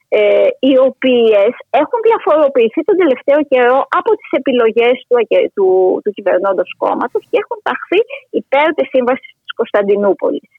ε, 0.09 0.47
οι 0.59 0.73
οποίες 0.89 1.51
έχουν 1.81 1.99
διαφοροποιηθεί 2.09 2.81
τον 2.83 2.97
τελευταίο 3.01 3.39
καιρό 3.51 3.77
από 3.99 4.11
τις 4.19 4.29
επιλογές 4.39 4.95
του, 5.07 5.17
του, 5.55 5.67
του 6.03 6.11
κυβερνώντος 6.11 6.75
κόμματος 6.77 7.23
και 7.29 7.39
έχουν 7.43 7.57
ταχθεί 7.67 8.01
υπέρ 8.29 8.67
της 8.73 8.87
σύμβασης 8.93 9.31
της 9.43 9.53
Κωνσταντινούπολης. 9.59 10.49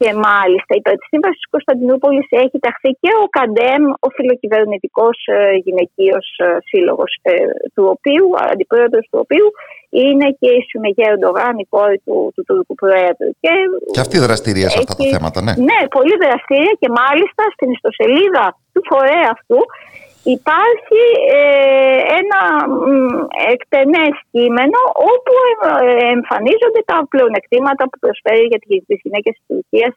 Και 0.00 0.10
μάλιστα 0.28 0.72
υπέρ 0.80 0.94
τη 1.00 1.06
σύμβαση 1.12 1.36
της 1.40 1.48
Κωνσταντινούπολης 1.54 2.26
έχει 2.44 2.58
ταχθεί 2.66 2.90
και 3.02 3.10
ο 3.22 3.26
ΚΑΝΤΕΜ, 3.36 3.82
ο 4.06 4.08
φιλοκυβερνητικός 4.16 5.16
ε, 5.36 5.38
γυναικείος 5.64 6.26
ε, 6.46 6.48
σύλλογος, 6.70 7.10
ε, 7.22 7.32
του 7.74 7.84
οποίου, 7.94 8.26
αντιπρόεδρος 8.52 9.04
του 9.10 9.18
οποίου 9.24 9.48
είναι 10.04 10.26
και 10.40 10.50
η 10.58 10.60
Σουμεγέ 10.68 11.08
Ντογάν, 11.20 11.54
η 11.64 11.66
κόρη 11.74 11.98
του, 12.06 12.16
του 12.34 12.42
Τουρκού 12.46 12.74
Προέδρου. 12.82 13.30
Και, 13.42 13.52
και 13.94 14.02
αυτή 14.04 14.16
δραστηρία 14.26 14.68
σε 14.70 14.78
αυτά 14.80 14.94
τα 14.98 15.04
θέματα, 15.14 15.38
ναι. 15.46 15.52
Ναι, 15.70 15.80
πολύ 15.96 16.14
δραστηρία 16.24 16.74
και 16.80 16.88
μάλιστα 17.00 17.42
στην 17.54 17.68
ιστοσελίδα 17.76 18.44
του 18.72 18.82
φορέα 18.90 19.28
αυτού 19.36 19.58
υπάρχει 20.34 21.02
ε, 21.38 21.98
ένα 22.20 22.42
εκτενές 23.52 24.14
κείμενο 24.30 24.80
όπου 25.12 25.34
ε, 25.62 26.06
εμφανίζονται 26.16 26.82
τα 26.84 27.06
πλεονεκτήματα 27.10 27.82
που 27.88 27.98
προσφέρει 28.04 28.44
για 28.52 28.60
τις 28.86 29.00
γυναίκες 29.02 29.34
της 29.36 29.46
Τουρκίας 29.46 29.94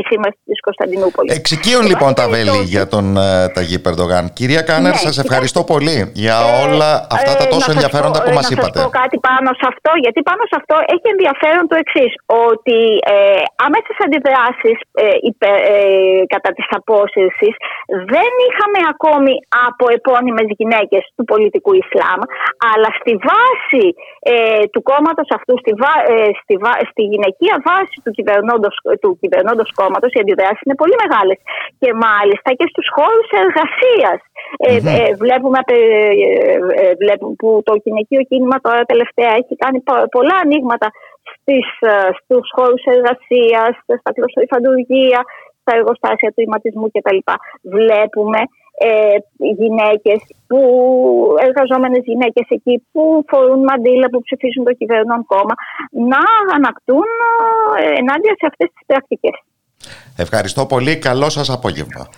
η 0.00 0.04
σύμβαση 0.10 0.38
της 0.50 0.60
Κωνσταντινούπολης. 0.66 1.30
Εξοικείων 1.38 1.82
λοιπόν 1.90 2.10
τα 2.20 2.26
βέλη 2.34 2.58
για 2.74 2.84
τον 2.92 3.06
uh, 3.16 3.52
Ταγί 3.54 3.78
Περντογάν. 3.84 4.24
Κυρία 4.38 4.62
Κάνερ, 4.70 4.92
ναι, 4.92 5.04
σας 5.06 5.16
ευχαριστώ 5.24 5.60
πολύ 5.72 5.96
για 6.24 6.36
ε, 6.44 6.50
όλα 6.64 6.90
αυτά 7.18 7.32
τα 7.40 7.44
τόσο 7.54 7.68
ενδιαφέροντα 7.74 8.18
που 8.24 8.32
μας 8.38 8.46
είπατε. 8.52 8.78
Να 8.78 8.84
πω 8.84 8.90
κάτι 9.02 9.16
πάνω 9.28 9.48
σε 9.60 9.66
αυτό, 9.72 9.90
γιατί 10.04 10.20
πάνω 10.30 10.42
σε 10.50 10.56
αυτό 10.60 10.74
έχει 10.94 11.06
ενδιαφέρον 11.14 11.64
το 11.70 11.76
εξής, 11.82 12.12
ότι 12.48 12.78
ε, 13.14 13.42
άμεσες 13.64 13.98
αντιδράσεις 14.06 14.76
ε, 15.04 15.06
ε, 15.74 16.20
κατά 16.34 16.50
της 16.56 16.66
απόσυρσης 16.78 17.54
δεν 18.14 18.30
είχαμε 18.46 18.80
ακόμη 18.92 19.34
από 19.68 19.84
επώνυμες 19.98 20.48
γυναίκες 20.58 21.02
του 21.16 21.24
πολιτικού 21.32 21.70
Ισλάμ, 21.82 22.20
αλλά 22.72 22.90
στη 23.00 23.12
βάση 23.28 23.84
ε, 24.32 24.64
του 24.72 24.82
κόμματος 24.90 25.28
αυτού, 25.38 25.54
στη, 25.62 25.72
ε, 26.12 26.30
στη, 26.40 26.54
στη 26.90 27.02
γυναικεία 27.12 27.54
βάση 27.68 27.96
του 28.04 28.12
κυβερνώντος 28.18 28.74
του 29.02 29.10
κόμματος, 29.82 30.10
οι 30.12 30.22
αντιδράσεις 30.22 30.64
είναι 30.64 30.80
πολύ 30.82 30.96
μεγάλες. 31.02 31.38
Και 31.80 31.90
μάλιστα 32.06 32.48
και 32.58 32.66
στους 32.72 32.86
χώρους 32.96 33.28
εργασίας. 33.44 34.20
Ε, 34.68 34.74
ε, 34.94 35.08
βλέπουμε, 35.22 35.58
ε, 35.66 35.80
ε, 36.82 36.94
βλέπουμε 37.02 37.34
που 37.40 37.48
το 37.68 37.72
γυναικείο 37.84 38.22
κίνημα 38.30 38.56
τώρα 38.66 38.82
τελευταία 38.92 39.32
έχει 39.40 39.54
κάνει 39.62 39.78
πολλά 40.16 40.36
ανοίγματα 40.44 40.88
στις, 41.32 41.66
στους 42.18 42.46
χώρους 42.56 42.82
εργασίας, 42.94 43.72
στα 44.00 44.10
κλωστοϊφαντουργία, 44.16 45.20
στα 45.60 45.72
εργοστάσια 45.78 46.30
του 46.34 46.44
ηματισμού 46.48 46.86
κτλ. 46.94 47.20
Βλέπουμε 47.76 48.40
ε, 48.78 49.16
γυναίκες 49.62 50.20
που, 50.46 50.60
εργαζόμενες 51.46 52.02
γυναίκες 52.04 52.46
εκεί 52.48 52.86
που 52.92 53.24
φορούν 53.28 53.62
μαντήλα, 53.68 54.06
που 54.10 54.20
ψηφίζουν 54.22 54.64
το 54.64 54.72
κυβερνών 54.72 55.24
κόμμα 55.26 55.54
να 55.90 56.22
ανακτούν 56.56 57.08
ενάντια 58.00 58.34
σε 58.38 58.46
αυτές 58.50 58.68
τις 58.74 58.86
πρακτικές. 58.86 59.36
Ευχαριστώ 60.16 60.66
πολύ. 60.66 60.96
Καλό 60.96 61.30
σας 61.30 61.50
απόγευμα. 61.50 62.08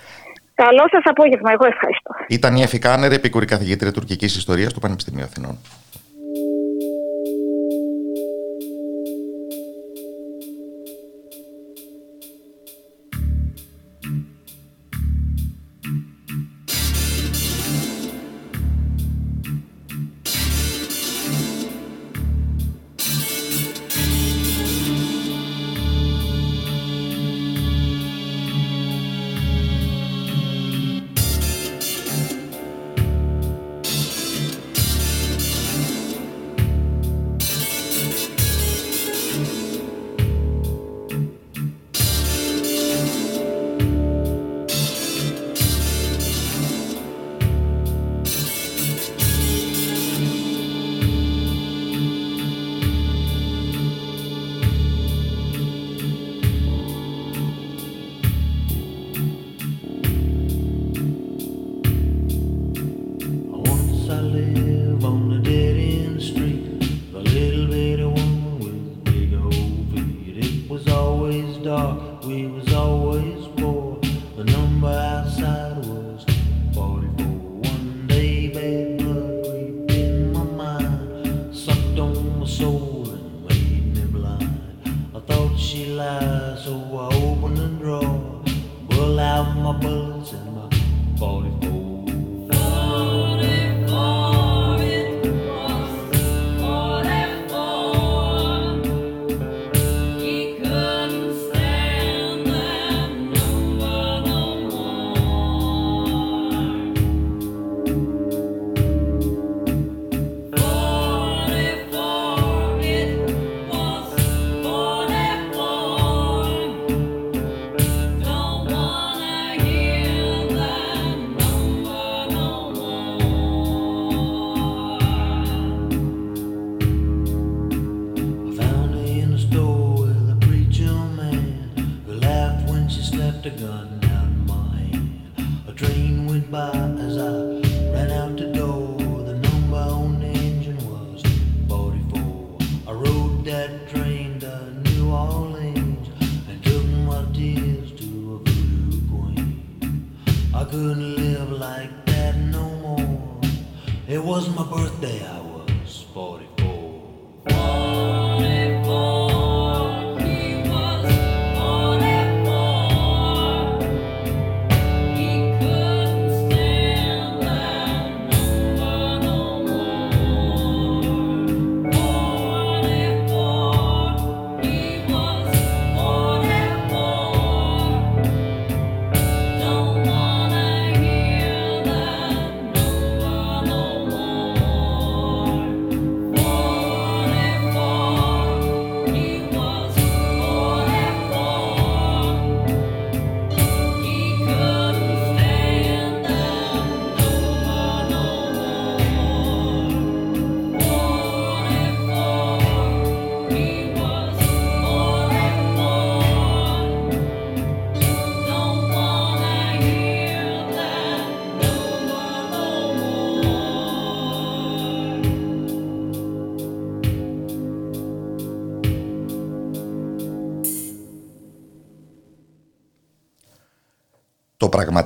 Καλό 0.54 0.84
σας 0.90 1.02
απόγευμα. 1.04 1.50
Εγώ 1.52 1.66
ευχαριστώ. 1.66 2.10
Ήταν 2.28 2.56
η 2.56 2.62
Εφη 2.62 2.78
Κάνερ, 2.78 3.12
επικουρή 3.12 3.46
καθηγήτρια 3.46 3.92
τουρκικής 3.92 4.36
ιστορίας 4.36 4.72
του 4.72 4.80
Πανεπιστημίου 4.80 5.24
Αθηνών. 5.24 5.58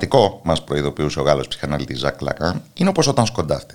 Πραγματικό, 0.09 0.41
μας 0.43 0.63
προειδοποιούσε 0.63 1.19
ο 1.19 1.23
Γάλλος 1.23 1.47
ψυχαναλυτής 1.47 1.99
Ζακ 1.99 2.21
Λακάν, 2.21 2.63
είναι 2.73 2.89
όπως 2.89 3.07
όταν 3.07 3.25
σκοντάφτει. 3.25 3.73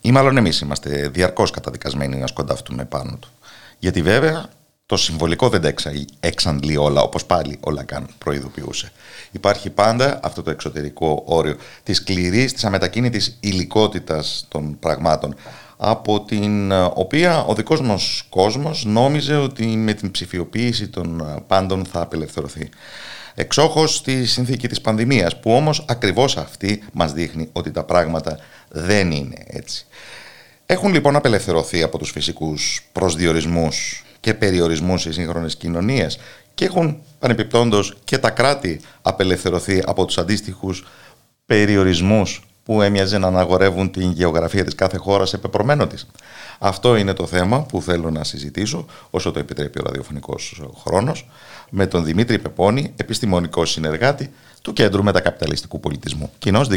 Ή 0.00 0.12
μάλλον 0.12 0.36
εμείς 0.36 0.60
είμαστε 0.60 1.08
διαρκώς 1.08 1.50
καταδικασμένοι 1.50 2.16
να 2.16 2.26
σκοντάφτουμε 2.26 2.84
πάνω 2.84 3.16
του. 3.20 3.28
Γιατί 3.78 4.02
βέβαια 4.02 4.48
το 4.86 4.96
συμβολικό 4.96 5.48
δεν 5.48 5.60
τα 5.60 5.74
εξαντλεί 6.20 6.76
όλα, 6.76 7.02
όπως 7.02 7.24
πάλι 7.24 7.58
ο 7.60 7.70
Λακάν 7.70 8.08
προειδοποιούσε. 8.18 8.92
Υπάρχει 9.30 9.70
πάντα 9.70 10.20
αυτό 10.22 10.42
το 10.42 10.50
εξωτερικό 10.50 11.22
όριο 11.26 11.56
της 11.82 11.96
σκληρής, 11.96 12.52
της 12.52 12.64
αμετακίνητης 12.64 13.36
υλικότητας 13.40 14.46
των 14.48 14.78
πραγμάτων, 14.78 15.34
από 15.76 16.20
την 16.20 16.72
οποία 16.72 17.44
ο 17.44 17.54
δικός 17.54 17.80
μας 17.80 18.22
κόσμος 18.28 18.84
νόμιζε 18.84 19.36
ότι 19.36 19.66
με 19.66 19.92
την 19.92 20.10
ψηφιοποίηση 20.10 20.88
των 20.88 21.42
πάντων 21.46 21.84
θα 21.84 22.00
απελευθερωθεί. 22.00 22.68
Εξόχως 23.34 23.94
στη 23.94 24.26
συνθήκη 24.26 24.68
της 24.68 24.80
πανδημίας, 24.80 25.40
που 25.40 25.52
όμως 25.52 25.84
ακριβώς 25.88 26.36
αυτή 26.36 26.82
μας 26.92 27.12
δείχνει 27.12 27.48
ότι 27.52 27.70
τα 27.70 27.84
πράγματα 27.84 28.38
δεν 28.68 29.10
είναι 29.10 29.36
έτσι. 29.46 29.86
Έχουν 30.66 30.92
λοιπόν 30.92 31.16
απελευθερωθεί 31.16 31.82
από 31.82 31.98
τους 31.98 32.10
φυσικούς 32.10 32.88
προσδιορισμούς 32.92 34.04
και 34.20 34.34
περιορισμούς 34.34 35.04
οι 35.04 35.12
σύγχρονες 35.12 35.56
κοινωνίες 35.56 36.18
και 36.54 36.64
έχουν 36.64 37.02
πανεπιπτόντως 37.18 37.96
και 38.04 38.18
τα 38.18 38.30
κράτη 38.30 38.80
απελευθερωθεί 39.02 39.82
από 39.86 40.04
τους 40.04 40.18
αντίστοιχους 40.18 40.86
περιορισμούς 41.46 42.46
που 42.64 42.82
έμοιαζε 42.82 43.18
να 43.18 43.26
αναγορεύουν 43.26 43.90
την 43.90 44.10
γεωγραφία 44.10 44.64
της 44.64 44.74
κάθε 44.74 44.96
χώρας 44.96 45.32
επεπρωμένο 45.32 45.86
της. 45.86 46.06
Αυτό 46.58 46.96
είναι 46.96 47.12
το 47.12 47.26
θέμα 47.26 47.62
που 47.62 47.82
θέλω 47.82 48.10
να 48.10 48.24
συζητήσω, 48.24 48.86
όσο 49.10 49.30
το 49.30 49.38
επιτρέπει 49.38 49.78
ο 49.78 49.82
ραδιοφωνικός 49.84 50.62
χρόνος, 50.84 51.28
με 51.74 51.86
τον 51.86 52.04
Δημήτρη 52.04 52.38
Πεπώνη, 52.38 52.94
επιστημονικό 52.96 53.64
συνεργάτη 53.64 54.30
του 54.62 54.72
Κέντρου 54.72 55.02
Μετακαπιταλιστικού 55.02 55.80
Πολιτισμού. 55.80 56.32
Κοινός 56.38 56.68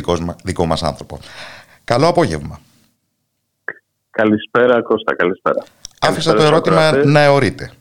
δικός 0.44 0.66
μα 0.68 0.78
άνθρωπο. 0.82 1.20
Καλό 1.84 2.08
απόγευμα. 2.08 2.60
Καλησπέρα, 4.10 4.82
Κώστα, 4.82 5.16
καλησπέρα. 5.16 5.64
Άφησα 6.00 6.34
το 6.34 6.44
ερώτημα 6.44 6.92
να 7.06 7.20
εωρείτε. 7.20 7.72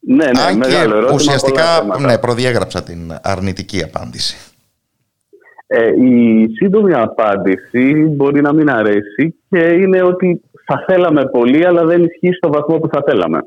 Ναι, 0.00 0.24
ναι, 0.24 0.40
Αν 0.40 0.60
και 0.60 0.76
ερώτημα, 0.76 1.12
ουσιαστικά 1.12 1.64
ναι, 2.00 2.18
προδιέγραψα 2.18 2.82
την 2.82 3.18
αρνητική 3.22 3.82
απάντηση. 3.82 4.36
Ε, 5.66 5.88
η 5.88 6.46
σύντομη 6.54 6.94
απάντηση 6.94 7.92
μπορεί 7.94 8.40
να 8.40 8.52
μην 8.52 8.70
αρέσει 8.70 9.34
και 9.48 9.58
είναι 9.58 10.02
ότι 10.02 10.40
θα 10.64 10.84
θέλαμε 10.86 11.24
πολύ 11.26 11.66
αλλά 11.66 11.84
δεν 11.84 12.02
ισχύει 12.02 12.32
στο 12.32 12.52
βαθμό 12.52 12.78
που 12.78 12.88
θα 12.92 13.02
θέλαμε. 13.06 13.40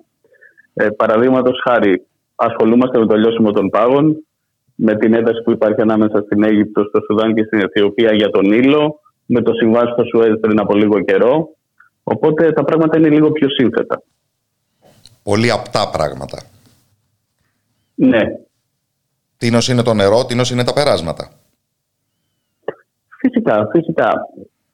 Ε, 0.79 0.89
Παραδείγματος 0.89 1.61
χάρη, 1.63 2.05
ασχολούμαστε 2.35 2.99
με 2.99 3.05
το 3.05 3.15
λιώσιμο 3.15 3.51
των 3.51 3.69
πάγων, 3.69 4.25
με 4.75 4.95
την 4.95 5.13
ένταση 5.13 5.41
που 5.43 5.51
υπάρχει 5.51 5.81
ανάμεσα 5.81 6.21
στην 6.25 6.43
Αίγυπτο, 6.43 6.83
στο 6.83 6.99
Σουδάν 7.05 7.33
και 7.33 7.43
στην 7.43 7.59
Αιθιοπία 7.59 8.13
για 8.13 8.29
τον 8.29 8.45
ήλιο, 8.51 8.99
με 9.25 9.41
το 9.41 9.53
συμβάσιο 9.53 9.91
στο 9.93 10.03
Σουέζ 10.03 10.33
πριν 10.39 10.59
από 10.59 10.75
λίγο 10.75 10.99
καιρό. 10.99 11.49
Οπότε 12.03 12.51
τα 12.51 12.63
πράγματα 12.63 12.97
είναι 12.97 13.09
λίγο 13.09 13.31
πιο 13.31 13.49
σύνθετα. 13.49 14.01
Πολύ 15.23 15.51
απτά 15.51 15.89
πράγματα. 15.89 16.41
Ναι. 17.95 18.21
Τίνος 19.37 19.67
είναι 19.69 19.83
το 19.83 19.93
νερό, 19.93 20.25
τίνος 20.25 20.51
είναι 20.51 20.63
τα 20.63 20.73
περάσματα. 20.73 21.29
Φυσικά, 23.19 23.67
φυσικά. 23.71 24.11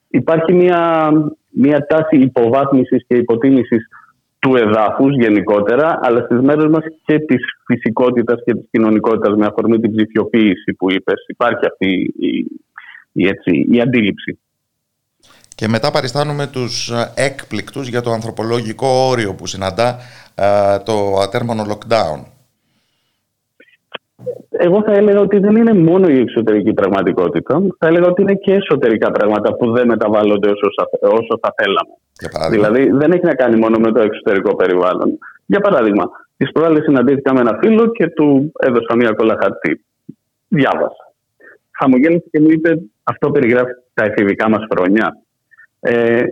Υπάρχει 0.08 0.52
μια, 0.52 1.10
μια 1.50 1.86
τάση 1.86 2.16
υποβάθμισης 2.16 3.04
και 3.06 3.14
υποτίμησης 3.14 3.86
του 4.44 4.56
εδάφους 4.56 5.14
γενικότερα, 5.14 5.98
αλλά 6.02 6.20
στις 6.24 6.40
μέρες 6.40 6.66
μας 6.70 6.84
και 7.04 7.18
της 7.18 7.42
φυσικότητας 7.66 8.42
και 8.44 8.54
της 8.54 8.68
κοινωνικότητας 8.70 9.36
με 9.36 9.46
αφορμή 9.46 9.78
την 9.78 9.94
ψηφιοποίηση 9.94 10.72
που 10.78 10.92
είπες. 10.92 11.24
Υπάρχει 11.26 11.66
αυτή 11.66 12.12
η, 12.18 12.46
η, 13.12 13.26
έτσι, 13.26 13.66
η 13.70 13.80
αντίληψη. 13.80 14.38
Και 15.54 15.68
μετά 15.68 15.90
παριστάνουμε 15.90 16.46
τους 16.46 16.90
ε, 16.90 17.12
έκπληκτους 17.14 17.88
για 17.88 18.00
το 18.00 18.10
ανθρωπολογικό 18.10 18.86
όριο 18.86 19.34
που 19.34 19.46
συναντά 19.46 19.98
ε, 20.34 20.78
το 20.78 21.18
ατέρμονο 21.22 21.66
lockdown. 21.68 22.33
Εγώ 24.50 24.82
θα 24.82 24.92
έλεγα 24.92 25.20
ότι 25.20 25.38
δεν 25.38 25.56
είναι 25.56 25.72
μόνο 25.72 26.08
η 26.08 26.18
εξωτερική 26.18 26.72
πραγματικότητα. 26.72 27.62
Θα 27.78 27.86
έλεγα 27.86 28.06
ότι 28.06 28.22
είναι 28.22 28.34
και 28.34 28.52
εσωτερικά 28.52 29.10
πράγματα 29.10 29.54
που 29.54 29.72
δεν 29.72 29.86
μεταβάλλονται 29.86 30.48
όσο, 30.48 30.68
όσο 31.00 31.38
θα 31.40 31.54
θέλαμε. 31.56 31.94
Δηλαδή 32.50 32.90
δεν 32.90 33.12
έχει 33.12 33.24
να 33.24 33.34
κάνει 33.34 33.56
μόνο 33.56 33.78
με 33.78 33.92
το 33.92 34.00
εξωτερικό 34.00 34.56
περιβάλλον. 34.56 35.18
Για 35.46 35.60
παράδειγμα, 35.60 36.10
τις 36.36 36.52
προάλλες 36.52 36.82
συναντήθηκα 36.82 37.34
με 37.34 37.40
ένα 37.40 37.58
φίλο 37.62 37.90
και 37.90 38.06
του 38.06 38.52
έδωσα 38.58 38.96
μία 38.96 39.12
κόλλα 39.12 39.36
χαρτί. 39.40 39.84
Διάβασα. 40.48 41.12
Χαμογέλασε 41.70 42.24
και 42.30 42.40
μου 42.40 42.50
είπε 42.50 42.78
αυτό 43.02 43.30
περιγράφει 43.30 43.72
τα 43.94 44.04
εφηβικά 44.04 44.48
μας 44.48 44.66
χρόνια. 44.70 45.16
Ε, 45.80 46.22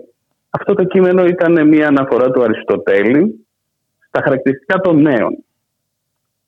αυτό 0.51 0.75
το 0.75 0.85
κείμενο 0.85 1.25
ήταν 1.25 1.69
μία 1.69 1.87
αναφορά 1.87 2.31
του 2.31 2.43
Αριστοτέλη 2.43 3.47
στα 4.07 4.23
χαρακτηριστικά 4.23 4.81
των 4.81 5.01
νέων. 5.01 5.45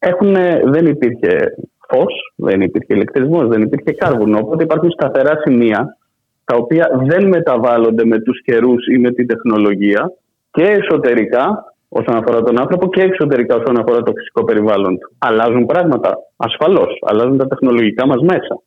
Έχουνε, 0.06 0.62
δεν 0.64 0.86
υπήρχε 0.86 1.54
φως, 1.88 2.32
δεν 2.36 2.60
υπήρχε 2.60 2.94
ηλεκτρισμός, 2.94 3.48
δεν 3.48 3.62
υπήρχε 3.62 3.92
κάρβουνο. 3.92 4.38
Οπότε 4.38 4.62
υπάρχουν 4.64 4.90
σταθερά 4.90 5.40
σημεία 5.44 5.96
τα 6.44 6.56
οποία 6.56 6.90
δεν 7.06 7.28
μεταβάλλονται 7.28 8.04
με 8.04 8.18
τους 8.18 8.42
καιρούς 8.42 8.86
ή 8.86 8.98
με 8.98 9.10
την 9.10 9.26
τεχνολογία 9.26 10.12
και 10.50 10.62
εσωτερικά 10.62 11.74
όσον 11.88 12.16
αφορά 12.16 12.42
τον 12.42 12.60
άνθρωπο 12.60 12.88
και 12.88 13.02
εξωτερικά 13.02 13.54
όσον 13.56 13.78
αφορά 13.78 14.02
το 14.02 14.12
φυσικό 14.16 14.44
περιβάλλον 14.44 14.98
του. 14.98 15.14
Αλλάζουν 15.18 15.66
πράγματα, 15.66 16.16
ασφαλώς, 16.36 16.98
αλλάζουν 17.06 17.38
τα 17.38 17.46
τεχνολογικά 17.46 18.06
μας 18.06 18.20
μέσα. 18.22 18.62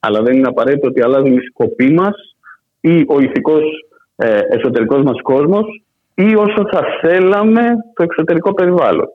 Αλλά 0.00 0.22
δεν 0.22 0.36
είναι 0.36 0.48
απαραίτητο 0.48 0.88
ότι 0.88 1.02
αλλάζουν 1.02 1.36
οι 1.36 1.46
σκοποί 1.50 1.92
μας 1.92 2.14
ή 2.80 3.04
ο 3.08 3.20
ηθικός 3.20 3.62
ε, 4.16 4.38
εσωτερικός 4.48 5.02
μας 5.02 5.22
κόσμος 5.22 5.82
ή 6.14 6.34
όσο 6.34 6.68
θα 6.72 6.82
θέλαμε 7.00 7.62
το 7.94 8.02
εξωτερικό 8.02 8.54
περιβάλλον. 8.54 9.06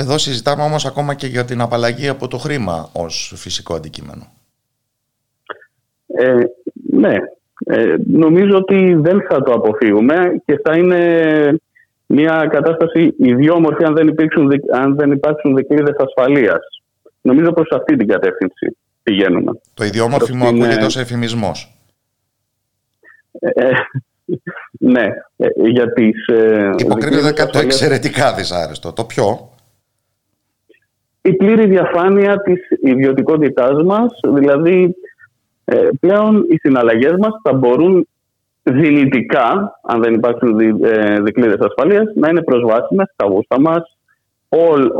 Εδώ 0.00 0.18
συζητάμε 0.18 0.62
όμως 0.62 0.86
ακόμα 0.86 1.14
και 1.14 1.26
για 1.26 1.44
την 1.44 1.60
απαλλαγή 1.60 2.08
από 2.08 2.28
το 2.28 2.38
χρήμα 2.38 2.90
ως 2.92 3.32
φυσικό 3.36 3.74
αντικείμενο. 3.74 4.22
Ε, 6.06 6.34
ναι, 6.90 7.16
ε, 7.64 7.94
νομίζω 8.06 8.56
ότι 8.56 8.94
δεν 8.94 9.26
θα 9.28 9.42
το 9.42 9.52
αποφύγουμε 9.52 10.42
και 10.44 10.60
θα 10.64 10.76
είναι 10.76 11.00
μια 12.06 12.48
κατάσταση 12.50 13.14
ιδιόμορφη 13.18 13.84
αν 13.84 13.94
δεν, 13.94 14.08
υπήρξουν, 14.08 14.50
αν 14.72 14.96
δεν 14.96 15.12
υπάρξουν 15.12 15.54
δικλείδες 15.54 15.96
ασφαλείας. 15.98 16.82
Νομίζω 17.20 17.52
προς 17.52 17.70
αυτή 17.70 17.96
την 17.96 18.08
κατεύθυνση 18.08 18.76
πηγαίνουμε. 19.02 19.52
Το 19.74 19.84
ιδιόμορφη 19.84 20.34
μου 20.34 20.46
ακούγεται 20.46 20.84
ως 20.84 20.96
εφημισμός. 20.96 21.78
Ε, 23.38 23.66
ε 23.66 23.70
ναι, 24.70 25.06
ε, 25.36 25.46
για 25.70 25.92
τις... 25.92 26.26
Ε, 26.26 26.74
Υποκρίνεται 26.76 27.32
κάτι 27.32 27.52
το 27.52 27.58
εξαιρετικά 27.58 28.34
δυσάρεστο. 28.34 28.92
Το 28.92 29.04
ποιο; 29.04 29.50
Η 31.28 31.32
πλήρη 31.36 31.66
διαφάνεια 31.66 32.40
της 32.40 32.60
ιδιωτικότητάς 32.80 33.82
μας, 33.84 34.20
δηλαδή 34.34 34.96
ε, 35.64 35.88
πλέον 36.00 36.46
οι 36.48 36.56
συναλλαγές 36.56 37.14
μας 37.18 37.40
θα 37.42 37.52
μπορούν 37.52 38.08
δυνητικά, 38.62 39.78
αν 39.82 40.02
δεν 40.02 40.14
υπάρχουν 40.14 40.60
ε, 40.60 41.20
δικλείδες 41.20 41.58
ασφαλείας, 41.60 42.12
να 42.14 42.28
είναι 42.28 42.42
προσβάσιμες 42.42 43.10
στα 43.12 43.26
γούστα 43.26 43.60
μας, 43.60 43.96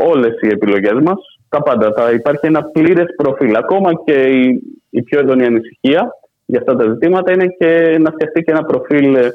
όλες 0.05 0.41
οι 0.41 0.47
επιλογές 0.47 1.01
μας, 1.03 1.39
τα 1.49 1.61
πάντα. 1.61 1.93
Θα 1.97 2.11
υπάρχει 2.11 2.45
ένα 2.45 2.63
πλήρες 2.63 3.05
προφίλ. 3.15 3.55
Ακόμα 3.55 3.91
και 4.05 4.13
η, 4.13 4.61
η 4.89 5.01
πιο 5.01 5.19
έντονη 5.19 5.45
ανησυχία 5.45 6.11
για 6.45 6.59
αυτά 6.59 6.75
τα 6.75 6.89
ζητήματα 6.89 7.33
είναι 7.33 7.47
και 7.57 7.97
να 7.99 8.11
φτιαχτεί 8.11 8.41
και 8.41 8.51
ένα 8.51 8.63
προφίλ 8.63 9.15
ε, 9.15 9.31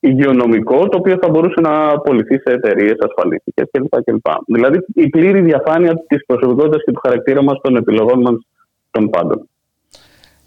υγειονομικό, 0.00 0.88
το 0.88 0.96
οποίο 0.98 1.18
θα 1.22 1.28
μπορούσε 1.28 1.60
να 1.60 1.88
απολυθεί 1.88 2.34
σε 2.34 2.52
εταιρείες 2.52 2.96
ασφαλιστικές 2.98 3.68
κλπ. 4.04 4.26
Δηλαδή, 4.46 4.78
η 4.94 5.08
πλήρη 5.08 5.40
διαφάνεια 5.40 5.94
της 6.06 6.26
προσωπικότητας 6.26 6.82
και 6.84 6.92
του 6.92 7.00
χαρακτήρα 7.02 7.42
μας 7.42 7.60
των 7.62 7.76
επιλογών 7.76 8.20
μας 8.20 8.34
των 8.90 9.10
πάντων. 9.10 9.48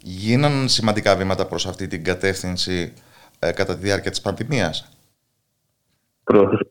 Γίναν 0.02 0.68
σημαντικά 0.68 1.16
βήματα 1.16 1.46
προς 1.46 1.66
αυτή 1.66 1.86
την 1.86 2.04
κατεύθυνση 2.04 2.92
ε, 3.38 3.52
κατά 3.52 3.74
τη 3.74 3.80
διάρκεια 3.80 4.10
της 4.10 4.20
πανδημίας; 4.20 4.94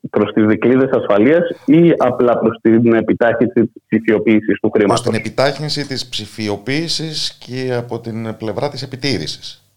Προς 0.10 0.34
τις 0.34 0.46
δικλείδες 0.46 0.90
ασφαλείας 0.90 1.50
ή 1.66 1.94
απλά 1.98 2.38
προς 2.40 2.58
την 2.62 2.94
επιτάχυνση 2.94 3.62
της 3.62 3.82
ψηφιοποίησης 3.88 4.60
του 4.60 4.70
χρήματο. 4.70 5.02
Προς 5.02 5.14
την 5.14 5.26
επιτάχυνση 5.26 5.88
της 5.88 6.10
ψηφιοποίησης 6.10 7.38
και 7.38 7.74
από 7.74 8.00
την 8.00 8.36
πλευρά 8.38 8.70
της 8.70 8.82
επιτήρησης. 8.82 9.69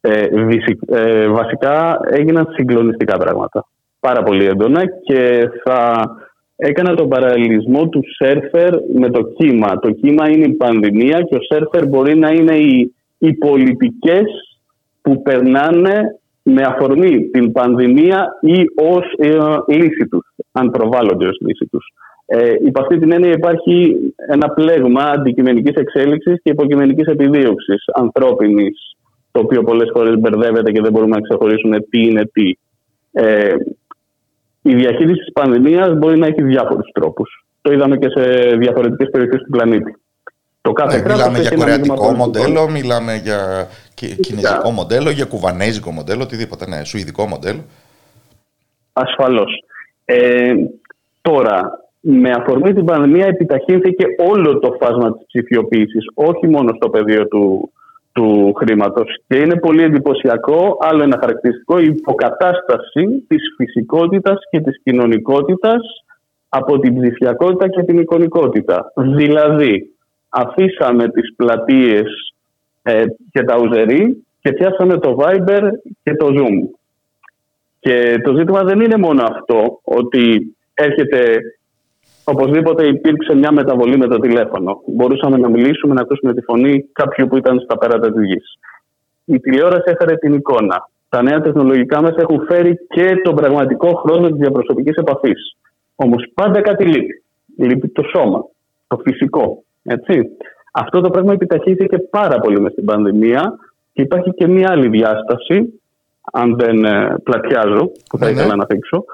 Ε, 0.00 0.28
ε, 0.86 1.28
βασικά 1.28 2.00
έγιναν 2.10 2.48
συγκλονιστικά 2.54 3.16
πράγματα. 3.16 3.66
Πάρα 4.00 4.22
πολύ 4.22 4.44
έντονα 4.44 4.82
και 4.86 5.50
θα 5.64 6.10
έκανα 6.56 6.94
τον 6.94 7.08
παραλληλισμό 7.08 7.88
του 7.88 8.02
σέρφερ 8.16 8.74
με 8.94 9.10
το 9.10 9.22
κύμα. 9.22 9.78
Το 9.78 9.90
κύμα 9.90 10.28
είναι 10.28 10.46
η 10.46 10.52
πανδημία 10.52 11.22
και 11.22 11.34
ο 11.34 11.42
σέρφερ 11.42 11.86
μπορεί 11.86 12.18
να 12.18 12.30
είναι 12.30 12.56
οι, 12.56 12.94
οι 13.18 13.32
πολιτικές 13.32 14.24
που 15.02 15.22
περνάνε 15.22 16.18
με 16.42 16.62
αφορμή 16.62 17.28
την 17.28 17.52
πανδημία 17.52 18.28
ή 18.40 18.64
ως 18.74 19.04
ε, 19.16 19.38
λύση 19.66 20.08
τους, 20.10 20.26
αν 20.52 20.70
προβάλλονται 20.70 21.26
ως 21.26 21.38
λύση 21.40 21.66
τους. 21.70 21.86
Ε, 22.26 22.52
υπ' 22.64 22.80
αυτή 22.80 22.98
την 22.98 23.12
έννοια 23.12 23.32
υπάρχει 23.32 23.96
ένα 24.28 24.48
πλέγμα 24.48 25.02
αντικειμενικής 25.02 25.74
εξέλιξης 25.74 26.42
και 26.42 26.50
υποκειμενικής 26.50 27.06
επιδίωξης 27.06 27.84
ανθρώπινης 27.92 28.96
το 29.30 29.40
οποίο 29.40 29.62
πολλές 29.62 29.90
φορές 29.92 30.18
μπερδεύεται 30.18 30.72
και 30.72 30.80
δεν 30.80 30.92
μπορούμε 30.92 31.16
να 31.16 31.22
ξεχωρίσουμε 31.22 31.80
τι 31.80 32.00
είναι 32.02 32.24
τι. 32.32 32.52
Ε, 33.12 33.54
η 34.62 34.74
διαχείριση 34.74 35.18
της 35.18 35.32
πανδημίας 35.32 35.96
μπορεί 35.96 36.18
να 36.18 36.26
έχει 36.26 36.42
διάφορους 36.42 36.90
τρόπους. 36.92 37.46
Το 37.60 37.72
είδαμε 37.72 37.96
και 37.96 38.08
σε 38.08 38.22
διαφορετικές 38.56 39.10
περιοχές 39.10 39.40
του 39.40 39.50
πλανήτη. 39.50 39.96
Το 40.60 40.72
κάθε 40.72 40.96
ναι, 40.96 41.12
μιλάμε 41.12 41.38
για 41.38 41.50
κορεατικό 41.56 42.12
μοντέλο, 42.12 42.68
μιλάμε 42.70 43.14
για 43.14 43.68
κινέζικο 43.94 44.70
μοντέλο, 44.70 45.10
για 45.10 45.24
κουβανέζικο 45.24 45.90
μοντέλο, 45.90 46.22
οτιδήποτε. 46.22 46.68
Ναι, 46.68 46.84
σουηδικό 46.84 47.26
μοντέλο. 47.26 47.64
Ασφαλώς. 48.92 49.64
Ε, 50.04 50.52
τώρα, 51.20 51.60
με 52.00 52.30
αφορμή 52.30 52.74
την 52.74 52.84
πανδημία 52.84 53.26
επιταχύνθηκε 53.26 54.04
όλο 54.30 54.58
το 54.58 54.76
φάσμα 54.80 55.12
της 55.12 55.26
ψηφιοποίησης, 55.26 56.04
όχι 56.14 56.46
μόνο 56.46 56.72
στο 56.76 56.90
πεδίο 56.90 57.28
του, 57.28 57.72
του 58.18 58.52
χρήματος. 58.56 59.16
Και 59.26 59.36
είναι 59.38 59.56
πολύ 59.56 59.82
εντυπωσιακό, 59.82 60.78
άλλο 60.80 61.02
ένα 61.02 61.18
χαρακτηριστικό, 61.20 61.78
η 61.78 61.84
υποκατάσταση 61.84 63.24
της 63.28 63.42
φυσικότητας 63.56 64.38
και 64.50 64.60
της 64.60 64.80
κοινωνικότητας 64.82 65.80
από 66.48 66.78
την 66.78 67.00
ψηφιακότητα 67.00 67.68
και 67.68 67.82
την 67.82 67.98
εικονικότητα. 67.98 68.92
Δηλαδή, 68.96 69.90
αφήσαμε 70.28 71.08
τις 71.08 71.34
πλατείες 71.36 72.34
ε, 72.82 73.04
και 73.32 73.42
τα 73.42 73.58
ουζερί 73.58 74.24
και 74.40 74.52
πιάσαμε 74.52 74.98
το 74.98 75.16
Viber 75.20 75.62
και 76.02 76.14
το 76.14 76.26
Zoom. 76.26 76.78
Και 77.80 78.20
το 78.24 78.34
ζήτημα 78.34 78.62
δεν 78.62 78.80
είναι 78.80 78.96
μόνο 78.96 79.22
αυτό, 79.22 79.80
ότι 79.82 80.56
έρχεται 80.74 81.40
Οπωσδήποτε 82.32 82.86
υπήρξε 82.86 83.34
μια 83.34 83.52
μεταβολή 83.52 83.98
με 83.98 84.06
το 84.06 84.18
τηλέφωνο. 84.18 84.80
Μπορούσαμε 84.86 85.36
να 85.36 85.48
μιλήσουμε, 85.48 85.94
να 85.94 86.00
ακούσουμε 86.00 86.34
τη 86.34 86.42
φωνή 86.42 86.84
κάποιου 86.92 87.26
που 87.26 87.36
ήταν 87.36 87.60
στα 87.60 87.78
πέρατα 87.78 88.12
της 88.12 88.24
γης. 88.24 88.58
Η 89.24 89.40
τηλεόραση 89.40 89.82
έφερε 89.84 90.16
την 90.16 90.32
εικόνα. 90.32 90.88
Τα 91.08 91.22
νέα 91.22 91.40
τεχνολογικά 91.40 92.02
μέσα 92.02 92.16
έχουν 92.18 92.46
φέρει 92.48 92.78
και 92.88 93.20
τον 93.24 93.34
πραγματικό 93.34 93.94
χρόνο 93.94 94.28
της 94.28 94.36
διαπροσωπικής 94.36 94.96
επαφής. 94.96 95.56
Όμως 95.94 96.30
πάντα 96.34 96.60
κάτι 96.60 96.84
λείπει. 96.84 97.22
Λείπει 97.56 97.88
το 97.88 98.02
σώμα, 98.02 98.44
το 98.86 99.00
φυσικό. 99.04 99.62
Έτσι. 99.82 100.22
Αυτό 100.72 101.00
το 101.00 101.10
πράγμα 101.10 101.32
επιταχύθηκε 101.32 101.98
πάρα 101.98 102.38
πολύ 102.38 102.60
μες 102.60 102.74
την 102.74 102.84
πανδημία 102.84 103.58
και 103.92 104.02
υπάρχει 104.02 104.30
και 104.30 104.46
μια 104.46 104.68
άλλη 104.70 104.88
διάσταση, 104.88 105.80
αν 106.32 106.56
δεν 106.56 106.84
ε, 106.84 107.16
πλατιάζω, 107.22 107.90
που 108.08 108.18
θα 108.18 108.24
ναι, 108.26 108.32
ναι. 108.32 108.38
ήθελα 108.38 108.56
να 108.56 108.64
δείξω, 108.64 109.04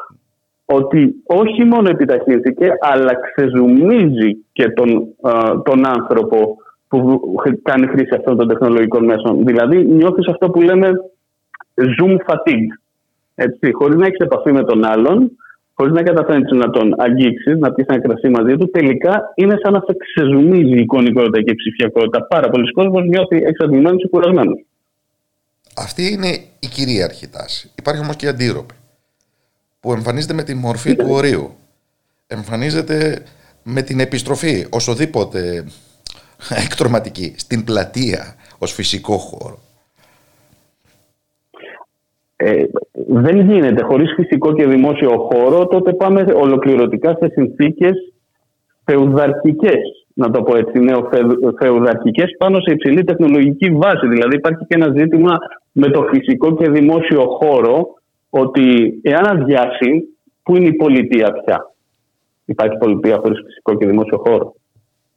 ότι 0.65 1.15
όχι 1.27 1.65
μόνο 1.65 1.89
επιταχύνθηκε, 1.89 2.69
αλλά 2.81 3.13
ξεζουμίζει 3.15 4.45
και 4.53 4.69
τον, 4.69 5.07
τον 5.65 5.87
άνθρωπο 5.87 6.57
που 6.89 7.21
κάνει 7.63 7.87
χρήση 7.87 8.15
αυτών 8.15 8.37
των 8.37 8.49
τεχνολογικών 8.49 9.05
μέσων. 9.05 9.45
Δηλαδή 9.45 9.85
νιώθεις 9.85 10.29
αυτό 10.29 10.51
που 10.51 10.61
λέμε 10.61 10.91
zoom 11.75 12.13
fatigue. 12.13 12.73
Έτσι, 13.35 13.73
χωρίς 13.73 13.97
να 13.97 14.07
έχεις 14.07 14.19
επαφή 14.19 14.53
με 14.53 14.65
τον 14.65 14.85
άλλον, 14.85 15.31
χωρίς 15.75 15.93
να 15.93 16.03
καταφέρνεις 16.03 16.51
να 16.51 16.71
τον 16.71 16.95
αγγίξεις, 16.97 17.59
να 17.59 17.73
πεις 17.73 17.87
ένα 17.87 18.01
κρασί 18.01 18.29
μαζί 18.29 18.57
του, 18.57 18.71
τελικά 18.71 19.33
είναι 19.35 19.57
σαν 19.63 19.73
να 19.73 19.83
σε 19.87 19.97
ξεζουμίζει 19.99 20.77
η 20.77 20.81
εικονικότητα 20.81 21.43
και 21.43 21.51
η 21.51 21.55
ψηφιακότητα. 21.55 22.27
Πάρα 22.27 22.49
πολλοί 22.49 22.73
κόσμοι 22.73 23.09
νιώθει 23.09 23.37
εξαντλημένος 23.37 24.03
και 24.03 24.09
κουρασμένος. 24.09 24.65
Αυτή 25.77 26.13
είναι 26.13 26.29
η 26.59 26.67
κυρίαρχη 26.67 27.29
τάση. 27.29 27.73
Υπάρχει 27.79 28.03
όμως 28.03 28.17
και 28.17 28.27
η 28.27 28.29
αντίρροπη 28.29 28.75
που 29.85 29.93
εμφανίζεται 29.93 30.35
με 30.35 30.43
τη 30.43 30.55
μορφή 30.55 30.97
του 30.97 31.07
ορίου. 31.09 31.51
Εμφανίζεται 32.27 33.23
με 33.63 33.83
την 33.83 34.01
επιστροφή 34.01 34.67
οσοδήποτε 34.71 35.65
εκτροματική 36.65 37.35
στην 37.37 37.65
πλατεία 37.65 38.35
ως 38.59 38.73
φυσικό 38.73 39.17
χώρο. 39.17 39.59
Ε, 42.37 42.63
δεν 43.09 43.51
γίνεται 43.51 43.85
χωρίς 43.85 44.13
φυσικό 44.15 44.55
και 44.55 44.67
δημόσιο 44.67 45.29
χώρο 45.33 45.67
τότε 45.67 45.93
πάμε 45.93 46.25
ολοκληρωτικά 46.35 47.17
σε 47.21 47.29
συνθήκες 47.33 48.13
φεουδαρχικές 48.85 49.83
να 50.15 50.31
το 50.31 50.43
πω 50.43 50.57
έτσι, 50.57 50.79
νεοφεουδαρχικές 50.79 52.37
πάνω 52.39 52.61
σε 52.61 52.73
υψηλή 52.73 53.05
τεχνολογική 53.05 53.71
βάση. 53.71 54.07
Δηλαδή 54.09 54.37
υπάρχει 54.37 54.65
και 54.69 54.75
ένα 54.75 54.93
ζήτημα 54.97 55.39
με 55.73 55.89
το 55.89 56.03
φυσικό 56.03 56.57
και 56.57 56.71
δημόσιο 56.71 57.27
χώρο 57.27 57.95
ότι 58.39 58.95
εάν 59.03 59.25
αδειάσει, 59.27 59.91
πού 60.43 60.57
είναι 60.57 60.69
η 60.69 60.75
πολιτεία 60.75 61.33
πια; 61.33 61.75
Υπάρχει 62.45 62.77
πολιτεία 62.77 63.19
χωρίς 63.23 63.39
φυσικό 63.47 63.75
και 63.75 63.87
δημόσιο 63.87 64.19
χώρο. 64.19 64.55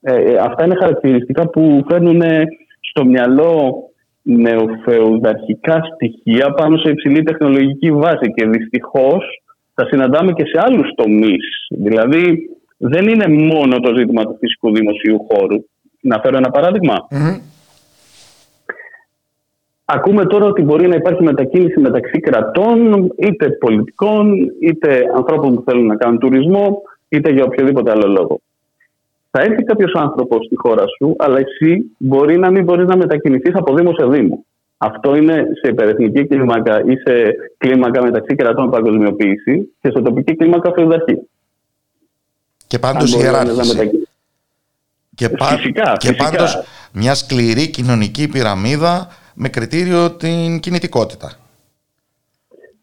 Ε, 0.01 0.13
ε, 0.13 0.37
αυτά 0.37 0.65
είναι 0.65 0.75
χαρακτηριστικά 0.75 1.49
που 1.49 1.85
φέρνουν 1.89 2.21
στο 2.79 3.05
μυαλό 3.05 3.73
νεοφεουδαρχικά 4.21 5.81
στοιχεία 5.93 6.51
πάνω 6.51 6.77
σε 6.77 6.89
υψηλή 6.89 7.23
τεχνολογική 7.23 7.91
βάση 7.91 8.33
και 8.35 8.47
δυστυχώς 8.47 9.41
τα 9.73 9.85
συναντάμε 9.85 10.31
και 10.31 10.45
σε 10.45 10.61
άλλους 10.65 10.93
τομείς. 10.95 11.67
Δηλαδή 11.69 12.49
δεν 12.77 13.07
είναι 13.07 13.27
μόνο 13.27 13.79
το 13.79 13.95
ζήτημα 13.97 14.23
του 14.23 14.37
φυσικού 14.39 14.73
δημοσίου 14.73 15.27
χώρου. 15.29 15.57
Να 16.01 16.19
φέρω 16.19 16.37
ένα 16.37 16.49
Ακούμε 19.89 20.25
τώρα 20.25 20.45
ότι 20.45 20.61
μπορεί 20.61 20.87
να 20.87 20.95
υπάρχει 20.95 21.23
μετακίνηση 21.23 21.79
μεταξύ 21.79 22.19
κρατών, 22.19 23.11
είτε 23.17 23.49
πολιτικών, 23.49 24.33
είτε 24.61 25.03
ανθρώπων 25.15 25.55
που 25.55 25.63
θέλουν 25.65 25.85
να 25.85 25.95
κάνουν 25.95 26.19
τουρισμό, 26.19 26.81
είτε 27.09 27.31
για 27.31 27.43
οποιοδήποτε 27.43 27.91
άλλο 27.91 28.07
λόγο. 28.07 28.39
Θα 29.31 29.41
έρθει 29.41 29.63
κάποιος 29.63 29.91
άνθρωπος 29.95 30.45
στη 30.45 30.55
χώρα 30.55 30.83
σου, 30.97 31.15
αλλά 31.17 31.39
εσύ 31.39 31.95
μπορεί 31.97 32.37
να 32.37 32.51
μην 32.51 32.63
μπορείς 32.63 32.87
να 32.87 32.97
μετακινηθείς 32.97 33.55
από 33.55 33.75
Δήμο 33.75 33.93
σε 33.93 34.05
Δήμο. 34.05 34.45
Αυτό 34.77 35.15
είναι 35.15 35.45
σε 35.63 35.71
υπερεθνική 35.71 36.27
κλίμακα 36.27 36.81
ή 36.85 36.95
σε 36.95 37.35
κλίμακα 37.57 38.03
μεταξύ 38.03 38.35
κρατών 38.35 38.69
παγκοσμιοποίηση 38.69 39.73
και 39.81 39.89
σε 39.89 40.01
τοπική 40.01 40.35
κλίμακα 40.35 40.71
φεουδαρχή. 40.73 41.17
Και 42.67 42.79
πάντως 42.79 43.13
η 43.13 43.19
ιεράρχηση. 43.19 44.07
Και, 45.15 45.29
πα... 45.29 45.45
φυσικά, 45.45 45.93
και 45.97 46.13
πάντως 46.13 46.63
μια 46.93 47.15
σκληρή 47.15 47.69
κοινωνική 47.69 48.27
πυραμίδα 48.27 49.07
με 49.39 49.49
κριτήριο 49.49 50.11
την 50.11 50.59
κινητικότητα. 50.59 51.31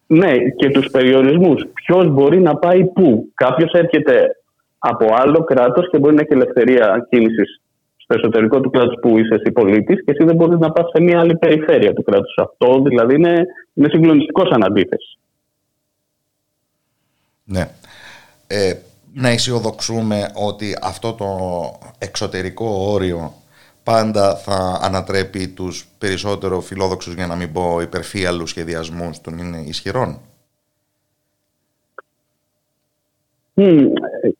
Ναι, 0.07 0.33
και 0.57 0.71
τους 0.71 0.91
περιορισμούς. 0.91 1.63
Ποιος 1.75 2.09
μπορεί 2.09 2.41
να 2.41 2.57
πάει 2.57 2.85
πού. 2.85 3.31
Κάποιος 3.35 3.73
έρχεται 3.73 4.37
από 4.79 5.07
άλλο 5.11 5.45
κράτος 5.45 5.91
και 5.91 5.99
μπορεί 5.99 6.15
να 6.15 6.21
έχει 6.21 6.33
ελευθερία 6.33 7.07
κίνησης 7.11 7.61
στο 7.97 8.15
εσωτερικό 8.19 8.61
του 8.61 8.71
κράτους 8.71 8.99
που 9.01 9.19
είσαι 9.19 9.35
εσύ 9.35 9.53
πολίτης 9.53 10.05
και 10.05 10.11
εσύ 10.11 10.25
δεν 10.25 10.37
μπορείς 10.37 10.59
να 10.59 10.73
πας 10.73 10.91
σε 10.95 11.03
μια 11.03 11.21
άλλη 11.21 11.37
περιφέρεια 11.37 11.93
του 11.93 12.03
κράτους. 12.03 12.35
Αυτό 12.37 12.83
δηλαδή 12.83 13.15
είναι, 13.15 13.47
είναι 13.75 13.89
συγκλονιστικός 13.89 14.49
σαν 14.49 14.65
αντίθεση. 14.65 15.19
Ναι. 17.45 17.69
Ε, 18.47 18.75
να 19.15 19.29
αισιοδοξούμε 19.29 20.31
ότι 20.35 20.77
αυτό 20.83 21.13
το 21.13 21.29
εξωτερικό 21.99 22.67
όριο 22.67 23.33
πάντα 23.85 24.37
θα 24.37 24.78
ανατρέπει 24.82 25.49
τους 25.49 25.87
περισσότερο 25.99 26.61
φιλόδοξους 26.61 27.14
για 27.14 27.26
να 27.26 27.35
μην 27.35 27.53
πω 27.53 27.80
υπερφύαλους 27.80 28.51
σχεδιασμούς 28.51 29.20
των 29.20 29.39
είναι 29.39 29.59
ισχυρών. 29.66 30.20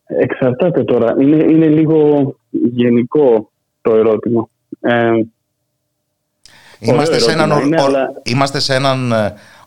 εξαρτάται 0.05 0.83
τώρα. 0.83 1.15
Είναι, 1.19 1.43
είναι 1.43 1.67
λίγο 1.67 2.29
γενικό 2.49 3.51
το 3.81 3.95
ερώτημα. 3.95 4.47
Ε, 4.79 5.11
είμαστε, 6.79 7.19
σε 7.19 7.31
έναν, 7.31 7.51
είμαστε 8.23 8.59
σε 8.59 8.75
έναν 8.75 9.13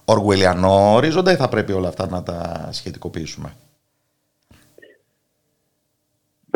οργουελιανό 0.04 0.94
ορίζοντα 0.94 1.32
ή 1.32 1.36
θα 1.36 1.48
πρέπει 1.48 1.72
όλα 1.72 1.88
αυτά 1.88 2.08
να 2.08 2.22
τα 2.22 2.68
σχετικοποιήσουμε; 2.70 3.52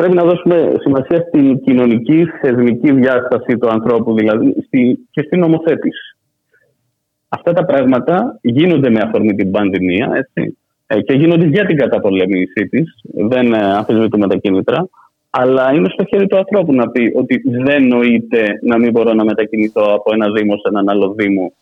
Πρέπει 0.03 0.17
να 0.17 0.23
δώσουμε 0.23 0.71
σημασία 0.79 1.25
στην 1.27 1.59
κοινωνική 1.63 2.25
θεσμική 2.41 2.91
διάσταση 2.91 3.57
του 3.57 3.69
ανθρώπου 3.69 4.15
δηλαδή 4.15 4.55
στη, 4.65 5.07
και 5.11 5.21
στην 5.25 5.39
νομοθέτηση. 5.39 6.17
Αυτά 7.29 7.53
τα 7.53 7.65
πράγματα 7.65 8.39
γίνονται 8.41 8.89
με 8.89 8.99
αφορμή 9.03 9.35
την 9.35 9.51
πανδημία 9.51 10.11
έτσι, 10.13 10.57
ε, 10.87 11.01
και 11.01 11.13
γίνονται 11.13 11.45
για 11.45 11.65
την 11.65 11.77
καταπολέμησή 11.77 12.67
της. 12.69 12.95
Δεν 13.27 13.53
ε, 13.53 13.73
αμφισβητούμε 13.73 14.27
τα 14.27 14.35
κίνητρα. 14.35 14.89
Αλλά 15.29 15.73
είναι 15.73 15.89
στο 15.89 16.03
χέρι 16.05 16.27
του 16.27 16.37
ανθρώπου 16.37 16.73
να 16.73 16.89
πει 16.89 17.11
ότι 17.15 17.41
δεν 17.63 17.87
νοείται 17.87 18.59
να 18.61 18.77
μην 18.77 18.91
μπορώ 18.91 19.13
να 19.13 19.23
μετακινηθώ 19.23 19.83
από 19.93 20.13
ένα 20.13 20.31
Δήμο 20.31 20.55
σε 20.55 20.67
έναν 20.69 20.89
άλλο 20.89 21.13
Δήμο 21.17 21.53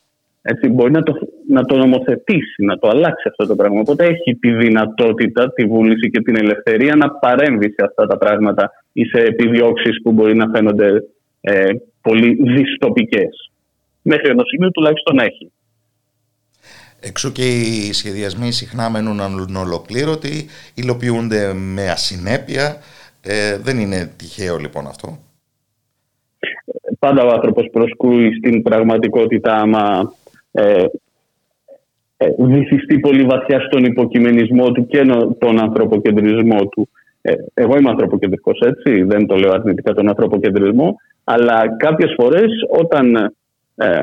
έτσι, 0.41 0.69
μπορεί 0.69 0.91
να 0.91 1.03
το, 1.03 1.13
να 1.47 1.65
το 1.65 1.77
νομοθετήσει, 1.77 2.63
να 2.63 2.77
το 2.77 2.87
αλλάξει 2.87 3.27
αυτό 3.29 3.47
το 3.47 3.55
πράγμα. 3.55 3.79
Οπότε 3.79 4.05
έχει 4.05 4.35
τη 4.35 4.51
δυνατότητα, 4.51 5.53
τη 5.53 5.65
βούληση 5.65 6.09
και 6.09 6.21
την 6.21 6.35
ελευθερία 6.35 6.95
να 6.95 7.09
παρέμβει 7.09 7.65
σε 7.65 7.85
αυτά 7.85 8.07
τα 8.07 8.17
πράγματα 8.17 8.71
ή 8.93 9.05
σε 9.05 9.21
επιδιώξεις 9.21 10.01
που 10.01 10.11
μπορεί 10.11 10.35
να 10.35 10.49
φαίνονται 10.49 11.03
ε, 11.41 11.69
πολύ 12.01 12.37
δυστοπικές. 12.41 13.51
Μέχρι 14.01 14.29
ενός 14.29 14.47
σημείου 14.49 14.71
τουλάχιστον 14.71 15.19
έχει. 15.19 15.51
Εξού 16.99 17.31
και 17.31 17.43
οι 17.43 17.93
σχεδιασμοί 17.93 18.51
συχνά 18.51 18.89
μένουν 18.89 19.55
ολοκλήρωτοι, 19.55 20.45
υλοποιούνται 20.75 21.53
με 21.53 21.89
ασυνέπεια. 21.89 22.77
Ε, 23.21 23.57
δεν 23.57 23.79
είναι 23.79 24.13
τυχαίο 24.17 24.57
λοιπόν 24.57 24.87
αυτό; 24.87 25.17
Πάντα 26.99 27.23
ο 27.23 27.29
άνθρωπος 27.29 27.69
προσκούει 27.71 28.33
στην 28.33 28.61
πραγματικότητα 28.61 29.55
άμα 29.55 30.13
ε, 30.51 30.85
ε, 32.17 32.29
βυθιστεί 32.37 32.99
πολύ 32.99 33.23
βαθιά 33.23 33.59
στον 33.59 33.83
υποκειμενισμό 33.83 34.71
του 34.71 34.87
και 34.87 35.01
τον 35.39 35.59
ανθρωποκεντρισμό 35.59 36.65
του. 36.65 36.89
Ε, 37.21 37.33
εγώ 37.53 37.77
είμαι 37.77 37.89
ανθρωποκεντρικός 37.89 38.59
έτσι, 38.59 39.03
δεν 39.03 39.27
το 39.27 39.35
λέω 39.35 39.51
αρνητικά 39.51 39.93
τον 39.93 40.09
ανθρωποκεντρισμό, 40.09 40.95
αλλά 41.23 41.75
κάποιες 41.77 42.13
φορές 42.17 42.51
όταν 42.69 43.15
ε, 43.75 44.01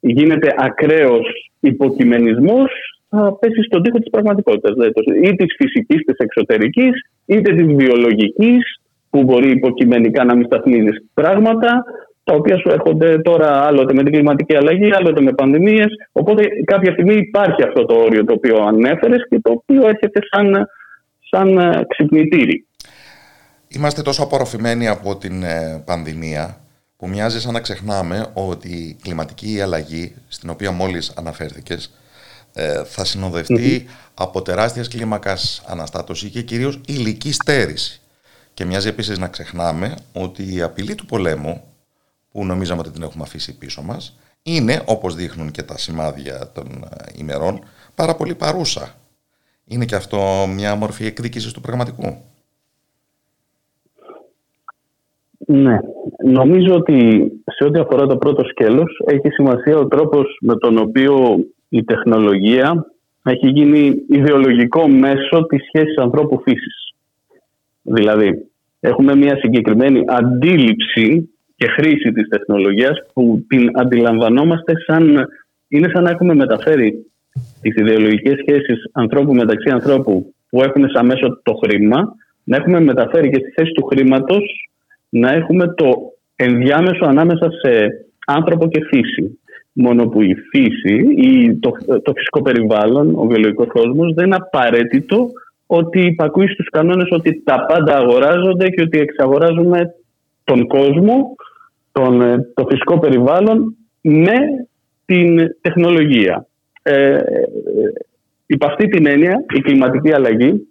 γίνεται 0.00 0.54
ακραίος 0.56 1.50
υποκειμενισμός 1.60 2.70
θα 3.08 3.36
πέσει 3.40 3.62
στον 3.62 3.82
τοίχο 3.82 3.98
της 3.98 4.10
πραγματικότητας. 4.10 4.72
Δηλαδή, 4.72 5.28
ή 5.28 5.34
της 5.34 5.54
φυσικής, 5.58 6.04
της 6.04 6.16
εξωτερικής, 6.16 6.90
είτε 7.26 7.54
της 7.54 7.74
βιολογικής, 7.74 8.80
που 9.10 9.22
μπορεί 9.22 9.50
υποκειμενικά 9.50 10.24
να 10.24 10.34
μην 10.34 10.46
σταθμίζεις 10.46 11.04
πράγματα, 11.14 11.84
τα 12.24 12.34
οποία 12.34 12.58
σου 12.58 12.70
έρχονται 12.70 13.18
τώρα 13.18 13.66
άλλοτε 13.66 13.94
με 13.94 14.02
την 14.02 14.12
κλιματική 14.12 14.56
αλλαγή, 14.56 14.94
άλλοτε 14.94 15.20
με 15.20 15.32
πανδημίες. 15.32 15.86
Οπότε 16.12 16.44
κάποια 16.64 16.92
στιγμή 16.92 17.14
υπάρχει 17.14 17.62
αυτό 17.62 17.84
το 17.84 17.94
όριο 17.94 18.24
το 18.24 18.32
οποίο 18.32 18.56
ανέφερες 18.56 19.26
και 19.28 19.40
το 19.42 19.50
οποίο 19.52 19.88
έρχεται 19.88 20.20
σαν, 20.30 20.68
σαν 21.30 21.58
ε, 21.58 21.84
ξυπνητήρι. 21.88 22.66
Είμαστε 23.68 24.02
τόσο 24.02 24.22
απορροφημένοι 24.22 24.88
από 24.88 25.16
την 25.16 25.42
ε, 25.42 25.82
πανδημία 25.86 26.56
που 26.96 27.08
μοιάζει 27.08 27.40
σαν 27.40 27.52
να 27.52 27.60
ξεχνάμε 27.60 28.26
ότι 28.34 28.68
η 28.68 28.96
κλιματική 29.02 29.60
αλλαγή, 29.60 30.14
στην 30.28 30.50
οποία 30.50 30.70
μόλις 30.70 31.12
αναφέρθηκες, 31.16 31.94
ε, 32.52 32.84
θα 32.84 33.04
συνοδευτεί 33.04 33.86
από 34.14 34.42
τεράστιας 34.42 34.88
κλίμακας 34.88 35.64
αναστάτωση 35.68 36.30
και 36.30 36.42
κυρίως 36.42 36.80
ηλική 36.86 37.32
στέρηση. 37.32 38.00
Και 38.54 38.64
μοιάζει 38.64 38.88
επίσης 38.88 39.18
να 39.18 39.28
ξεχνάμε 39.28 39.94
ότι 40.12 40.54
η 40.54 40.62
απειλή 40.62 40.94
του 40.94 41.06
πολέμου 41.06 41.73
που 42.34 42.44
νομίζαμε 42.44 42.80
ότι 42.80 42.90
την 42.90 43.02
έχουμε 43.02 43.22
αφήσει 43.22 43.58
πίσω 43.58 43.82
μας, 43.82 44.18
είναι, 44.42 44.82
όπως 44.86 45.14
δείχνουν 45.14 45.50
και 45.50 45.62
τα 45.62 45.78
σημάδια 45.78 46.52
των 46.54 46.66
ε, 46.66 47.20
ημερών, 47.20 47.58
πάρα 47.94 48.14
πολύ 48.14 48.34
παρούσα. 48.34 48.94
Είναι 49.64 49.84
και 49.84 49.94
αυτό 49.94 50.18
μια 50.54 50.74
μορφή 50.74 51.06
εκδίκησης 51.06 51.52
του 51.52 51.60
πραγματικού. 51.60 52.16
Ναι. 55.46 55.78
Νομίζω 56.24 56.74
ότι 56.74 57.28
σε 57.44 57.64
ό,τι 57.64 57.78
αφορά 57.78 58.06
το 58.06 58.16
πρώτο 58.16 58.44
σκέλος 58.44 59.00
έχει 59.06 59.28
σημασία 59.28 59.76
ο 59.76 59.86
τρόπος 59.86 60.38
με 60.40 60.56
τον 60.56 60.78
οποίο 60.78 61.38
η 61.68 61.84
τεχνολογία 61.84 62.86
έχει 63.24 63.48
γίνει 63.48 63.94
ιδεολογικό 64.08 64.88
μέσο 64.88 65.46
της 65.46 65.64
σχέσης 65.66 65.96
ανθρώπου 65.96 66.40
φύσης. 66.44 66.94
Δηλαδή, 67.82 68.50
έχουμε 68.80 69.16
μια 69.16 69.36
συγκεκριμένη 69.36 70.04
αντίληψη 70.06 71.28
και 71.64 71.70
χρήση 71.70 72.12
της 72.12 72.28
τεχνολογίας 72.28 72.98
που 73.12 73.44
την 73.48 73.70
αντιλαμβανόμαστε 73.72 74.72
σαν 74.86 75.28
είναι 75.68 75.88
σαν 75.92 76.02
να 76.02 76.10
έχουμε 76.10 76.34
μεταφέρει 76.34 77.06
τις 77.60 77.74
ιδεολογικές 77.74 78.34
σχέσεις 78.38 78.90
ανθρώπου 78.92 79.34
μεταξύ 79.34 79.70
ανθρώπου 79.70 80.34
που 80.50 80.62
έχουν 80.62 80.88
σαν 80.90 81.06
μέσο 81.06 81.40
το 81.42 81.54
χρήμα 81.64 82.14
να 82.44 82.56
έχουμε 82.56 82.80
μεταφέρει 82.80 83.30
και 83.30 83.40
στη 83.40 83.50
θέση 83.50 83.72
του 83.72 83.84
χρήματος 83.84 84.68
να 85.08 85.32
έχουμε 85.32 85.74
το 85.74 85.92
ενδιάμεσο 86.36 87.04
ανάμεσα 87.04 87.50
σε 87.50 87.88
άνθρωπο 88.26 88.68
και 88.68 88.84
φύση. 88.84 89.38
Μόνο 89.72 90.06
που 90.06 90.22
η 90.22 90.34
φύση 90.34 90.96
ή 91.16 91.58
το, 91.58 91.70
το 92.02 92.12
φυσικό 92.16 92.42
περιβάλλον, 92.42 93.14
ο 93.14 93.26
βιολογικός 93.26 93.68
κόσμος 93.68 94.14
δεν 94.14 94.26
είναι 94.26 94.36
απαραίτητο 94.36 95.30
ότι 95.66 96.00
υπακούει 96.00 96.48
στους 96.48 96.68
κανόνες 96.70 97.08
ότι 97.10 97.42
τα 97.44 97.66
πάντα 97.66 97.96
αγοράζονται 97.96 98.68
και 98.68 98.82
ότι 98.82 98.98
εξαγοράζουμε 98.98 99.94
τον 100.44 100.66
κόσμο 100.66 101.34
τον, 101.94 102.20
ε, 102.20 102.50
το 102.54 102.66
φυσικό 102.70 102.98
περιβάλλον 102.98 103.76
με 104.00 104.34
την 105.04 105.36
τεχνολογία. 105.60 106.46
Ε, 106.82 107.14
ε, 107.14 107.20
υπ' 108.46 108.64
αυτή 108.64 108.88
την 108.88 109.06
έννοια 109.06 109.44
η 109.54 109.60
κλιματική 109.60 110.12
αλλαγή 110.12 110.68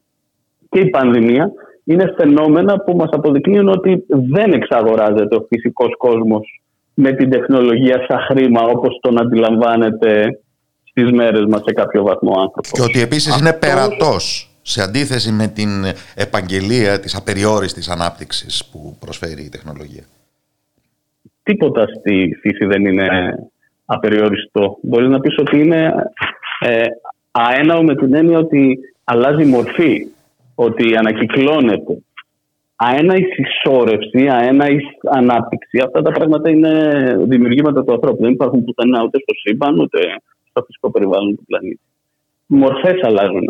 και 0.70 0.80
η 0.80 0.90
πανδημία 0.90 1.52
είναι 1.84 2.14
φαινόμενα 2.18 2.80
που 2.80 2.96
μας 2.96 3.10
αποδεικνύουν 3.12 3.68
ότι 3.68 4.06
δεν 4.08 4.52
εξαγοράζεται 4.54 5.36
ο 5.36 5.46
φυσικός 5.50 5.98
κόσμος 5.98 6.62
με 6.94 7.12
την 7.12 7.30
τεχνολογία 7.30 8.06
σαν 8.08 8.20
χρήμα 8.20 8.62
όπως 8.62 9.00
τον 9.02 9.20
αντιλαμβάνεται 9.20 10.40
στις 10.84 11.12
μέρες 11.12 11.46
μας 11.50 11.62
σε 11.66 11.74
κάποιο 11.74 12.04
βαθμό 12.04 12.32
άνθρωπος. 12.40 12.72
Και 12.72 12.82
ότι 12.82 13.02
επίσης 13.02 13.40
είναι 13.40 13.54
περατός 13.54 14.50
σε 14.62 14.82
αντίθεση 14.82 15.32
με 15.32 15.48
την 15.48 15.70
επαγγελία 16.16 17.00
της 17.00 17.16
απεριόριστης 17.16 17.90
ανάπτυξης 17.90 18.66
που 18.72 18.98
προσφέρει 19.00 19.44
η 19.44 19.50
τεχνολογία 19.50 20.04
τίποτα 21.44 21.88
στη 21.88 22.38
φύση 22.42 22.66
δεν 22.66 22.86
είναι 22.86 23.36
απεριόριστο. 23.86 24.78
Μπορείς 24.82 25.10
να 25.10 25.20
πεις 25.20 25.36
ότι 25.38 25.60
είναι 25.60 25.94
ε, 26.60 26.86
αέναο 27.32 27.84
με 27.84 27.96
την 27.96 28.14
έννοια 28.14 28.38
ότι 28.38 28.80
αλλάζει 29.04 29.46
μορφή, 29.46 30.08
ότι 30.56 30.96
ανακυκλώνεται. 30.96 32.04
Αένα 32.76 33.16
η 33.16 33.24
συσσόρευση, 33.24 34.28
αένα 34.30 34.70
η 34.70 34.78
ανάπτυξη. 35.12 35.80
Αυτά 35.86 36.02
τα 36.02 36.12
πράγματα 36.12 36.50
είναι 36.50 36.72
δημιουργήματα 37.28 37.84
του 37.84 37.94
ανθρώπου. 37.94 38.22
Δεν 38.22 38.32
υπάρχουν 38.32 38.64
πουθενά 38.64 39.04
ούτε 39.04 39.18
στο 39.20 39.34
σύμπαν 39.34 39.80
ούτε 39.80 40.00
στο 40.50 40.64
φυσικό 40.64 40.92
περιβάλλον 40.92 41.36
του 41.36 41.44
πλανήτη. 41.46 41.80
Μορφές 42.46 43.02
αλλάζουν. 43.02 43.44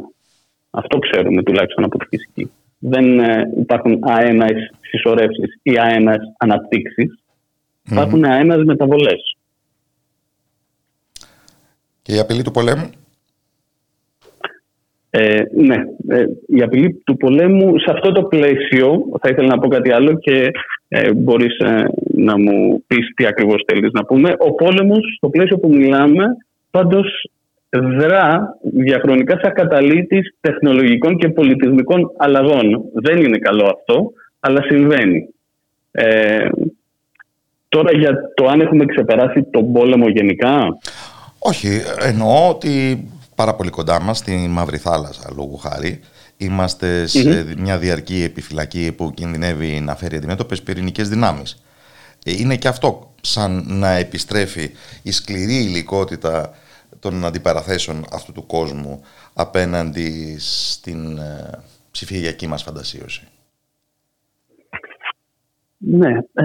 Αυτό 0.72 1.00
ξέρουμε 1.00 1.44
τουλάχιστον 1.44 1.84
από 1.84 1.98
τη 1.98 2.06
φυσική. 2.06 2.52
Δεν 2.80 3.20
ε, 3.20 3.52
υπάρχουν 3.60 4.00
αένα 4.02 4.48
συσσωρεύσει 4.82 5.42
ή 5.62 5.72
αένα 7.90 8.02
αναπτύξει. 8.02 8.20
Υπάρχουν 8.20 8.24
αένας 8.26 8.64
μεταβολές. 8.64 9.38
Και 12.02 12.14
η 12.16 12.20
απειλή 12.20 12.44
του 12.44 12.52
πολέμου; 12.52 12.90
Ε, 15.10 15.42
ναι, 15.56 15.76
ε, 16.08 16.26
η 16.48 16.62
απειλή 16.62 17.02
του 17.06 17.18
πολέμου 17.18 17.80
σε 17.80 17.92
αυτό 17.92 18.12
το 18.12 18.24
πλαίσιο 18.24 19.04
θα 19.22 19.30
ήθελα 19.30 19.48
να 19.48 19.60
πω 19.60 19.68
κάτι 19.68 19.92
άλλο 19.92 20.14
και 20.20 20.52
ε, 20.88 21.14
μπορείς 21.14 21.58
ε, 21.58 21.86
να 22.16 22.38
μου 22.38 22.84
πεις 22.88 23.14
τι 23.16 23.26
ακριβώς 23.26 23.64
θέλεις 23.68 23.92
να 23.92 24.06
πούμε. 24.06 24.34
Ο 24.38 24.54
πόλεμος 24.54 25.16
στο 25.18 25.30
πλαίσιο 25.30 25.58
που 25.58 25.70
μιλάμε 25.70 26.24
πάντως 26.72 27.30
δρά 27.70 28.58
διαχρονικά 28.62 29.40
σαν 29.42 29.54
καταλήτης 29.54 30.36
τεχνολογικών 30.42 31.18
και 31.18 31.30
πολιτισμικών 31.30 32.12
αλλαγών. 32.18 32.84
Δεν 32.94 33.18
είναι 33.18 33.38
καλό 33.38 33.66
αυτό, 33.66 34.12
αλλά 34.40 34.62
συμβαίνει. 34.62 35.28
Ε, 37.74 37.78
Τώρα 37.78 37.92
για 37.98 38.14
το 38.34 38.48
αν 38.48 38.62
έχουμε 38.62 38.86
ξεπεράσει 38.86 39.44
τον 39.44 39.74
πόλεμο 39.74 40.10
γενικά. 40.10 40.78
Όχι, 41.40 41.82
εννοώ 42.00 42.50
ότι 42.50 43.04
πάρα 43.36 43.56
πολύ 43.56 43.70
κοντά 43.70 44.02
μας, 44.02 44.18
στη 44.18 44.48
Μαύρη 44.50 44.78
Θάλασσα 44.78 45.30
λόγου 45.36 45.58
χάρη, 45.58 46.00
είμαστε 46.38 47.08
σε 47.08 47.56
μια 47.58 47.78
διαρκή 47.78 48.24
επιφυλακή 48.24 48.94
που 48.98 49.12
κινδυνεύει 49.14 49.80
να 49.80 49.96
φέρει 49.96 50.16
αντιμέτωπες 50.16 50.62
πυρηνικές 50.62 51.10
δυνάμεις. 51.10 51.64
είναι 52.26 52.56
και 52.56 52.68
αυτό 52.68 53.14
σαν 53.22 53.66
να 53.68 53.90
επιστρέφει 53.90 54.72
η 55.02 55.12
σκληρή 55.12 55.56
υλικότητα 55.56 56.52
των 57.00 57.26
αντιπαραθέσεων 57.26 58.06
αυτού 58.12 58.32
του 58.32 58.46
κόσμου 58.46 59.02
απέναντι 59.34 60.36
στην 60.40 61.18
ε, 61.18 61.50
ψηφιακή 61.92 62.48
μας 62.48 62.64
φαντασίωση. 62.64 63.28
Ναι, 65.78 66.10
ε, 66.34 66.44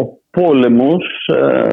ο 0.00 0.18
πόλεμος 0.30 1.04
ε, 1.26 1.66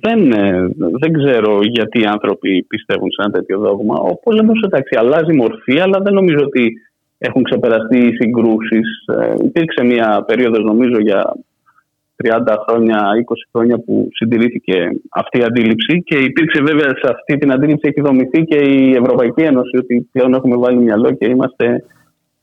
δεν, 0.00 0.32
ε, 0.32 0.68
δεν 1.00 1.12
ξέρω 1.12 1.58
γιατί 1.62 2.00
οι 2.00 2.04
άνθρωποι 2.04 2.62
πιστεύουν 2.68 3.10
σε 3.10 3.22
ένα 3.22 3.32
τέτοιο 3.32 3.58
δόγμα. 3.58 3.94
Ο 3.94 4.14
πόλεμος 4.24 4.62
εντάξει 4.64 4.96
αλλάζει 4.98 5.32
μορφή 5.32 5.80
αλλά 5.80 5.98
δεν 6.00 6.14
νομίζω 6.14 6.38
ότι 6.44 6.72
έχουν 7.18 7.42
ξεπεραστεί 7.42 7.98
οι 7.98 8.14
συγκρούσεις. 8.14 8.88
Ε, 9.20 9.34
υπήρξε 9.44 9.84
μια 9.84 10.24
περίοδος 10.26 10.64
νομίζω 10.64 10.98
για 11.00 11.34
30 12.24 12.56
χρόνια, 12.68 12.98
20 13.28 13.34
χρόνια 13.52 13.78
που 13.78 14.08
συντηρήθηκε 14.12 14.76
αυτή 15.10 15.38
η 15.38 15.42
αντίληψη 15.42 16.02
και 16.02 16.18
υπήρξε 16.18 16.62
βέβαια 16.62 16.88
σε 16.88 17.08
αυτή 17.14 17.38
την 17.38 17.52
αντίληψη 17.52 17.88
έχει 17.88 18.00
δομηθεί 18.00 18.44
και 18.44 18.58
η 18.58 18.90
Ευρωπαϊκή 18.90 19.42
Ένωση 19.42 19.76
ότι 19.76 20.08
πλέον 20.12 20.34
έχουμε 20.34 20.56
βάλει 20.56 20.78
μυαλό 20.78 21.10
και 21.10 21.28
είμαστε 21.28 21.84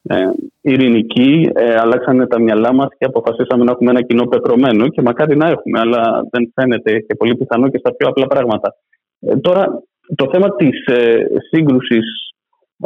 ε, 0.01 0.29
ειρηνικοί, 0.61 1.49
ε, 1.53 1.75
αλλάξανε 1.75 2.27
τα 2.27 2.39
μυαλά 2.39 2.73
μας 2.73 2.87
και 2.97 3.05
αποφασίσαμε 3.05 3.63
να 3.63 3.71
έχουμε 3.71 3.91
ένα 3.91 4.01
κοινό 4.01 4.25
πεπρωμένο 4.25 4.87
και 4.87 5.01
μακάρι 5.01 5.37
να 5.37 5.47
έχουμε, 5.47 5.79
αλλά 5.79 6.27
δεν 6.31 6.51
φαίνεται 6.55 6.99
και 6.99 7.15
πολύ 7.15 7.35
πιθανό 7.35 7.69
και 7.69 7.77
στα 7.77 7.95
πιο 7.95 8.07
απλά 8.07 8.27
πράγματα. 8.27 8.75
Ε, 9.19 9.37
τώρα, 9.37 9.83
το 10.15 10.29
θέμα 10.31 10.55
της 10.55 10.85
ε, 10.85 11.25
σύγκρουσης, 11.51 12.33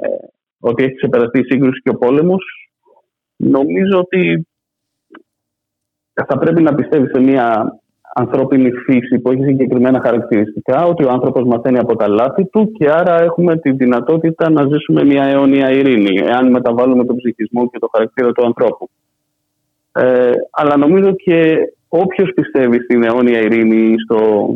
ε, 0.01 0.07
ότι 0.59 0.83
έχει 0.83 0.95
ξεπεραστεί 0.95 1.39
η 1.39 1.43
σύγκρουση 1.43 1.81
και 1.81 1.89
ο 1.89 1.97
πόλεμος, 1.97 2.71
νομίζω 3.35 3.99
ότι 3.99 4.47
θα 6.13 6.37
πρέπει 6.37 6.61
να 6.61 6.75
πιστεύει 6.75 7.07
σε 7.13 7.19
μια 7.19 7.77
ανθρώπινη 8.15 8.71
φύση 8.71 9.19
που 9.19 9.31
έχει 9.31 9.43
συγκεκριμένα 9.43 10.01
χαρακτηριστικά, 10.01 10.85
ότι 10.85 11.05
ο 11.05 11.09
άνθρωπος 11.09 11.43
μαθαίνει 11.43 11.79
από 11.79 11.95
τα 11.95 12.07
λάθη 12.07 12.45
του 12.45 12.71
και 12.71 12.89
άρα 12.89 13.21
έχουμε 13.21 13.57
τη 13.57 13.71
δυνατότητα 13.71 14.49
να 14.49 14.67
ζήσουμε 14.71 15.03
μια 15.03 15.23
αιώνια 15.23 15.71
ειρήνη, 15.71 16.21
εάν 16.25 16.51
μεταβάλουμε 16.51 17.05
τον 17.05 17.15
ψυχισμό 17.15 17.69
και 17.69 17.79
το 17.79 17.89
χαρακτήρα 17.91 18.31
του 18.31 18.45
ανθρώπου. 18.45 18.89
Ε, 19.91 20.31
αλλά 20.51 20.77
νομίζω 20.77 21.11
και 21.11 21.55
όποιος 21.87 22.31
πιστεύει 22.35 22.79
στην 22.79 23.03
αιώνια 23.03 23.39
ειρήνη 23.39 23.95
στο, 24.03 24.47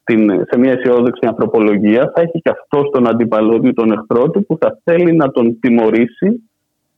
στην, 0.00 0.30
σε 0.50 0.58
μια 0.58 0.72
αισιόδοξη 0.72 1.26
ανθρωπολογία 1.26 2.12
θα 2.14 2.20
έχει 2.20 2.40
και 2.40 2.50
αυτό 2.50 2.90
τον 2.90 3.08
αντίπαλό 3.08 3.60
του, 3.60 3.72
τον 3.72 3.92
εχθρό 3.92 4.30
του, 4.30 4.46
που 4.46 4.58
θα 4.60 4.80
θέλει 4.84 5.12
να 5.12 5.30
τον 5.30 5.58
τιμωρήσει 5.60 6.42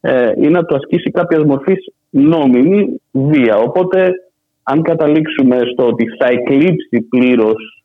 ε, 0.01 0.33
ή 0.37 0.49
να 0.49 0.65
του 0.65 0.75
ασκήσει 0.75 1.11
κάποιας 1.11 1.45
μορφής 1.45 1.93
νόμιμη 2.11 3.01
βία. 3.11 3.57
Οπότε 3.57 4.13
αν 4.69 4.83
καταλήξουμε 4.83 5.57
στο 5.73 5.87
ότι 5.87 6.05
θα 6.19 6.27
εκλείψει 6.27 7.01
πλήρως 7.09 7.85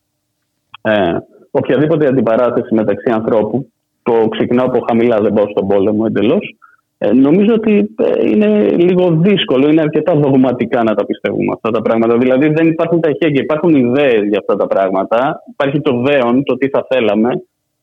ε, 0.82 1.17
οποιαδήποτε 1.51 2.07
αντιπαράθεση 2.07 2.73
μεταξύ 2.73 3.11
ανθρώπου, 3.11 3.71
το 4.03 4.27
ξεκινάω 4.29 4.65
από 4.65 4.86
χαμηλά, 4.89 5.21
δεν 5.21 5.34
πάω 5.34 5.45
στον 5.49 5.67
πόλεμο 5.67 6.03
εντελώς. 6.07 6.55
Ε, 6.97 7.13
νομίζω 7.13 7.53
ότι 7.53 7.95
ε, 7.97 8.29
είναι 8.29 8.69
λίγο 8.69 9.09
δύσκολο, 9.21 9.69
είναι 9.69 9.82
αρκετά 9.82 10.15
δογματικά 10.15 10.84
να 10.84 10.95
τα 10.95 11.05
πιστεύουμε 11.05 11.53
αυτά 11.53 11.71
τα 11.71 11.82
πράγματα. 11.82 12.17
Δηλαδή 12.17 12.47
δεν 12.47 12.67
υπάρχουν 12.67 12.99
τα 13.01 13.09
εχέγγυα, 13.09 13.41
υπάρχουν 13.41 13.75
ιδέε 13.75 14.25
για 14.29 14.39
αυτά 14.39 14.55
τα 14.55 14.67
πράγματα. 14.67 15.43
Υπάρχει 15.51 15.82
το 15.82 16.01
δέον, 16.01 16.43
το 16.43 16.57
τι 16.57 16.69
θα 16.69 16.86
θέλαμε, 16.89 17.29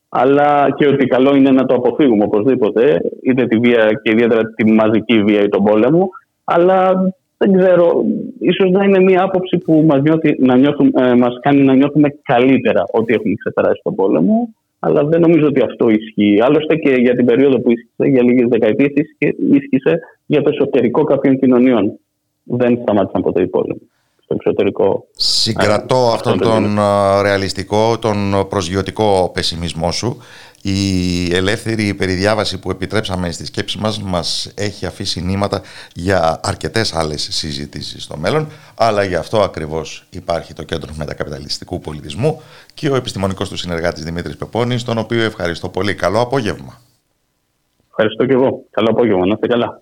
αλλά 0.09 0.67
και 0.77 0.87
ότι 0.87 1.05
καλό 1.05 1.35
είναι 1.35 1.51
να 1.51 1.65
το 1.65 1.75
αποφύγουμε 1.75 2.23
οπωσδήποτε, 2.23 3.01
είτε 3.23 3.45
τη 3.45 3.57
βία 3.57 3.99
και 4.03 4.11
ιδιαίτερα 4.11 4.41
τη 4.55 4.71
μαζική 4.71 5.23
βία 5.23 5.41
ή 5.41 5.49
τον 5.49 5.63
πόλεμο. 5.63 6.09
Αλλά 6.43 6.91
δεν 7.41 7.57
ξέρω, 7.57 8.03
ίσως 8.39 8.69
να 8.71 8.83
είναι 8.83 8.99
μια 8.99 9.23
άποψη 9.23 9.57
που 9.57 9.83
μας, 9.87 10.01
νιώθει, 10.01 10.35
να 10.39 10.53
ε, 11.05 11.15
μας 11.15 11.39
κάνει 11.41 11.61
να 11.63 11.73
νιώθουμε 11.73 12.09
καλύτερα 12.23 12.83
ότι 12.91 13.13
έχουμε 13.13 13.33
ξεπεράσει 13.33 13.81
τον 13.83 13.95
πόλεμο, 13.95 14.49
αλλά 14.79 15.03
δεν 15.03 15.21
νομίζω 15.21 15.45
ότι 15.45 15.61
αυτό 15.63 15.89
ισχύει. 15.89 16.41
Άλλωστε 16.41 16.75
και 16.75 16.89
για 16.89 17.15
την 17.15 17.25
περίοδο 17.25 17.59
που 17.59 17.71
ίσχυσε, 17.71 18.09
για 18.09 18.23
λίγες 18.23 18.47
δεκαετίες, 18.47 18.91
ίσχυσε 19.51 19.99
για 20.25 20.41
το 20.41 20.49
εσωτερικό 20.53 21.03
κάποιων 21.03 21.39
κοινωνιών. 21.39 21.99
Δεν 22.43 22.79
σταμάτησαν 22.81 23.21
ποτέ 23.21 23.41
οι 23.41 23.47
πόλεμοι 23.47 23.81
στο 24.23 24.33
εξωτερικό. 24.33 25.07
Συγκρατώ 25.11 26.11
αυτόν 26.13 26.39
τον 26.39 26.77
ρεαλιστικό, 27.21 27.99
τον 27.99 28.45
προσγειωτικό 28.49 29.31
πεσιμισμό 29.33 29.91
σου. 29.91 30.17
Η 30.61 31.35
ελεύθερη 31.35 31.93
περιδιάβαση 31.93 32.59
που 32.59 32.71
επιτρέψαμε 32.71 33.31
στη 33.31 33.45
σκέψη 33.45 33.79
μας 33.79 34.01
μας 34.01 34.51
έχει 34.55 34.85
αφήσει 34.85 35.21
νήματα 35.21 35.61
για 35.93 36.39
αρκετές 36.43 36.93
άλλες 36.93 37.27
συζητήσεις 37.31 38.03
στο 38.03 38.17
μέλλον, 38.17 38.47
αλλά 38.75 39.03
γι' 39.03 39.15
αυτό 39.15 39.41
ακριβώς 39.41 40.05
υπάρχει 40.09 40.53
το 40.53 40.63
Κέντρο 40.63 40.93
Μετακαπιταλιστικού 40.97 41.79
Πολιτισμού 41.79 42.41
και 42.73 42.89
ο 42.89 42.95
επιστημονικός 42.95 43.49
του 43.49 43.57
συνεργάτης 43.57 44.03
Δημήτρης 44.03 44.37
Πεπώνης, 44.37 44.83
τον 44.83 44.97
οποίο 44.97 45.23
ευχαριστώ 45.23 45.69
πολύ. 45.69 45.95
Καλό 45.95 46.19
απόγευμα. 46.19 46.81
Ευχαριστώ 47.89 48.25
και 48.25 48.33
εγώ. 48.33 48.63
Καλό 48.71 48.89
απόγευμα. 48.89 49.25
Να 49.25 49.33
είστε 49.33 49.47
καλά. 49.47 49.81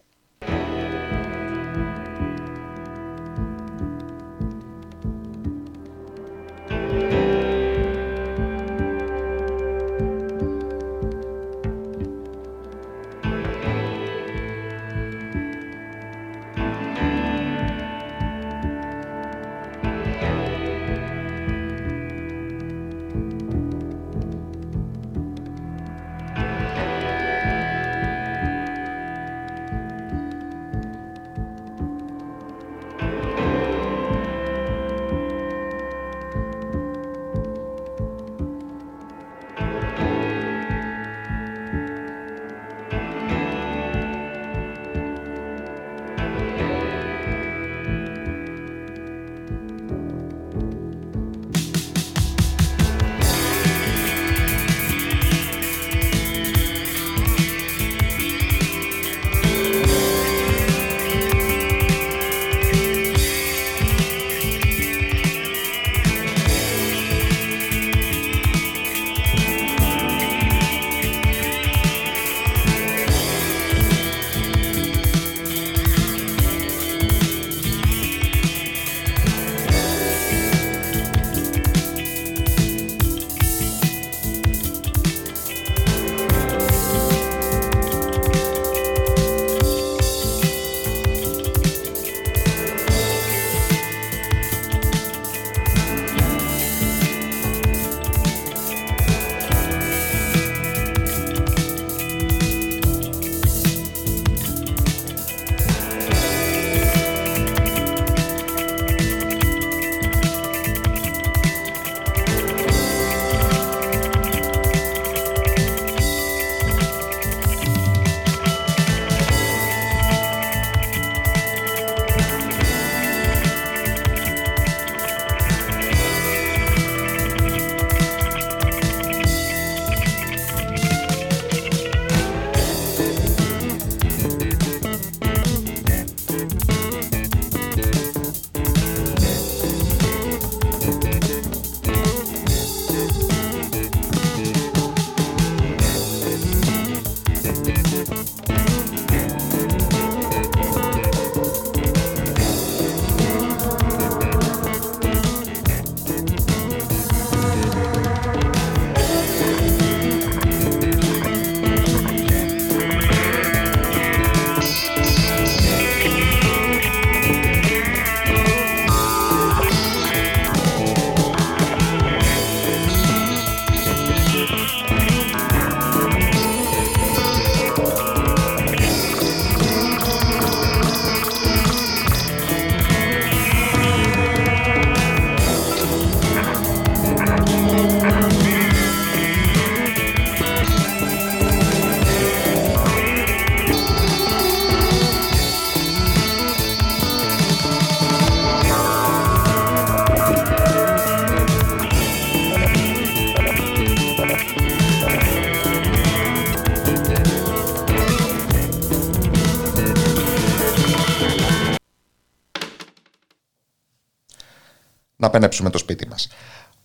Πενέψουμε 215.37 215.69
το 215.69 215.77
σπίτι 215.77 216.07
μας. 216.07 216.27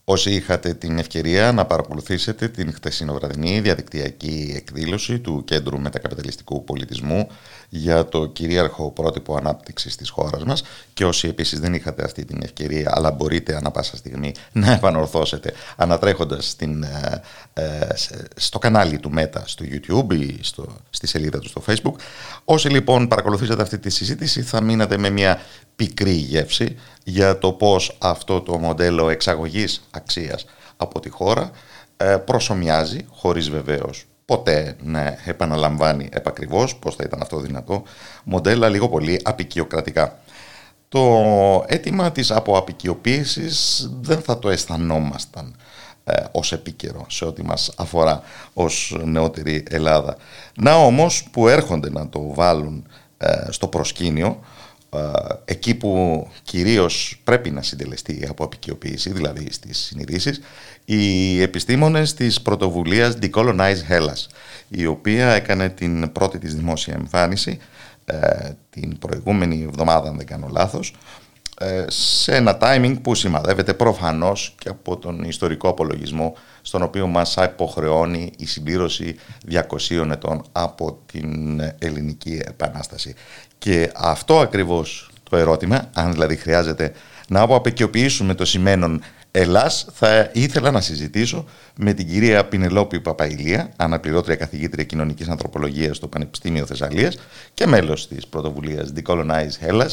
Όσοι 0.04 0.30
είχατε 0.30 0.74
την 0.74 0.98
ευκαιρία 0.98 1.52
να 1.52 1.64
παρακολουθήσετε 1.64 2.48
την 2.48 2.72
χτεσινοβραδινή 2.72 3.60
διαδικτυακή 3.60 4.52
εκδήλωση 4.56 5.18
του 5.18 5.44
Κέντρου 5.44 5.80
Μετακαπιταλιστικού 5.80 6.64
Πολιτισμού 6.64 7.28
για 7.68 8.04
το 8.04 8.26
κυρίαρχο 8.26 8.90
πρότυπο 8.90 9.36
ανάπτυξης 9.36 9.96
της 9.96 10.10
χώρας 10.10 10.44
μας 10.44 10.62
και 10.94 11.04
όσοι 11.04 11.28
επίσης 11.28 11.60
δεν 11.60 11.74
είχατε 11.74 12.04
αυτή 12.04 12.24
την 12.24 12.42
ευκαιρία, 12.42 12.92
αλλά 12.94 13.10
μπορείτε 13.10 13.56
ανα 13.56 13.70
πάσα 13.70 13.96
στιγμή 13.96 14.34
να 14.52 14.72
επανορθώσετε 14.72 15.52
ανατρέχοντας 15.76 16.56
ε, 16.58 17.22
ε, 17.52 17.88
στο 18.36 18.58
κανάλι 18.58 18.98
του 18.98 19.10
Μέτα 19.10 19.42
στο 19.46 19.64
YouTube 19.68 20.14
ή 20.14 20.38
στο, 20.40 20.76
στη 20.90 21.06
σελίδα 21.06 21.38
του 21.38 21.48
στο 21.48 21.62
Facebook. 21.66 21.94
Όσοι 22.44 22.68
λοιπόν 22.68 23.08
παρακολουθήσατε 23.08 23.62
αυτή 23.62 23.78
τη 23.78 23.90
συζήτηση, 23.90 24.42
θα 24.42 24.60
μείνατε 24.60 24.98
με 24.98 25.10
μια 25.10 25.40
πικρή 25.76 26.12
γεύση 26.12 26.76
για 27.04 27.38
το 27.38 27.52
πώς 27.52 27.96
αυτό 27.98 28.40
το 28.40 28.58
μοντέλο 28.58 29.08
εξαγωγής 29.08 29.88
αξίας 29.90 30.44
από 30.76 31.00
τη 31.00 31.08
χώρα 31.08 31.50
ε, 31.96 32.16
προσωμιάζει, 32.16 33.06
χωρίς 33.10 33.50
βεβαίως 33.50 34.06
ποτέ 34.24 34.76
να 34.82 35.18
επαναλαμβάνει 35.24 36.08
επακριβώς, 36.12 36.76
πώς 36.76 36.94
θα 36.94 37.04
ήταν 37.06 37.22
αυτό 37.22 37.38
δυνατό, 37.38 37.82
μοντέλα 38.24 38.68
λίγο 38.68 38.88
πολύ 38.88 39.20
απεικιοκρατικά. 39.24 40.18
Το 40.88 41.64
αίτημα 41.66 42.12
της 42.12 42.30
αποαπικιοποίησης 42.30 43.88
δεν 44.00 44.20
θα 44.20 44.38
το 44.38 44.50
αισθανόμασταν 44.50 45.56
ε, 46.04 46.24
ως 46.32 46.52
επίκαιρο 46.52 47.06
σε 47.08 47.24
ό,τι 47.24 47.44
μας 47.44 47.72
αφορά 47.76 48.22
ως 48.52 48.96
νεότερη 49.04 49.64
Ελλάδα. 49.70 50.16
Να 50.54 50.74
όμως 50.74 51.28
που 51.32 51.48
έρχονται 51.48 51.90
να 51.90 52.08
το 52.08 52.34
βάλουν 52.34 52.86
ε, 53.18 53.46
στο 53.50 53.66
προσκήνιο 53.66 54.40
εκεί 55.44 55.74
που 55.74 56.26
κυρίως 56.42 57.20
πρέπει 57.24 57.50
να 57.50 57.62
συντελεστεί 57.62 58.12
η 58.12 58.26
αποαπικιοποίηση, 58.28 59.12
δηλαδή 59.12 59.46
στις 59.50 59.78
συνειδήσεις, 59.78 60.40
οι 60.84 61.40
επιστήμονες 61.42 62.14
της 62.14 62.42
πρωτοβουλίας 62.42 63.16
Decolonize 63.22 63.82
Hellas, 63.88 64.26
η 64.68 64.86
οποία 64.86 65.32
έκανε 65.32 65.68
την 65.68 66.12
πρώτη 66.12 66.38
της 66.38 66.54
δημόσια 66.54 66.94
εμφάνιση 66.94 67.58
ε, 68.04 68.50
την 68.70 68.98
προηγούμενη 68.98 69.62
εβδομάδα, 69.62 70.08
αν 70.08 70.16
δεν 70.16 70.26
κάνω 70.26 70.48
λάθος, 70.50 70.94
ε, 71.58 71.84
σε 71.88 72.34
ένα 72.36 72.58
timing 72.60 72.96
που 73.02 73.14
σημαδεύεται 73.14 73.74
προφανώς 73.74 74.54
και 74.58 74.68
από 74.68 74.96
τον 74.96 75.22
ιστορικό 75.22 75.68
απολογισμό 75.68 76.34
στον 76.62 76.82
οποίο 76.82 77.06
μας 77.06 77.36
υποχρεώνει 77.36 78.32
η 78.38 78.46
συμπλήρωση 78.46 79.16
200 79.50 80.10
ετών 80.10 80.44
από 80.52 80.98
την 81.06 81.60
Ελληνική 81.78 82.40
Επανάσταση. 82.44 83.14
Και 83.62 83.90
αυτό 83.96 84.40
ακριβώς 84.40 85.10
το 85.30 85.36
ερώτημα, 85.36 85.90
αν 85.94 86.12
δηλαδή 86.12 86.36
χρειάζεται 86.36 86.92
να 87.28 87.40
αποαπαικιοποιήσουμε 87.40 88.34
το 88.34 88.44
σημαίνον 88.44 89.00
Ελλάς, 89.30 89.88
θα 89.92 90.30
ήθελα 90.32 90.70
να 90.70 90.80
συζητήσω 90.80 91.44
με 91.76 91.92
την 91.92 92.06
κυρία 92.06 92.44
Πινελόπη 92.44 93.00
Παπαϊλία, 93.00 93.72
αναπληρώτρια 93.76 94.36
καθηγήτρια 94.36 94.84
κοινωνικής 94.84 95.28
ανθρωπολογίας 95.28 95.96
στο 95.96 96.08
Πανεπιστήμιο 96.08 96.66
Θεσσαλίας 96.66 97.18
και 97.54 97.66
μέλος 97.66 98.08
της 98.08 98.26
πρωτοβουλίας 98.26 98.92
Decolonize 98.96 99.66
Hellas, 99.66 99.90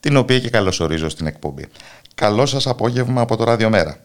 την 0.00 0.16
οποία 0.16 0.38
και 0.38 0.50
καλωσορίζω 0.50 1.08
στην 1.08 1.26
εκπομπή. 1.26 1.66
Καλό 2.14 2.46
σας 2.46 2.66
απόγευμα 2.66 3.20
από 3.20 3.36
το 3.36 3.44
Ράδιο 3.44 3.70
Μέρα. 3.70 3.96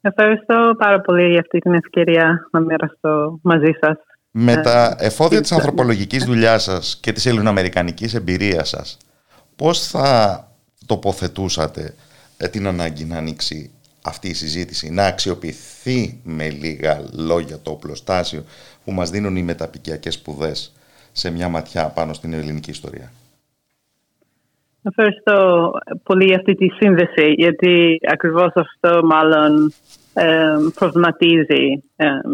Ευχαριστώ 0.00 0.74
πάρα 0.78 1.00
πολύ 1.00 1.30
για 1.30 1.40
αυτή 1.40 1.58
την 1.58 1.74
ευκαιρία 1.74 2.48
να 2.50 2.60
μοιραστώ 2.60 3.38
μαζί 3.42 3.70
σας. 3.80 3.96
Με 4.34 4.56
τα 4.56 4.96
εφόδια 4.98 5.40
της 5.40 5.52
ανθρωπολογικής 5.52 6.24
δουλειάς 6.24 6.62
σας 6.62 6.98
και 7.00 7.12
της 7.12 7.26
ελληνοαμερικανικής 7.26 8.14
εμπειρίας 8.14 8.68
σας, 8.68 8.96
πώς 9.56 9.86
θα 9.86 10.48
τοποθετούσατε 10.86 11.94
ε, 12.36 12.48
την 12.48 12.66
ανάγκη 12.66 13.04
να 13.04 13.16
ανοίξει 13.16 13.70
αυτή 14.02 14.28
η 14.28 14.34
συζήτηση, 14.34 14.90
να 14.90 15.04
αξιοποιηθεί 15.06 16.20
με 16.24 16.50
λίγα 16.50 17.04
λόγια 17.12 17.58
το 17.62 17.70
οπλοστάσιο 17.70 18.44
που 18.84 18.92
μας 18.92 19.10
δίνουν 19.10 19.36
οι 19.36 19.42
μεταπικιακές 19.42 20.14
σπουδέ 20.14 20.52
σε 21.12 21.30
μια 21.30 21.48
ματιά 21.48 21.88
πάνω 21.88 22.12
στην 22.12 22.32
ελληνική 22.32 22.70
ιστορία. 22.70 23.12
Ευχαριστώ 24.82 25.70
πολύ 26.02 26.24
για 26.24 26.36
αυτή 26.36 26.54
τη 26.54 26.68
σύνδεση, 26.68 27.32
γιατί 27.36 27.98
ακριβώς 28.12 28.52
αυτό 28.54 29.04
μάλλον 29.04 29.72
προβληματίζει 30.74 31.82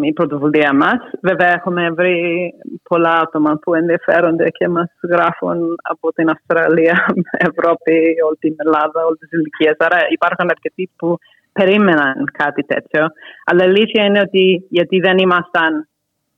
η 0.03 0.13
πρωτοβουλία 0.13 0.73
μας. 0.75 0.99
Βέβαια 1.23 1.53
έχουμε 1.53 1.91
βρει 1.91 2.53
πολλά 2.83 3.15
άτομα 3.21 3.59
που 3.63 3.75
ενδιαφέρονται 3.75 4.49
και 4.49 4.69
μας 4.69 4.91
γράφουν 5.03 5.59
από 5.83 6.13
την 6.13 6.31
Αυστραλία, 6.31 7.07
Ευρώπη, 7.51 8.15
όλη 8.27 8.37
την 8.41 8.55
Ελλάδα, 8.57 9.05
όλες 9.05 9.19
τις 9.19 9.33
ηλικίες. 9.33 9.77
Άρα 9.79 9.99
υπάρχουν 10.09 10.51
αρκετοί 10.51 10.91
που 10.97 11.19
περίμεναν 11.53 12.31
κάτι 12.33 12.63
τέτοιο. 12.63 13.07
Αλλά 13.45 13.65
η 13.65 13.67
αλήθεια 13.67 14.05
είναι 14.05 14.21
ότι 14.21 14.67
γιατί 14.69 14.99
δεν 14.99 15.19
ήμασταν 15.19 15.89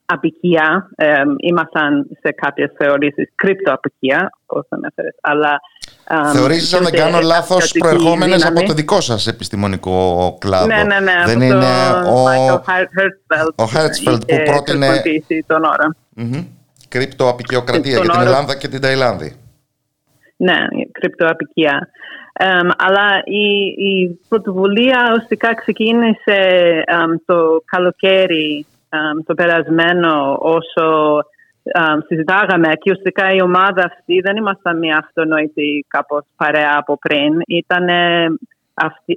απικία, 0.05 0.91
ε, 0.97 1.22
ήμασταν 1.41 2.07
σε 2.22 2.32
κάποιες 2.32 2.72
θεωρήσεις 2.78 3.32
κρυπτοαπικία, 3.34 4.30
όπως 4.47 4.66
ανέφερες, 4.68 5.16
αλλά 5.20 5.61
Θεωρείς, 6.32 6.74
αν 6.74 6.82
δεν 6.82 6.92
κάνω 6.92 7.20
λάθος, 7.20 7.72
προερχόμενες 7.78 8.46
από 8.46 8.62
το 8.62 8.72
δικό 8.72 9.00
σας 9.00 9.26
επιστημονικό 9.26 10.36
κλάδο; 10.40 10.66
Ναι, 10.66 10.82
ναι, 10.82 11.00
ναι. 11.00 11.12
Δεν 11.24 11.40
είναι 11.40 11.66
ο, 12.06 12.28
ο 13.54 13.66
Χέρτσφελτ 13.66 14.24
που 14.24 14.36
πρότεινε 14.44 15.02
τον 15.46 15.64
όρο. 15.64 15.94
Κρυπτοαπικιοκρατία 16.88 17.98
για 17.98 18.11
την 18.11 18.20
Ελλάδα 18.20 18.56
και 18.56 18.68
την 18.68 18.80
Ταϊλάνδη. 18.80 19.36
Ναι, 20.36 20.56
κρυπτοαπικία. 20.92 21.88
Um, 22.40 22.70
αλλά 22.76 23.22
η, 23.24 23.46
η 23.88 24.20
πρωτοβουλία 24.28 25.08
ουσιαστικά 25.12 25.54
ξεκίνησε 25.54 26.38
um, 26.88 27.14
το 27.26 27.62
καλοκαίρι 27.64 28.66
um, 28.88 29.22
το 29.26 29.34
περασμένο 29.34 30.38
όσο 30.40 31.18
συζητάγαμε 32.06 32.68
και 32.68 32.90
ουσιαστικά 32.90 33.32
η 33.32 33.42
ομάδα 33.42 33.82
αυτή 33.84 34.20
δεν 34.20 34.36
ήμασταν 34.36 34.78
μια 34.78 34.96
αυτονόητη 34.96 35.84
κάπως 35.88 36.24
παρέα 36.36 36.74
από 36.76 36.98
πριν. 36.98 37.40
Ήταν 37.46 37.88
αυτή, 38.74 39.14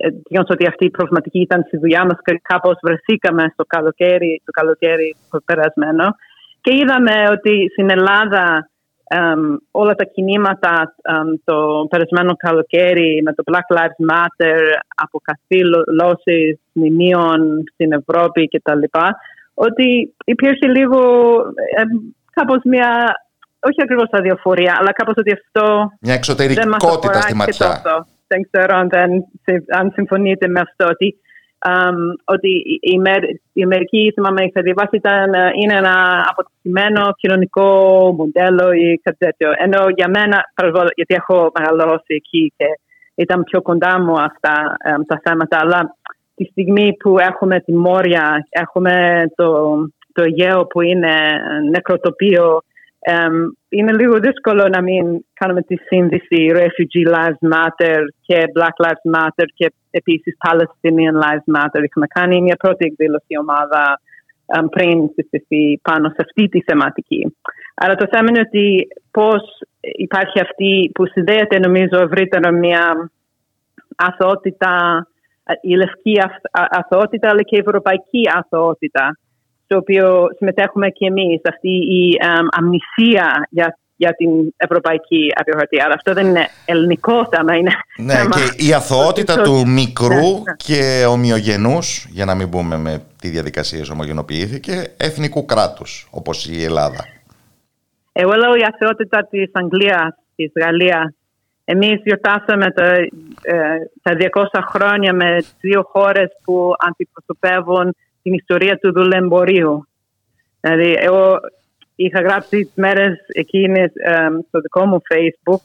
ότι 0.50 0.68
αυτή 0.68 0.86
η 0.86 0.90
προβληματική 0.90 1.40
ήταν 1.40 1.64
στη 1.68 1.78
δουλειά 1.78 2.06
μας 2.06 2.18
και 2.24 2.40
κάπως 2.42 2.78
βρεθήκαμε 2.82 3.50
στο 3.54 3.66
καλοκαίρι, 3.68 4.42
το 4.46 4.52
καλοκαίρι 4.52 5.16
το 5.32 5.40
περασμένο 5.46 6.16
και 6.62 6.74
είδαμε 6.76 7.30
ότι 7.32 7.70
στην 7.72 7.90
Ελλάδα 7.90 8.68
όλα 9.72 9.96
τα 9.96 10.04
κινήματα 10.04 10.96
το 11.44 11.88
περασμένο 11.90 12.36
καλοκαίρι 12.36 13.22
με 13.26 13.34
το 13.34 13.44
Black 13.52 13.78
Lives 13.78 14.14
Matter, 14.14 14.60
αποκαθήλωσης 14.96 16.60
μνημείων 16.74 17.64
στην 17.74 17.92
Ευρώπη 17.92 18.48
κτλ. 18.48 18.82
Ότι 19.54 20.14
υπήρχε 20.26 20.68
λίγο 20.68 21.00
κάπως 22.34 22.60
μια, 22.64 22.90
όχι 23.60 23.82
ακριβώς 23.82 24.08
αδιαφορία, 24.12 24.76
αλλά 24.80 24.92
κάπως 24.92 25.16
ότι 25.18 25.32
αυτό 25.34 25.92
Μια 26.02 26.14
εξωτερικότητα 26.14 27.22
στη 27.22 27.36
ματιά. 27.36 27.82
Δεν 28.28 28.48
ξέρω 28.52 28.76
αν, 28.78 28.90
αν 29.78 29.92
συμφωνείτε 29.94 30.48
με 30.48 30.60
αυτό, 30.60 30.86
ότι, 30.94 31.18
um, 31.68 31.98
ότι 32.24 32.50
η, 32.82 33.02
η 33.54 33.64
Αμερική, 33.64 34.12
θυμάμαι, 34.14 34.44
είχα 34.44 34.62
διαβάσει, 34.62 34.96
ήταν, 34.96 35.34
ε, 35.34 35.52
είναι 35.62 35.76
ένα 35.76 36.26
αποτυχημένο 36.30 37.14
κοινωνικό 37.18 37.68
μοντέλο 38.18 38.72
ή 38.72 39.00
κάτι 39.04 39.18
τέτοιο. 39.18 39.52
Ενώ 39.58 39.90
για 39.90 40.10
μένα, 40.10 40.38
γιατί 40.96 41.14
έχω 41.14 41.52
μεγαλώσει 41.60 42.14
εκεί 42.20 42.54
και 42.58 42.66
ήταν 43.16 43.44
πιο 43.44 43.62
κοντά 43.62 44.00
μου 44.02 44.20
αυτά 44.20 44.78
um, 44.90 45.02
τα 45.08 45.22
θέματα, 45.24 45.58
αλλά 45.62 45.96
τη 46.36 46.44
στιγμή 46.44 46.94
που 46.94 47.20
έχουμε 47.20 47.60
τη 47.60 47.74
Μόρια, 47.74 48.48
έχουμε 48.50 49.24
το, 49.36 49.78
το 50.14 50.24
Αιγαίο 50.24 50.66
που 50.66 50.82
είναι 50.82 51.16
νεκροτοπίο 51.72 52.62
είναι 53.70 53.94
λίγο 53.94 54.20
δύσκολο 54.20 54.68
να 54.68 54.82
μην 54.82 55.26
κάνουμε 55.34 55.62
τη 55.62 55.76
σύνδεση 55.76 56.52
Refugee 56.52 57.14
Lives 57.14 57.54
Matter 57.54 58.00
και 58.22 58.44
Black 58.56 58.86
Lives 58.86 59.20
Matter 59.20 59.46
και 59.54 59.74
επίσης 59.92 60.38
Palestinian 60.48 61.16
Lives 61.24 61.58
Matter. 61.58 61.84
Είχαμε 61.84 62.08
κάνει 62.08 62.42
μια 62.42 62.56
πρώτη 62.56 62.86
εκδήλωση 62.86 63.38
ομάδα 63.40 64.00
πριν 64.70 65.10
συστηθεί 65.16 65.80
πάνω 65.82 66.10
σε 66.10 66.16
αυτή 66.20 66.48
τη 66.48 66.62
θεματική. 66.62 67.36
Αλλά 67.76 67.96
το 67.96 68.08
θέμα 68.12 68.26
είναι 68.30 68.40
ότι 68.40 68.88
πώς 69.12 69.42
υπάρχει 69.82 70.40
αυτή 70.40 70.92
που 70.94 71.06
συνδέεται 71.08 71.60
νομίζω 71.60 71.98
ευρύτερα 72.04 72.52
μια 72.52 73.12
αθωότητα, 73.96 75.08
η 75.62 75.76
λευκή 75.76 76.22
αθωότητα 76.52 77.30
αλλά 77.30 77.42
και 77.42 77.56
η 77.56 77.64
ευρωπαϊκή 77.66 78.30
αθωότητα 78.34 79.18
στο 79.64 79.78
οποίο 79.78 80.28
συμμετέχουμε 80.38 80.90
και 80.90 81.06
εμείς, 81.06 81.42
αυτή 81.50 81.70
η 81.70 82.18
αμνησία 82.52 83.48
για, 83.50 83.78
για 83.96 84.14
την 84.14 84.30
ευρωπαϊκή 84.58 85.32
απειοχαρτία. 85.36 85.84
Αλλά 85.86 85.94
αυτό 85.94 86.14
δεν 86.14 86.28
είναι 86.28 86.48
ελληνικό 86.66 87.28
θέμα, 87.32 87.56
είναι 87.56 87.72
Ναι, 87.98 88.14
και 88.14 88.66
η 88.66 88.74
αθωότητα 88.74 89.42
του 89.42 89.68
μικρού 89.68 90.16
ναι, 90.16 90.22
ναι. 90.22 90.56
και 90.56 91.06
ομοιογενούς, 91.10 92.08
για 92.10 92.26
να 92.26 92.36
μην 92.36 92.50
πούμε 92.50 92.78
με 92.78 93.02
τι 93.22 93.30
διαδικασίες 93.30 93.90
ομογενοποιήθηκε, 93.90 94.94
εθνικού 94.98 95.46
κράτους, 95.46 96.08
όπως 96.12 96.48
η 96.48 96.64
Ελλάδα. 96.64 97.06
Εγώ 98.12 98.32
λέω 98.32 98.56
η 98.56 98.64
αθωότητα 98.74 99.28
της 99.30 99.50
Αγγλίας, 99.54 100.16
της 100.36 100.52
Γαλλίας 100.56 101.14
Εμείς 101.66 102.02
γιορτάσαμε 102.04 102.72
τα, 102.72 102.86
ε, 103.42 103.78
τα 104.02 104.16
200 104.16 104.62
χρόνια 104.62 105.14
με 105.14 105.38
δύο 105.60 105.84
χώρες 105.92 106.30
που 106.44 106.72
αντιπροσωπεύουν 106.88 107.96
την 108.24 108.34
ιστορία 108.34 108.78
του 108.78 108.92
δουλεμπορίου. 108.94 109.88
Δηλαδή, 110.62 110.98
εγώ 111.00 111.40
είχα 111.96 112.22
γράψει 112.22 112.50
τις 112.64 112.72
μέρες 112.76 113.18
εκείνες 113.34 113.92
στο 114.48 114.60
δικό 114.60 114.86
μου 114.86 115.02
Facebook 115.14 115.62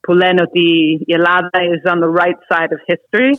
που 0.00 0.12
λένε 0.12 0.42
ότι 0.42 0.60
η 1.06 1.12
Ελλάδα 1.12 1.50
is 1.52 1.92
on 1.92 1.96
the 1.96 2.10
right 2.20 2.40
side 2.56 2.70
of 2.76 2.80
history 2.94 3.32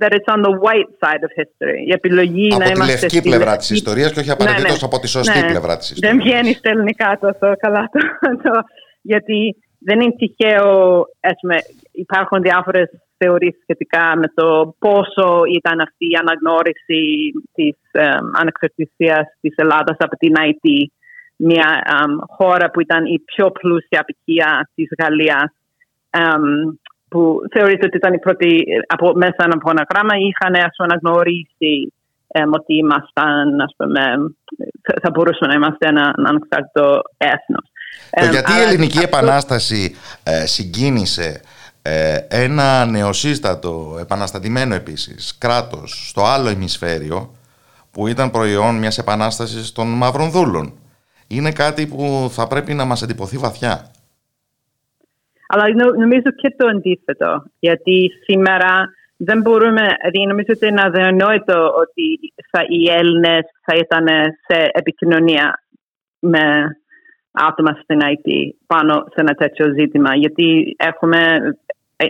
that 0.00 0.12
it's 0.12 0.34
on 0.34 0.40
the 0.42 0.54
white 0.64 0.92
side 1.02 1.22
of 1.26 1.30
history. 1.42 1.78
Η 1.86 1.92
επιλογή 1.92 2.48
από 2.52 2.58
να 2.58 2.64
τη 2.64 2.72
είμαστε 2.72 3.00
λευκή 3.00 3.22
πλευρά 3.22 3.56
της 3.56 3.70
ιστορίας 3.70 4.12
και 4.12 4.20
όχι 4.20 4.30
απαραίτητο 4.30 4.62
ναι, 4.68 4.72
ναι. 4.72 4.78
από 4.82 4.98
τη 4.98 5.08
σωστή 5.08 5.40
Ναι. 5.40 5.46
πλευρά 5.50 5.76
της 5.76 5.90
ιστορίας. 5.90 6.16
Δεν 6.16 6.24
βγαίνει 6.26 6.52
στα 6.54 6.70
ελληνικά 6.70 7.18
τόσο 7.20 7.54
καλά 7.58 7.88
το, 7.92 8.00
το- 8.42 8.62
γιατί 9.02 9.56
δεν 9.78 10.00
είναι 10.00 10.14
τυχαίο, 10.18 10.98
ας 11.20 11.32
πούμε, 11.40 11.56
υπάρχουν 12.04 12.42
διάφορες 12.42 12.88
θεωρίες 13.16 13.54
σχετικά 13.62 14.16
με 14.16 14.28
το 14.34 14.74
πόσο 14.78 15.28
ήταν 15.58 15.80
αυτή 15.80 16.04
η 16.12 16.18
αναγνώριση 16.22 17.02
της 17.54 17.76
um, 17.92 18.26
ανεξαρτησίας 18.40 19.24
της 19.40 19.54
Ελλάδας 19.56 19.96
από 19.98 20.16
την 20.16 20.32
ΑΕΤ, 20.40 20.66
μια 21.36 21.68
εμ, 22.02 22.12
χώρα 22.36 22.70
που 22.70 22.80
ήταν 22.80 23.04
η 23.04 23.18
πιο 23.18 23.50
πλούσια 23.50 24.00
απικία 24.00 24.70
της 24.74 24.88
Γαλλίας, 25.00 25.50
εμ, 26.10 26.42
που 27.08 27.40
θεωρείται 27.52 27.86
ότι 27.86 27.96
ήταν 27.96 28.12
η 28.12 28.18
πρώτη, 28.18 28.64
από, 28.86 29.12
μέσα 29.14 29.42
από 29.56 29.70
ένα 29.70 29.86
γράμμα, 29.90 30.14
είχαν 30.26 30.54
ας 30.54 30.74
πούμε, 30.76 30.88
αναγνωρίσει 30.88 31.92
εμ, 32.26 32.50
ότι 32.52 32.74
ήμασταν, 32.76 33.60
ας 33.60 33.72
πούμε, 33.76 34.02
θα, 34.82 34.94
θα 35.02 35.10
μπορούσαμε 35.10 35.52
να 35.52 35.58
είμαστε 35.58 35.88
ένα, 35.88 36.14
ένα 36.18 36.28
ανεξάρτητο 36.28 37.02
έθνος. 37.16 37.66
Το 38.10 38.24
Εμ, 38.24 38.30
γιατί 38.30 38.52
η 38.52 38.54
άρα 38.54 38.68
Ελληνική 38.68 38.98
αυτό- 38.98 39.16
Επανάσταση 39.16 39.94
ε, 40.22 40.46
συγκίνησε 40.46 41.24
ε, 41.24 41.40
ένα 42.28 42.86
νεοσύστατο, 42.86 43.96
επαναστατημένο 44.00 44.74
επίσης, 44.74 45.38
κράτος 45.38 46.08
στο 46.08 46.22
άλλο 46.24 46.50
ημισφαίριο 46.50 47.34
που 47.90 48.06
ήταν 48.06 48.30
προϊόν 48.30 48.78
μιας 48.78 48.98
επανάστασης 48.98 49.72
των 49.72 49.86
μαύρων 49.86 50.30
δούλων. 50.30 50.72
Είναι 51.28 51.52
κάτι 51.52 51.86
που 51.86 52.28
θα 52.30 52.46
πρέπει 52.46 52.74
να 52.74 52.84
μας 52.84 53.02
εντυπωθεί 53.02 53.36
βαθιά. 53.36 53.90
Αλλά 55.48 55.74
νο- 55.74 55.94
νομίζω 55.98 56.30
και 56.36 56.54
το 56.56 56.66
αντίθετο. 56.66 57.44
Γιατί 57.58 58.10
σήμερα 58.24 58.90
δεν 59.16 59.40
μπορούμε, 59.40 59.82
δηλαδή 60.00 60.26
νομίζω 60.26 60.46
ότι 60.48 60.66
είναι 60.66 60.82
αδιανόητο 60.84 61.72
ότι 61.76 62.18
θα, 62.50 62.60
οι 62.68 62.90
Έλληνες 62.90 63.42
θα 63.64 63.74
ήταν 63.76 64.06
σε 64.46 64.70
επικοινωνία 64.72 65.62
με 66.18 66.40
άτομα 67.30 67.78
στην 67.82 68.00
IT 68.02 68.56
πάνω 68.66 68.94
σε 68.94 69.20
ένα 69.20 69.34
τέτοιο 69.34 69.72
ζήτημα. 69.78 70.16
Γιατί 70.16 70.74
έχουμε, 70.78 71.18
ε, 71.18 71.50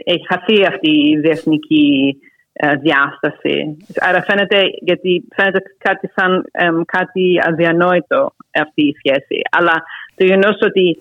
έχει 0.05 0.27
χαθεί 0.29 0.67
αυτή 0.67 0.91
η 0.91 1.19
διεθνική 1.19 2.17
ε, 2.53 2.75
διάσταση. 2.77 3.77
Άρα 3.97 4.23
φαίνεται, 4.23 4.63
γιατί 4.81 5.25
φαίνεται 5.35 5.63
κάτι 5.79 6.11
σαν 6.15 6.45
εμ, 6.53 6.81
κάτι 6.85 7.41
αδιανόητο 7.47 8.33
αυτή 8.55 8.83
η 8.83 8.95
σχέση. 8.99 9.41
Αλλά 9.51 9.83
το 10.15 10.25
γεγονός 10.25 10.59
ότι 10.61 10.99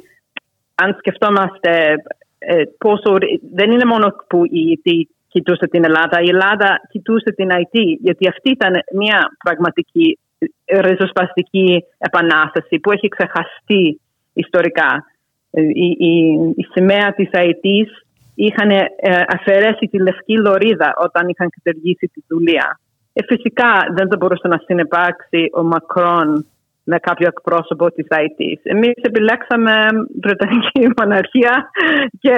αν 0.76 0.96
σκεφτόμαστε 0.98 1.96
ε, 2.40 2.64
πόσο. 2.78 3.18
Δεν 3.54 3.72
είναι 3.72 3.86
μόνο 3.86 4.16
που 4.30 4.46
η 4.46 4.82
IT 4.84 5.02
κοιτούσε 5.28 5.68
την 5.68 5.84
Ελλάδα, 5.84 6.22
η 6.22 6.28
Ελλάδα 6.28 6.82
κοιτούσε 6.90 7.32
την 7.36 7.50
IT, 7.52 7.80
γιατί 8.02 8.28
αυτή 8.28 8.50
ήταν 8.50 8.74
μια 8.94 9.38
πραγματική 9.44 10.20
ε, 10.66 10.80
ριζοσπαστική 10.80 11.84
επανάσταση 11.98 12.80
που 12.80 12.92
έχει 12.92 13.08
ξεχαστεί 13.08 14.02
ιστορικά. 14.34 15.06
Ε, 15.52 15.62
Η, 15.62 15.96
η, 16.00 16.34
η 16.56 16.68
σημαία 16.72 17.14
της 17.14 17.30
IT 17.32 17.66
είχαν 18.46 18.70
ε, 18.70 18.86
αφαιρέσει 19.38 19.86
τη 19.92 19.98
λευκή 20.02 20.36
λωρίδα 20.38 20.94
όταν 21.06 21.28
είχαν 21.28 21.50
κατεργήσει 21.56 22.06
τη 22.14 22.22
δουλεία. 22.28 22.80
Ε, 23.14 23.24
φυσικά 23.24 23.70
δεν 23.96 24.08
θα 24.10 24.16
μπορούσε 24.18 24.48
να 24.48 24.58
συνεπάρξει 24.66 25.42
ο 25.54 25.64
Μακρόν 25.64 26.46
με 26.84 26.98
κάποιο 27.08 27.28
εκπρόσωπο 27.28 27.92
της 27.92 28.08
IT. 28.10 28.40
Εμείς 28.64 28.94
επιλέξαμε 29.10 29.74
Βρετανική 30.22 30.82
Μοναρχία 30.98 31.70
και 32.20 32.34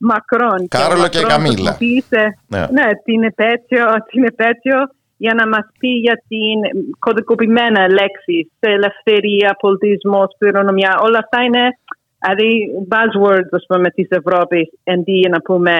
Μακρόν. 0.00 0.60
Κάρολο 0.68 1.02
ο 1.02 1.08
και 1.08 1.20
Μακρόν 1.20 1.30
Καμίλα. 1.32 1.52
χρησιμοποίησε, 1.72 2.22
Ναι. 2.54 2.60
ναι, 2.76 2.86
την 3.04 3.22
επέτειο, 3.22 3.84
την 4.10 4.24
επέτειο 4.24 4.78
για 5.16 5.34
να 5.34 5.48
μας 5.48 5.66
πει 5.78 5.88
για 5.88 6.16
την 6.28 6.56
κωδικοποιημένα 6.98 7.82
λέξη 7.98 8.36
σε 8.60 8.68
ελευθερία, 8.76 9.56
πολιτισμός, 9.60 10.28
κληρονομιά. 10.38 10.92
Όλα 11.06 11.18
αυτά 11.18 11.38
είναι 11.42 11.64
δηλαδή, 12.20 12.70
buzzwords 12.92 13.50
ας 13.50 13.64
πούμε, 13.68 13.90
της 13.90 14.08
Ευρώπης 14.10 14.68
αντί 14.84 15.12
για 15.12 15.28
να 15.28 15.40
πούμε 15.40 15.74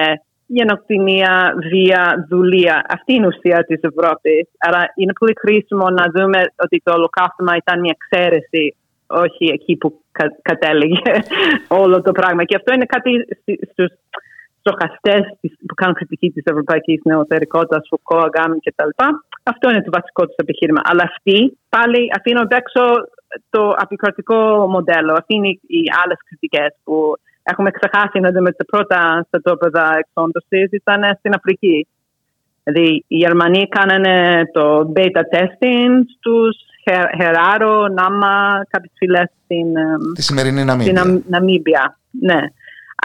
γενοκτηνία, 0.45 1.53
βία, 1.71 2.25
δουλεία. 2.29 2.85
Αυτή 2.89 3.13
είναι 3.13 3.25
η 3.25 3.31
ουσία 3.35 3.63
της 3.63 3.79
Ευρώπης. 3.81 4.47
Άρα 4.57 4.81
είναι 4.95 5.13
πολύ 5.19 5.33
χρήσιμο 5.39 5.89
να 5.89 6.05
δούμε 6.15 6.41
ότι 6.63 6.81
το 6.83 6.91
ολοκαύτωμα 6.93 7.55
ήταν 7.55 7.79
μια 7.79 7.95
εξαίρεση 7.97 8.75
όχι 9.07 9.45
εκεί 9.53 9.77
που 9.77 10.01
κα, 10.11 10.25
κατέληγε 10.41 11.01
όλο 11.83 12.01
το 12.01 12.11
πράγμα. 12.11 12.43
Και 12.43 12.55
αυτό 12.55 12.73
είναι 12.73 12.85
κάτι 12.85 13.11
στι- 13.41 13.69
στους 13.71 13.89
στοχαστές 14.59 15.21
της- 15.41 15.57
που 15.67 15.73
κάνουν 15.73 15.95
κριτική 15.95 16.29
της 16.31 16.43
ευρωπαϊκής 16.45 17.01
νεωτερικότητας, 17.03 17.87
Φουκώ, 17.89 18.17
Αγκάμι 18.17 18.59
κτλ. 18.59 18.89
Αυτό 19.43 19.69
είναι 19.69 19.81
το 19.81 19.91
βασικό 19.93 20.25
τους 20.25 20.35
επιχείρημα. 20.35 20.81
Αλλά 20.83 21.03
αυτοί 21.11 21.57
πάλι 21.69 22.01
αφήνουν 22.17 22.43
απ' 22.43 22.51
έξω 22.61 22.81
το 23.49 23.73
απεικρατικό 23.77 24.67
μοντέλο. 24.69 25.13
Αυτοί 25.13 25.35
είναι 25.35 25.47
οι- 25.47 25.59
οι 25.67 25.83
άλλες 26.03 26.17
κριτικές 26.27 26.75
που 26.83 27.13
έχουμε 27.43 27.71
ξεχάσει 27.71 28.19
να 28.19 28.31
δούμε 28.31 28.51
τα 28.51 28.65
πρώτα 28.65 29.25
στρατόπεδα 29.27 29.97
εξόντωσης 29.97 30.69
ήταν 30.71 31.15
στην 31.19 31.33
Αφρική. 31.33 31.87
Δηλαδή 32.63 33.03
οι 33.07 33.15
Γερμανοί 33.17 33.67
κάνανε 33.67 34.45
το 34.53 34.91
beta 34.95 35.21
testing 35.33 35.91
στους 36.17 36.57
Χε- 36.83 37.21
Χεράρο, 37.21 37.87
Νάμα, 37.87 38.61
κάποιες 38.69 38.91
φυλές 38.97 39.29
στην, 39.43 39.77
εμ, 39.77 40.13
Τη 40.13 40.21
σημερινή 40.21 40.55
στην 40.55 40.65
Ναμίμπια. 40.67 40.93
Ναμ- 41.03 41.23
Ναμίμπια. 41.27 41.97
Ναι. 42.11 42.39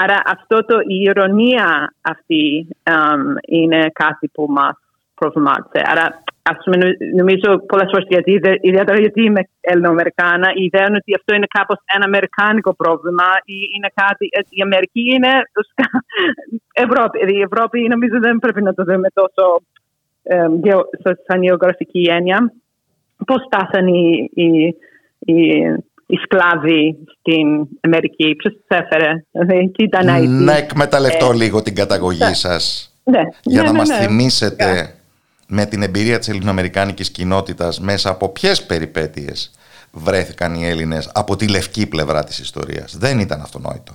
Άρα 0.03 0.22
αυτό 0.27 0.64
το, 0.64 0.79
η 0.87 0.95
ηρωνία 1.03 1.95
αυτή 2.01 2.68
εμ, 2.83 3.20
είναι 3.49 3.91
κάτι 3.93 4.29
που 4.29 4.47
μας 4.51 4.77
προβλημάτισε. 5.14 5.85
Άρα 5.91 6.22
ας 6.51 6.57
πούμε, 6.64 6.76
νο- 6.82 6.97
νομίζω 7.20 7.49
πολλές 7.70 7.88
φορές 7.92 8.07
γιατί, 8.09 8.30
ιδε- 8.32 8.59
ιδιαίτερα 8.61 8.99
γιατί 8.99 9.20
είμαι 9.24 9.42
Ελληνοαμερικάνα, 9.61 10.49
η 10.61 10.62
ιδέα 10.64 10.84
είναι 10.88 10.97
ότι 11.03 11.14
αυτό 11.18 11.34
είναι 11.34 11.47
κάπως 11.59 11.78
ένα 11.95 12.05
αμερικάνικο 12.05 12.74
πρόβλημα 12.74 13.28
ή 13.45 13.57
είναι 13.76 13.90
κάτι, 14.03 14.24
ε, 14.30 14.40
η 14.49 14.61
Αμερική 14.62 15.03
είναι 15.14 15.30
ουσιαστικά 15.59 15.88
Ευρώπη. 16.86 17.14
Δηλαδή, 17.18 17.36
η 17.38 17.47
Ευρώπη 17.51 17.78
νομίζω 17.95 18.16
δεν 18.26 18.38
πρέπει 18.38 18.62
να 18.62 18.74
το 18.74 18.84
δούμε 18.84 19.09
τόσο 19.20 19.45
εμ, 20.22 20.53
γεω- 20.64 20.88
σαν 21.26 21.42
γεωγραφική 21.42 22.03
έννοια. 22.16 22.53
Πώς 23.26 23.40
στάσαν 23.47 23.86
οι, 23.86 24.30
οι, 24.34 24.49
οι, 25.18 25.36
οι 26.07 26.16
σκλάβοι 26.24 26.99
στην 27.18 27.47
Αμερική, 27.80 28.34
ποιος 28.34 28.53
τους 28.55 28.66
έφερε, 28.78 29.11
δηλαδή, 29.30 29.70
τι 29.76 29.84
ήταν 29.84 30.07
IT. 30.09 30.28
Να 30.45 30.57
εκμεταλλευτώ 30.57 31.30
Ε, 31.30 31.34
λίγο 31.34 31.62
την 31.62 31.74
καταγωγή 31.74 32.34
σας 32.34 32.95
Ναι, 33.05 33.20
για 33.42 33.61
ναι, 33.62 33.66
να 33.66 33.72
ναι, 33.72 33.78
μας 33.78 33.88
ναι. 33.88 33.95
θυμίσετε 33.95 34.95
με 35.55 35.64
την 35.66 35.82
εμπειρία 35.82 36.18
της 36.18 36.28
ελληνοαμερικάνικης 36.28 37.11
κοινότητας 37.11 37.80
μέσα 37.80 38.11
από 38.11 38.28
ποιες 38.28 38.66
περιπέτειες 38.66 39.50
βρέθηκαν 39.92 40.55
οι 40.55 40.66
Έλληνες 40.66 41.11
από 41.14 41.36
τη 41.36 41.48
λευκή 41.48 41.88
πλευρά 41.88 42.24
της 42.24 42.38
ιστορίας. 42.38 42.96
Δεν 42.96 43.18
ήταν 43.18 43.40
αυτονόητο. 43.40 43.92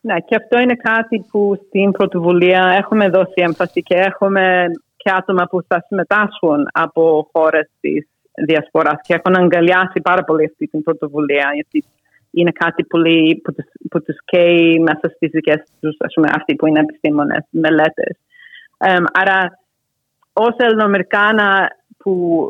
Ναι, 0.00 0.20
και 0.20 0.36
αυτό 0.36 0.58
είναι 0.58 0.74
κάτι 0.74 1.24
που 1.30 1.66
στην 1.66 1.90
πρωτοβουλία 1.90 2.62
έχουμε 2.78 3.08
δώσει 3.08 3.32
έμφαση 3.34 3.82
και 3.82 3.94
έχουμε 3.94 4.64
και 4.96 5.10
άτομα 5.10 5.44
που 5.50 5.62
θα 5.68 5.84
συμμετάσχουν 5.86 6.68
από 6.72 7.28
χώρες 7.32 7.68
της 7.80 8.08
διασποράς 8.34 9.00
και 9.02 9.14
έχουν 9.14 9.36
αγκαλιάσει 9.36 10.00
πάρα 10.02 10.24
πολύ 10.24 10.44
αυτή 10.44 10.66
την 10.66 10.82
πρωτοβουλία 10.82 11.50
γιατί 11.54 11.84
είναι 12.30 12.50
κάτι 12.50 12.84
πολύ 12.84 13.40
που 13.44 13.52
τους, 13.52 13.64
που 13.90 14.02
τους 14.02 14.16
καίει 14.24 14.78
μέσα 14.78 15.08
στις 15.14 15.30
δικές 15.30 15.62
τους, 15.80 15.96
ας 15.98 16.12
πούμε, 16.14 16.28
αυτοί 16.34 16.54
που 16.54 16.66
είναι 16.66 16.80
επιστήμονες, 16.80 17.44
μελέτες. 17.50 18.16
Εμ, 18.78 19.04
άρα, 19.12 19.58
ως 20.32 20.54
Ελληνοαμερικάνα 20.56 21.68
που 21.98 22.46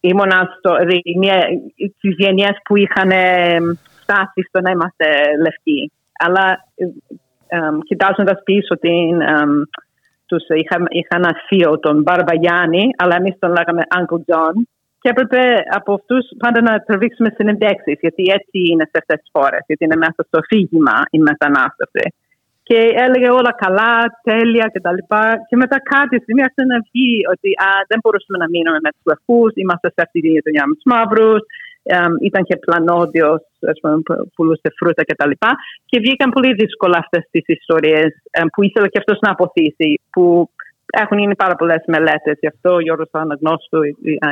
ήμουν 0.00 0.30
στο, 0.58 0.76
δηλαδή, 0.76 1.02
μια, 1.16 1.46
τις 2.00 2.14
γενιές 2.16 2.56
που 2.64 2.76
είχαν 2.76 3.10
εμ, 3.10 3.64
φτάσει 4.00 4.42
στο 4.48 4.60
να 4.60 4.70
είμαστε 4.70 5.06
λευκοί. 5.42 5.92
Αλλά 6.18 6.64
um, 7.48 7.78
κοιτάζοντας 7.84 8.42
πίσω 8.44 8.78
την, 8.78 9.20
εμ, 9.20 9.50
τους 10.26 10.44
είχα, 10.48 10.76
είχα 10.88 11.16
ένα 11.16 11.32
θείο, 11.46 11.78
τον 11.78 12.02
Μπαρμπαγιάννη, 12.02 12.90
αλλά 12.96 13.16
εμείς 13.16 13.34
τον 13.38 13.50
λέγαμε 13.50 13.82
Uncle 13.98 14.22
John. 14.28 14.54
Και 15.00 15.08
έπρεπε 15.08 15.40
από 15.70 15.92
αυτούς 15.92 16.28
πάντα 16.38 16.60
να 16.60 16.80
τραβήξουμε 16.80 17.32
συνεντέξει, 17.36 17.98
γιατί 18.00 18.22
έτσι 18.22 18.58
είναι 18.70 18.84
σε 18.84 18.98
αυτές 19.00 19.20
τις 19.20 19.30
χώρες, 19.32 19.62
γιατί 19.66 19.84
είναι 19.84 19.96
μέσα 19.96 20.22
στο 20.26 20.40
φύγημα 20.48 20.96
η 21.10 21.18
μετανάστευση. 21.18 22.14
Και 22.70 22.80
έλεγε 23.06 23.28
όλα 23.40 23.52
καλά, 23.64 23.92
τέλεια 24.30 24.66
κτλ. 24.74 24.98
Και, 25.08 25.20
και 25.48 25.56
μετά 25.62 25.76
κάτι 25.94 26.14
στιγμή 26.22 26.42
άρχισε 26.46 26.64
να 26.72 26.78
βγει 26.86 27.12
ότι 27.34 27.48
α, 27.66 27.68
δεν 27.90 27.98
μπορούσαμε 28.02 28.38
να 28.42 28.48
μείνουμε 28.54 28.78
με 28.86 28.90
τους 28.94 29.04
λευκούς, 29.10 29.50
είμαστε 29.54 29.88
σε 29.94 30.00
αυτή 30.06 30.18
τη 30.20 30.28
γειτονιά 30.34 30.64
με 30.66 30.74
τους 30.76 30.86
μαύρους. 30.92 31.40
ήταν 32.28 32.42
και 32.48 32.56
πλανόδιος, 32.64 33.40
πουλούσε 34.34 34.68
φρούτα 34.78 35.02
κτλ. 35.08 35.32
Και, 35.42 35.50
και 35.90 35.98
βγήκαν 36.04 36.30
πολύ 36.36 36.52
δύσκολα 36.60 36.98
αυτές 37.04 37.22
τις 37.30 37.44
ιστορίες 37.58 38.10
που 38.52 38.60
ήθελε 38.68 38.88
και 38.92 39.00
αυτός 39.02 39.18
να 39.24 39.30
αποθήσει. 39.30 39.90
Που 40.14 40.24
έχουν 41.02 41.18
γίνει 41.18 41.36
πάρα 41.42 41.54
πολλές 41.60 41.82
μελέτες 41.86 42.36
γι' 42.42 42.52
αυτό. 42.54 42.70
Ο 42.74 42.80
Γιώργος 42.80 43.10
Αναγνώστου 43.24 43.80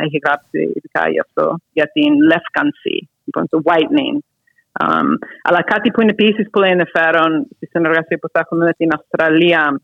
έχει 0.06 0.18
γράψει 0.24 0.58
ειδικά 0.74 1.02
γι' 1.14 1.24
αυτό, 1.26 1.44
για 1.72 1.86
την 1.94 2.10
λεύκανση, 2.30 2.96
λοιπόν, 3.24 3.44
το 3.52 3.58
whitening. 3.66 4.18
Um, 4.80 5.10
αλλά 5.42 5.62
κάτι 5.62 5.90
που 5.90 6.00
είναι 6.00 6.10
επίσης 6.10 6.50
πολύ 6.50 6.68
ενδιαφέρον 6.68 7.46
στη 7.56 7.66
συνεργασία 7.66 8.18
που 8.20 8.28
θα 8.32 8.40
έχουμε 8.40 8.64
με 8.64 8.72
την 8.72 8.90
Αυστραλία 8.94 9.80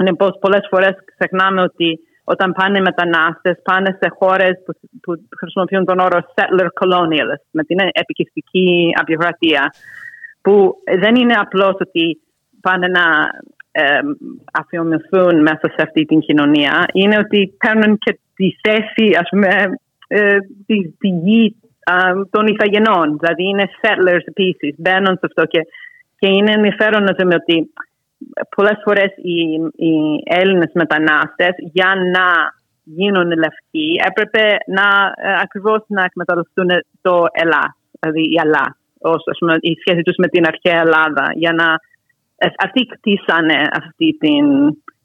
είναι 0.00 0.14
πως 0.14 0.38
πολλές 0.40 0.66
φορές 0.70 0.94
ξεχνάμε 1.16 1.62
ότι 1.62 1.98
όταν 2.24 2.52
πάνε 2.52 2.80
μετανάστες, 2.80 3.56
πάνε 3.62 3.98
σε 4.00 4.08
χώρες 4.18 4.54
που, 4.64 4.72
που, 5.02 5.28
χρησιμοποιούν 5.38 5.84
τον 5.84 5.98
όρο 5.98 6.18
settler 6.34 6.68
colonialist, 6.80 7.44
με 7.50 7.62
την 7.64 7.78
επικιστική 7.92 8.92
απειοκρατία, 9.00 9.74
που 10.42 10.74
δεν 10.98 11.14
είναι 11.14 11.34
απλώς 11.34 11.74
ότι 11.78 12.20
πάνε 12.60 12.86
να 12.86 13.04
ε, 13.70 13.98
αφιομηθούν 14.52 15.40
μέσα 15.40 15.66
σε 15.76 15.82
αυτή 15.82 16.04
την 16.04 16.20
κοινωνία, 16.20 16.84
είναι 16.92 17.18
ότι 17.18 17.56
παίρνουν 17.58 17.98
και 17.98 18.18
τη 18.34 18.50
θέση, 18.62 19.16
ας 19.20 19.28
πούμε, 19.30 19.48
ε, 20.06 20.38
τη, 20.66 20.88
τη 20.98 21.08
γη 21.08 21.56
των 22.30 22.46
ηθαγενών. 22.46 23.18
Δηλαδή 23.18 23.44
είναι 23.48 23.70
settlers 23.80 24.24
επίση, 24.24 24.74
μπαίνουν 24.78 25.14
σε 25.18 25.26
αυτό 25.28 25.44
και, 25.44 25.60
και 26.18 26.28
είναι 26.28 26.52
ενδιαφέρον 26.52 27.02
να 27.02 27.14
δούμε 27.18 27.34
ότι 27.34 27.72
πολλές 28.56 28.80
φορές 28.84 29.10
οι, 29.16 29.38
οι 29.86 29.94
Έλληνες 30.24 30.70
μετανάστες 30.74 31.54
για 31.72 31.92
να 32.12 32.26
γίνουν 32.84 33.26
λευκοί 33.26 34.00
έπρεπε 34.08 34.56
να 34.66 34.86
ε, 35.16 35.38
ακριβώς 35.42 35.84
να 35.86 36.02
εκμεταλλευτούν 36.04 36.68
το 37.02 37.24
Ελλάδα, 37.32 37.76
δηλαδή 38.00 38.20
η 38.20 38.40
Ελλάδα, 38.44 38.76
η 39.60 39.72
σχέση 39.80 40.02
τους 40.02 40.16
με 40.16 40.28
την 40.28 40.46
αρχαία 40.46 40.80
Ελλάδα, 40.80 41.30
για 41.34 41.52
να 41.52 41.80
ε, 42.36 42.48
αυτοί 42.64 42.86
κτίσανε 42.86 43.58
αυτή 43.72 44.16
την 44.20 44.44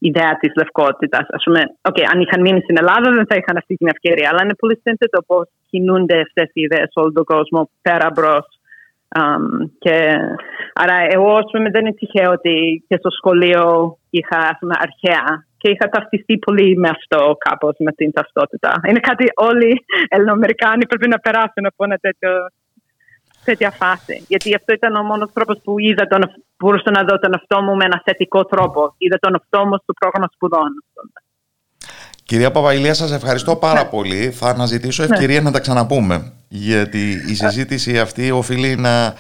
ιδέα 0.10 0.34
της 0.42 0.52
λευκότητας. 0.60 1.26
Α 1.38 1.40
πούμε, 1.46 1.62
okay, 1.90 2.06
αν 2.14 2.18
είχαν 2.22 2.42
μείνει 2.42 2.62
στην 2.62 2.78
Ελλάδα 2.82 3.08
δεν 3.18 3.26
θα 3.30 3.36
είχαν 3.40 3.58
αυτή 3.58 3.74
την 3.76 3.88
ευκαιρία, 3.94 4.28
αλλά 4.30 4.42
είναι 4.44 4.62
πολύ 4.62 4.78
σύνθετο 4.86 5.18
πώς 5.30 5.46
κινούνται 5.70 6.18
αυτές 6.28 6.50
οι 6.54 6.62
ιδέες 6.68 6.90
σε 6.92 7.00
όλο 7.02 7.12
τον 7.12 7.28
κόσμο 7.34 7.70
πέρα 7.82 8.08
μπρος 8.14 8.48
Um, 9.20 9.70
και, 9.80 9.96
άρα 10.74 10.98
εγώ 11.10 11.40
πούμε, 11.52 11.70
δεν 11.70 11.82
είναι 11.86 11.94
τυχαίο 11.94 12.32
ότι 12.32 12.84
και 12.88 12.96
στο 12.98 13.10
σχολείο 13.10 13.98
είχα 14.10 14.58
πούμε, 14.60 14.76
αρχαία 14.80 15.46
και 15.58 15.70
είχα 15.70 15.90
ταυτιστεί 15.90 16.38
πολύ 16.38 16.78
με 16.78 16.90
αυτό 16.90 17.36
κάπως 17.40 17.76
με 17.80 17.92
την 17.92 18.12
ταυτότητα. 18.12 18.72
Είναι 18.90 19.00
κάτι 19.00 19.26
όλοι 19.36 19.70
οι 19.70 19.84
Ελληνοαμερικάνοι 20.08 20.86
πρέπει 20.86 21.08
να 21.08 21.20
περάσουν 21.20 21.66
από 21.66 21.84
ένα 21.84 21.98
τέτοιο 21.98 22.32
τέτοια 23.44 23.72
φάση. 23.72 24.26
Γιατί 24.28 24.56
αυτό 24.56 24.74
ήταν 24.74 24.96
ο 24.96 25.04
μόνος 25.04 25.30
τρόπος 25.34 25.60
που 25.64 25.80
είδα 25.80 26.08
τον, 26.08 26.22
μπορούσα 26.58 26.92
να 26.92 27.04
δω 27.04 27.20
τον 27.20 27.34
εαυτό 27.34 27.62
μου 27.62 27.76
με 27.76 27.86
ένα 27.86 28.02
θετικό 28.06 28.46
τρόπο. 28.46 28.94
Είδα 28.98 29.18
τον 29.20 29.34
εαυτό 29.34 29.66
μου 29.66 29.78
στο 29.84 29.94
πρόγραμμα 29.94 30.30
σπουδών. 30.34 30.70
Κυρία 32.24 32.52
Παπαϊλία, 32.52 32.94
σας 32.94 33.12
ευχαριστώ 33.12 33.56
πάρα 33.56 33.84
ναι. 33.84 33.90
πολύ. 33.90 34.32
Θα 34.32 34.50
αναζητήσω 34.50 35.04
ναι. 35.04 35.14
ευκαιρία 35.14 35.42
να 35.42 35.52
τα 35.52 35.60
ξαναπούμε, 35.60 36.34
γιατί 36.48 37.12
η 37.30 37.36
συζήτηση 37.36 38.00
αυτή 38.00 38.32
οφείλει 38.32 38.76
να 38.76 39.06
α, 39.06 39.14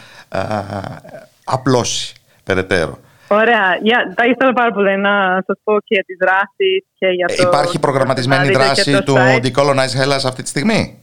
απλώσει 1.44 2.16
περαιτέρω. 2.44 3.00
Ωραία. 3.28 3.68
Yeah, 3.84 4.14
θα 4.16 4.26
ήθελα 4.26 4.54
πάρα 4.54 4.72
πολύ 4.72 4.98
να 4.98 5.44
σας 5.46 5.58
πω 5.64 5.80
και 5.80 5.94
για 5.96 6.04
τις 6.04 6.18
δράσεις 6.20 6.86
και 6.98 7.08
για 7.08 7.28
το. 7.28 7.48
Υπάρχει 7.48 7.80
προγραμματισμένη 7.80 8.52
δράση 8.52 9.04
του 9.04 9.16
Decolonize 9.44 9.96
Hellas 10.00 10.24
αυτή 10.26 10.44
τη 10.44 10.50
στιγμή; 10.50 11.00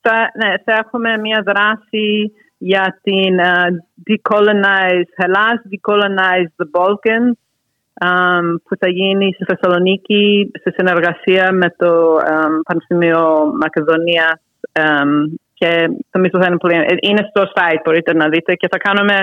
Θα, 0.00 0.12
ναι, 0.12 0.54
θα 0.64 0.72
έχουμε 0.84 1.18
μια 1.18 1.42
δράση 1.44 2.32
για 2.58 3.00
την 3.02 3.38
uh, 3.40 3.68
Decolonize 4.06 5.08
Hellas, 5.18 5.58
Decolonize 5.72 6.50
the 6.60 6.66
Balkans 6.80 7.32
που 8.64 8.76
θα 8.78 8.88
γίνει 8.88 9.32
στη 9.34 9.44
Θεσσαλονίκη 9.44 10.50
σε 10.62 10.74
συνεργασία 10.76 11.52
με 11.52 11.74
το 11.76 12.18
Πανεπιστήμιο 12.62 13.52
Μακεδονίας 13.60 14.40
και 15.54 15.88
νομίζω 16.10 16.38
θα 16.40 16.46
είναι 16.46 16.56
πολύ... 16.56 16.74
Είναι 17.00 17.26
στο 17.30 17.42
site, 17.42 17.80
μπορείτε 17.84 18.14
να 18.14 18.28
δείτε 18.28 18.54
και 18.54 18.68
θα 18.70 18.78
κάνουμε 18.78 19.14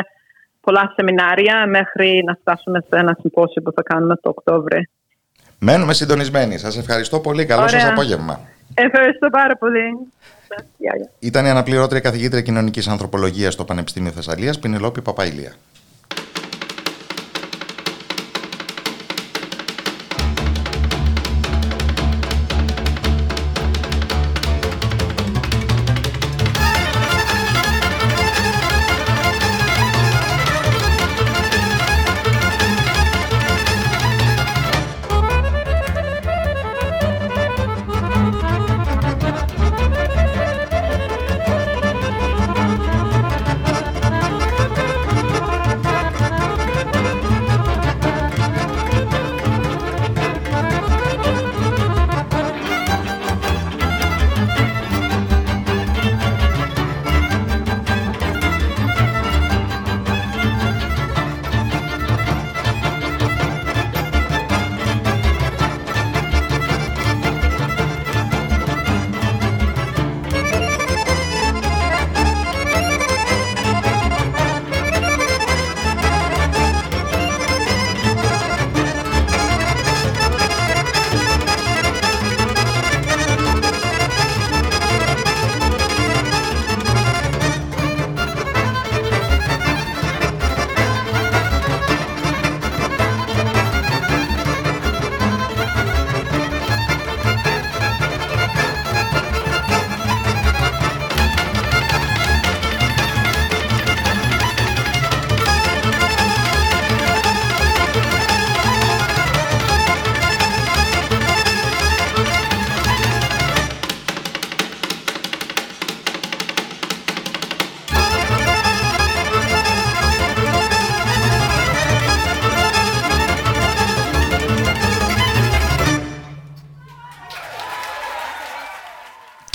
πολλά 0.61 0.93
σεμινάρια 0.95 1.65
μέχρι 1.67 2.23
να 2.25 2.37
φτάσουμε 2.39 2.79
σε 2.79 2.99
ένα 2.99 3.17
συμπόσιο 3.21 3.61
που 3.61 3.71
θα 3.75 3.81
κάνουμε 3.81 4.15
το 4.15 4.29
Οκτώβριο. 4.29 4.81
Μένουμε 5.59 5.93
συντονισμένοι. 5.93 6.57
Σας 6.57 6.77
ευχαριστώ 6.77 7.19
πολύ. 7.19 7.45
Καλό 7.45 7.67
σας 7.67 7.85
απόγευμα. 7.85 8.39
Ευχαριστώ 8.73 9.29
πάρα 9.29 9.55
πολύ. 9.57 9.85
Ήταν 11.19 11.45
η 11.45 11.49
αναπληρώτρια 11.49 11.99
καθηγήτρια 11.99 12.41
κοινωνικής 12.41 12.87
ανθρωπολογίας 12.87 13.53
στο 13.53 13.63
Πανεπιστήμιο 13.63 14.11
Θεσσαλίας, 14.11 14.59
Πινελόπη 14.59 15.01
Παπαηλία. 15.01 15.55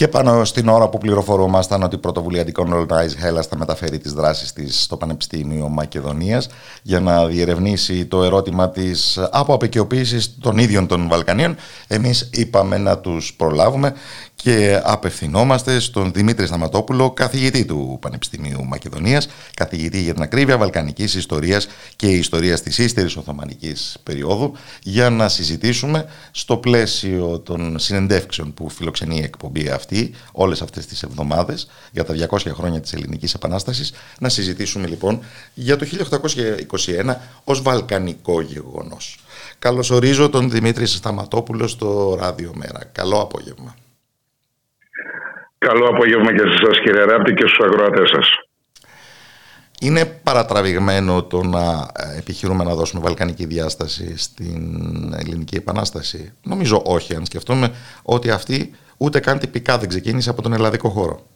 Και 0.06 0.12
πάνω 0.12 0.44
στην 0.44 0.68
ώρα 0.68 0.88
που 0.88 0.98
πληροφορούμασταν 0.98 1.82
ότι 1.82 1.94
η 1.94 1.98
πρωτοβουλία 1.98 2.44
Decolonize 2.46 3.38
Hellas 3.38 3.42
θα 3.48 3.56
μεταφέρει 3.56 3.98
τις 3.98 4.12
δράσεις 4.12 4.52
της 4.52 4.82
στο 4.82 4.96
Πανεπιστήμιο 4.96 5.68
Μακεδονίας 5.68 6.48
για 6.82 7.00
να 7.00 7.26
διερευνήσει 7.26 8.06
το 8.06 8.22
ερώτημα 8.22 8.70
της 8.70 9.18
αποαπικιοποίησης 9.30 10.38
των 10.40 10.58
ίδιων 10.58 10.86
των 10.86 11.08
Βαλκανίων, 11.08 11.56
εμείς 11.86 12.30
είπαμε 12.32 12.78
να 12.78 12.98
τους 12.98 13.34
προλάβουμε 13.34 13.94
και 14.46 14.80
απευθυνόμαστε 14.84 15.78
στον 15.78 16.12
Δημήτρη 16.12 16.46
Σταματόπουλο, 16.46 17.10
καθηγητή 17.10 17.64
του 17.64 17.98
Πανεπιστημίου 18.00 18.64
Μακεδονίας, 18.64 19.28
καθηγητή 19.54 20.02
για 20.02 20.12
την 20.12 20.22
ακρίβεια 20.22 20.58
βαλκανικής 20.58 21.14
ιστορίας 21.14 21.68
και 21.96 22.06
ιστορίας 22.06 22.62
της 22.62 22.78
ύστερης 22.78 23.16
Οθωμανικής 23.16 23.96
περίοδου, 24.02 24.52
για 24.82 25.10
να 25.10 25.28
συζητήσουμε 25.28 26.06
στο 26.30 26.56
πλαίσιο 26.56 27.38
των 27.38 27.78
συνεντεύξεων 27.78 28.54
που 28.54 28.68
φιλοξενεί 28.68 29.16
η 29.16 29.22
εκπομπή 29.22 29.68
αυτή 29.68 29.84
αυτή 29.96 30.14
όλες 30.32 30.62
αυτές 30.62 30.86
τις 30.86 31.02
εβδομάδες 31.02 31.68
για 31.92 32.04
τα 32.04 32.14
200 32.30 32.38
χρόνια 32.52 32.80
της 32.80 32.92
Ελληνικής 32.92 33.34
Επανάστασης 33.34 33.92
να 34.18 34.28
συζητήσουμε 34.28 34.86
λοιπόν 34.86 35.20
για 35.54 35.76
το 35.76 35.86
1821 37.06 37.14
ως 37.44 37.62
βαλκανικό 37.62 38.40
γεγονός. 38.40 39.18
Καλωσορίζω 39.58 40.28
τον 40.28 40.50
Δημήτρη 40.50 40.86
Σταματόπουλο 40.86 41.66
στο 41.66 42.16
Ράδιο 42.20 42.52
Μέρα. 42.54 42.84
Καλό 42.92 43.20
απόγευμα. 43.20 43.74
Καλό 45.68 45.86
απόγευμα 45.86 46.32
και 46.32 46.38
σε 46.38 46.54
εσάς 46.62 46.80
κύριε 46.80 47.04
Ράπτη 47.04 47.34
και 47.34 47.46
στους 47.46 47.66
αγροατές 47.66 48.10
σας. 48.10 48.28
Είναι 49.80 50.04
παρατραβηγμένο 50.22 51.22
το 51.22 51.42
να 51.42 51.64
ε, 51.96 52.18
επιχειρούμε 52.18 52.64
να 52.64 52.74
δώσουμε 52.74 53.02
βαλκανική 53.04 53.46
διάσταση 53.46 54.18
στην 54.18 54.62
Ελληνική 55.20 55.56
Επανάσταση; 55.56 56.32
Νομίζω 56.42 56.82
όχι, 56.84 57.14
αν 57.14 57.24
σκεφτούμε 57.24 57.70
ότι 58.02 58.30
αυτή 58.30 58.74
ούτε 58.96 59.20
καν 59.20 59.38
τυπικά 59.38 59.78
δεν 59.78 59.88
ξεκίνησε 59.88 60.30
από 60.30 60.42
τον 60.42 60.52
ελλαδικό 60.52 60.88
χώρο. 60.88 61.26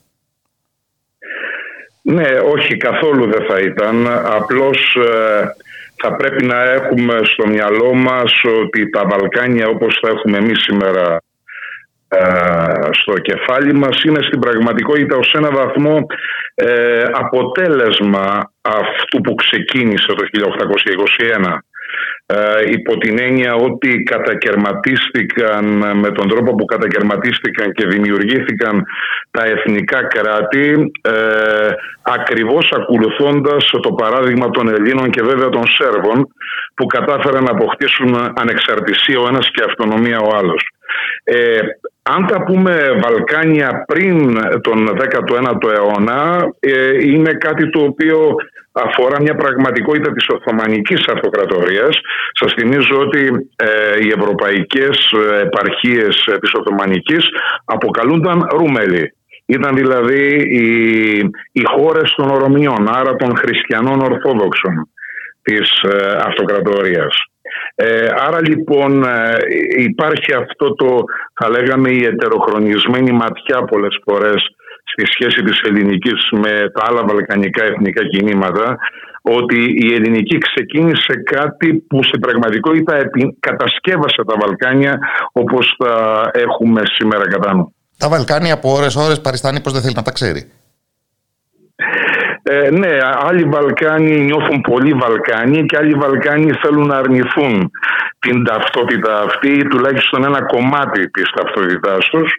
Ναι, 2.02 2.31
όχι, 2.55 2.77
καθόλου 2.77 3.31
δεν 3.31 3.47
θα 3.48 3.59
ήταν. 3.61 4.07
Απλώς 4.24 4.97
ε, 4.97 5.55
θα 5.97 6.15
πρέπει 6.16 6.44
να 6.44 6.62
έχουμε 6.62 7.20
στο 7.23 7.47
μυαλό 7.47 7.94
μας 7.94 8.32
ότι 8.62 8.90
τα 8.90 9.05
Βαλκάνια 9.11 9.69
όπως 9.69 10.01
τα 10.01 10.09
έχουμε 10.09 10.39
εμείς 10.39 10.62
σήμερα 10.62 11.12
ε, 11.15 11.30
στο 12.91 13.12
κεφάλι 13.12 13.74
μας 13.74 14.03
είναι 14.03 14.23
στην 14.23 14.39
πραγματικότητα 14.39 15.16
ως 15.16 15.32
ένα 15.37 15.51
βαθμό 15.51 16.07
ε, 16.55 17.03
αποτέλεσμα 17.12 18.53
αυτού 18.62 19.20
που 19.20 19.35
ξεκίνησε 19.35 20.07
το 20.07 20.24
1821 21.47 21.59
ε, 22.27 22.70
υπό 22.70 22.99
την 22.99 23.19
έννοια 23.19 23.55
ότι 23.55 24.03
κατακαιρματίστηκαν 24.03 25.65
με 25.99 26.11
τον 26.11 26.28
τρόπο 26.28 26.55
που 26.55 26.65
κατακαιρματίστηκαν 26.65 27.73
και 27.73 27.87
δημιουργήθηκαν 27.87 28.85
τα 29.31 29.45
εθνικά 29.45 30.03
κράτη 30.03 30.91
ε, 31.03 31.69
ακριβώς 32.03 32.73
ακολουθώντας 32.73 33.70
το 33.82 33.93
παράδειγμα 33.93 34.51
των 34.51 34.69
Ελλήνων 34.69 35.11
και 35.11 35.23
βέβαια 35.23 35.49
των 35.49 35.65
Σέρβων 35.66 36.27
που 36.74 36.87
κατάφεραν 36.87 37.45
να 37.45 37.51
αποκτήσουν 37.51 38.32
ανεξαρτησία 38.35 39.19
ο 39.20 39.27
ένας 39.28 39.51
και 39.51 39.65
αυτονομία 39.69 40.19
ο 40.19 40.37
άλλος. 40.37 40.62
Ε, 41.24 41.59
αν 42.02 42.27
τα 42.27 42.43
πούμε 42.43 43.01
Βαλκάνια 43.02 43.85
πριν 43.86 44.39
τον 44.60 44.89
19ο 44.89 45.70
αιώνα 45.72 46.48
ε, 46.60 47.09
είναι 47.09 47.32
κάτι 47.32 47.70
το 47.70 47.81
οποίο 47.82 48.35
αφορά 48.72 49.20
μια 49.20 49.35
πραγματικότητα 49.35 50.12
της 50.12 50.28
Οθωμανικής 50.28 51.09
Αυτοκρατορίας. 51.09 52.01
Σας 52.32 52.52
θυμίζω 52.52 52.98
ότι 52.98 53.48
ε, 53.56 54.05
οι 54.05 54.09
ευρωπαϊκές 54.18 55.14
επαρχίες 55.43 56.28
της 56.40 56.52
Οθωμανικής 56.55 57.28
αποκαλούνταν 57.64 58.48
Ρούμελοι. 58.51 59.14
Ήταν 59.47 59.77
δηλαδή 59.77 60.24
οι, 60.35 60.66
οι 61.52 61.62
χώρες 61.64 62.14
των 62.16 62.31
Ορομιών, 62.31 62.89
άρα 62.89 63.16
των 63.16 63.36
χριστιανών 63.36 64.01
Ορθόδοξων 64.01 64.89
της 65.43 65.82
ε, 65.82 66.16
Αυτοκρατορίας. 66.27 67.30
Ε, 67.82 68.09
άρα 68.27 68.40
λοιπόν 68.48 69.05
ε, 69.05 69.36
υπάρχει 69.77 70.35
αυτό 70.35 70.74
το 70.74 71.05
θα 71.35 71.51
λέγαμε 71.51 71.89
η 71.90 72.05
ετεροχρονισμένη 72.05 73.12
ματιά 73.12 73.65
πολλές 73.65 74.01
φορές 74.05 74.40
στη 74.85 75.05
σχέση 75.12 75.43
της 75.43 75.61
ελληνικής 75.61 76.28
με 76.31 76.52
τα 76.74 76.82
άλλα 76.89 77.02
βαλκανικά 77.05 77.65
εθνικά 77.65 78.02
κινήματα 78.09 78.78
ότι 79.23 79.61
η 79.86 79.94
ελληνική 79.94 80.39
ξεκίνησε 80.39 81.15
κάτι 81.24 81.69
που 81.89 82.02
σε 82.02 82.19
πραγματικότητα 82.20 82.97
κατασκεύασε 83.40 84.23
τα 84.27 84.35
Βαλκάνια 84.40 84.98
όπως 85.32 85.74
τα 85.78 85.94
έχουμε 86.32 86.82
σήμερα 86.85 87.28
κατά 87.28 87.55
νου. 87.55 87.74
Τα 87.98 88.09
Βαλκάνια 88.09 88.55
από 88.55 88.73
ώρες 88.73 88.97
ώρες 88.97 89.20
παριστάνει 89.20 89.61
πως 89.61 89.73
δεν 89.73 89.82
θέλει 89.82 89.94
να 89.94 90.02
τα 90.02 90.12
ξέρει; 90.12 90.51
Ε, 92.52 92.70
ναι, 92.70 92.98
άλλοι 93.28 93.44
Βαλκάνοι 93.44 94.20
νιώθουν 94.20 94.60
πολύ 94.60 94.93
Βαλκάνοι 94.93 95.66
και 95.66 95.77
άλλοι 95.77 95.94
Βαλκάνοι 95.94 96.51
θέλουν 96.62 96.86
να 96.86 96.97
αρνηθούν 96.97 97.70
την 98.18 98.44
ταυτότητα 98.44 99.20
αυτή 99.20 99.48
ή 99.48 99.62
τουλάχιστον 99.62 100.24
ένα 100.24 100.43
κομμάτι 100.43 101.10
της 101.10 101.31
ταυτότητάς 101.36 102.09
τους. 102.10 102.32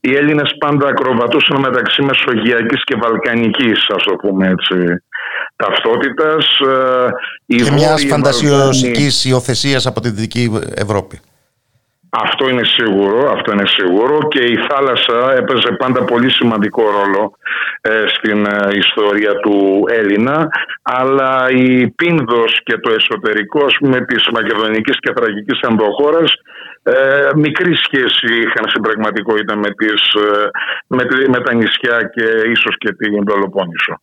Οι 0.00 0.14
Έλληνες 0.16 0.56
πάντα 0.58 0.88
ακροβατούσαν 0.88 1.60
μεταξύ 1.60 2.02
Μεσογειακής 2.02 2.84
και 2.84 2.96
Βαλκανικής, 3.02 3.86
ας 3.96 4.02
το 4.02 4.14
πούμε 4.14 4.46
έτσι, 4.48 5.02
ταυτότητας. 5.56 6.46
Ε, 7.46 7.56
και 7.56 7.70
μιας 7.70 8.04
φαντασιωσικής 8.04 9.24
υιοθεσίας 9.24 9.86
από 9.86 10.00
τη 10.00 10.08
Δυτική 10.10 10.60
Ευρώπη. 10.74 11.20
Αυτό 12.10 12.48
είναι 12.48 12.64
σίγουρο, 12.64 13.30
αυτό 13.32 13.52
είναι 13.52 13.66
σίγουρο 13.66 14.18
και 14.28 14.42
η 14.44 14.56
θάλασσα 14.68 15.32
έπαιζε 15.32 15.72
πάντα 15.78 16.04
πολύ 16.04 16.30
σημαντικό 16.30 16.82
ρόλο 16.82 17.32
ε, 17.80 18.04
στην 18.06 18.46
ε, 18.46 18.68
ιστορία 18.76 19.32
του 19.34 19.84
Έλληνα 19.88 20.48
αλλά 20.82 21.50
η 21.50 21.90
Πίνδος 21.90 22.60
και 22.62 22.78
το 22.78 22.90
εσωτερικό 22.90 23.64
ας 23.64 23.76
πούμε, 23.78 24.04
της 24.04 24.28
Μακεδονικής 24.32 24.98
και 25.00 25.12
Θραγικής 25.16 25.60
Ενδοχώρας 25.60 26.32
ε, 26.82 27.30
μικρή 27.34 27.74
σχέση 27.74 28.26
είχαν 28.44 28.68
στην 28.68 28.82
πραγματικότητα 28.82 29.56
με, 29.56 29.70
τις, 29.70 30.02
ε, 30.14 30.50
με, 30.86 31.02
με 31.28 31.40
τα 31.40 31.54
νησιά 31.54 32.10
και 32.14 32.24
ίσως 32.50 32.76
και 32.78 32.92
την 32.92 33.24
Πελοπόννησο. 33.24 34.00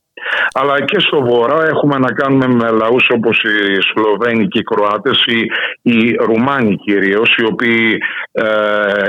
Αλλά 0.53 0.81
και 0.81 0.99
στο 0.99 1.21
βορρά 1.21 1.65
έχουμε 1.67 1.97
να 1.97 2.11
κάνουμε 2.11 2.47
με 2.47 2.69
λαούς 2.69 3.07
όπως 3.09 3.43
οι 3.43 3.81
Σλοβαίνοι 3.81 4.47
και 4.47 4.59
οι 4.59 4.63
Κροάτες, 4.63 5.25
οι, 5.25 5.39
οι 5.81 6.15
Ρουμάνοι 6.19 6.75
κυρίως, 6.75 7.35
οι 7.37 7.45
οποίοι 7.45 7.97
ε, 8.31 8.45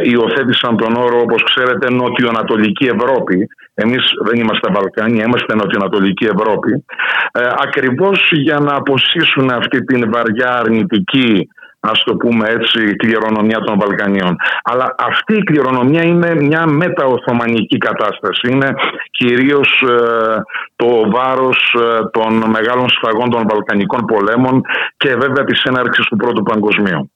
υιοθέτησαν 0.02 0.76
τον 0.76 0.96
όρο 0.96 1.18
όπως 1.20 1.42
ξέρετε 1.42 1.90
Νοτιοανατολική 1.90 2.86
Ευρώπη. 2.86 3.48
Εμείς 3.74 4.04
δεν 4.24 4.40
είμαστε 4.40 4.68
Βαλκάνια, 4.72 5.24
είμαστε 5.24 5.54
Νοτιοανατολική 5.54 6.24
Ευρώπη. 6.24 6.84
Ε, 7.32 7.48
ακριβώς 7.66 8.30
για 8.32 8.58
να 8.58 8.74
αποσύσουν 8.74 9.50
αυτή 9.50 9.84
την 9.84 10.10
βαριά 10.12 10.50
αρνητική 10.58 11.48
Α 11.80 11.90
το 12.04 12.16
πούμε 12.16 12.48
έτσι, 12.48 12.96
κληρονομιά 12.96 13.58
των 13.58 13.78
Βαλκανίων. 13.78 14.36
Αλλά 14.62 14.94
αυτή 14.98 15.34
η 15.34 15.42
κληρονομιά 15.42 16.02
είναι 16.02 16.34
μια 16.34 16.66
μεταοθωμανική 16.66 17.78
κατάσταση. 17.78 18.50
Είναι 18.50 18.74
κυρίως 19.10 19.82
ε, 19.82 20.42
το 20.76 21.10
βάρος 21.10 21.74
ε, 21.74 22.08
των 22.10 22.50
μεγάλων 22.50 22.88
σφαγών 22.88 23.30
των 23.30 23.46
Βαλκανικών 23.48 24.04
πολέμων 24.04 24.62
και 24.96 25.14
βέβαια 25.14 25.44
της 25.44 25.62
έναρξης 25.62 26.06
του 26.06 26.16
Πρώτου 26.16 26.42
Παγκοσμίου. 26.42 27.10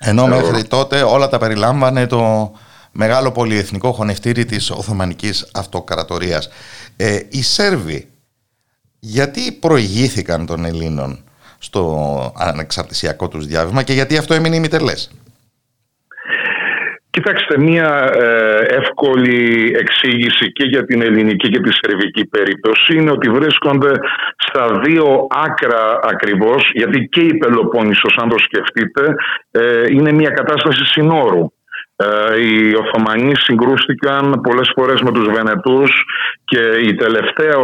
Ενώ 0.00 0.26
μέχρι 0.26 0.64
τότε 0.68 1.02
όλα 1.02 1.28
τα 1.28 1.38
περιλάμβανε 1.38 2.06
το 2.06 2.52
μεγάλο 2.92 3.32
πολυεθνικό 3.32 3.92
χωνευτήρι 3.92 4.44
της 4.44 4.70
Οθωμανικής 4.70 5.50
Αυτοκρατορίας. 5.54 6.48
Ε, 6.96 7.18
οι 7.30 7.42
Σέρβοι 7.42 8.08
γιατί 8.98 9.52
προηγήθηκαν 9.52 10.46
των 10.46 10.64
Ελλήνων; 10.64 11.24
Στο 11.62 11.82
ανεξαρτησιακό 12.38 13.28
τους 13.28 13.46
διάβημα 13.46 13.82
και 13.82 13.92
γιατί 13.92 14.16
αυτό 14.16 14.34
έμεινε 14.34 14.56
ημιτελές. 14.56 15.10
Κοιτάξτε, 17.10 17.58
μία 17.58 18.10
ε, 18.14 18.58
εύκολη 18.80 19.72
εξήγηση 19.78 20.52
και 20.52 20.64
για 20.64 20.84
την 20.84 21.02
ελληνική 21.02 21.48
και 21.48 21.60
τη 21.60 21.70
σερβική 21.72 22.24
περίπτωση 22.26 22.96
είναι 22.96 23.10
ότι 23.10 23.30
βρίσκονται 23.30 23.92
στα 24.36 24.80
δύο 24.84 25.26
άκρα 25.30 25.98
ακριβώς, 26.02 26.70
γιατί 26.74 27.08
και 27.08 27.20
η 27.20 27.36
Πελοπόννησος, 27.36 28.16
αν 28.22 28.28
το 28.28 28.36
σκεφτείτε, 28.38 29.14
ε, 29.50 29.84
είναι 29.90 30.12
μια 30.12 30.30
κατάσταση 30.30 30.84
συνόρου. 30.84 31.46
Ε, 32.02 32.40
οι 32.42 32.74
Οθωμανοί 32.74 33.32
συγκρούστηκαν 33.34 34.40
πολλές 34.42 34.72
φορές 34.76 35.00
με 35.00 35.10
τους 35.12 35.26
Βενετούς 35.34 35.90
και 36.44 36.62
η 36.88 36.94
τελευταία 36.94 37.54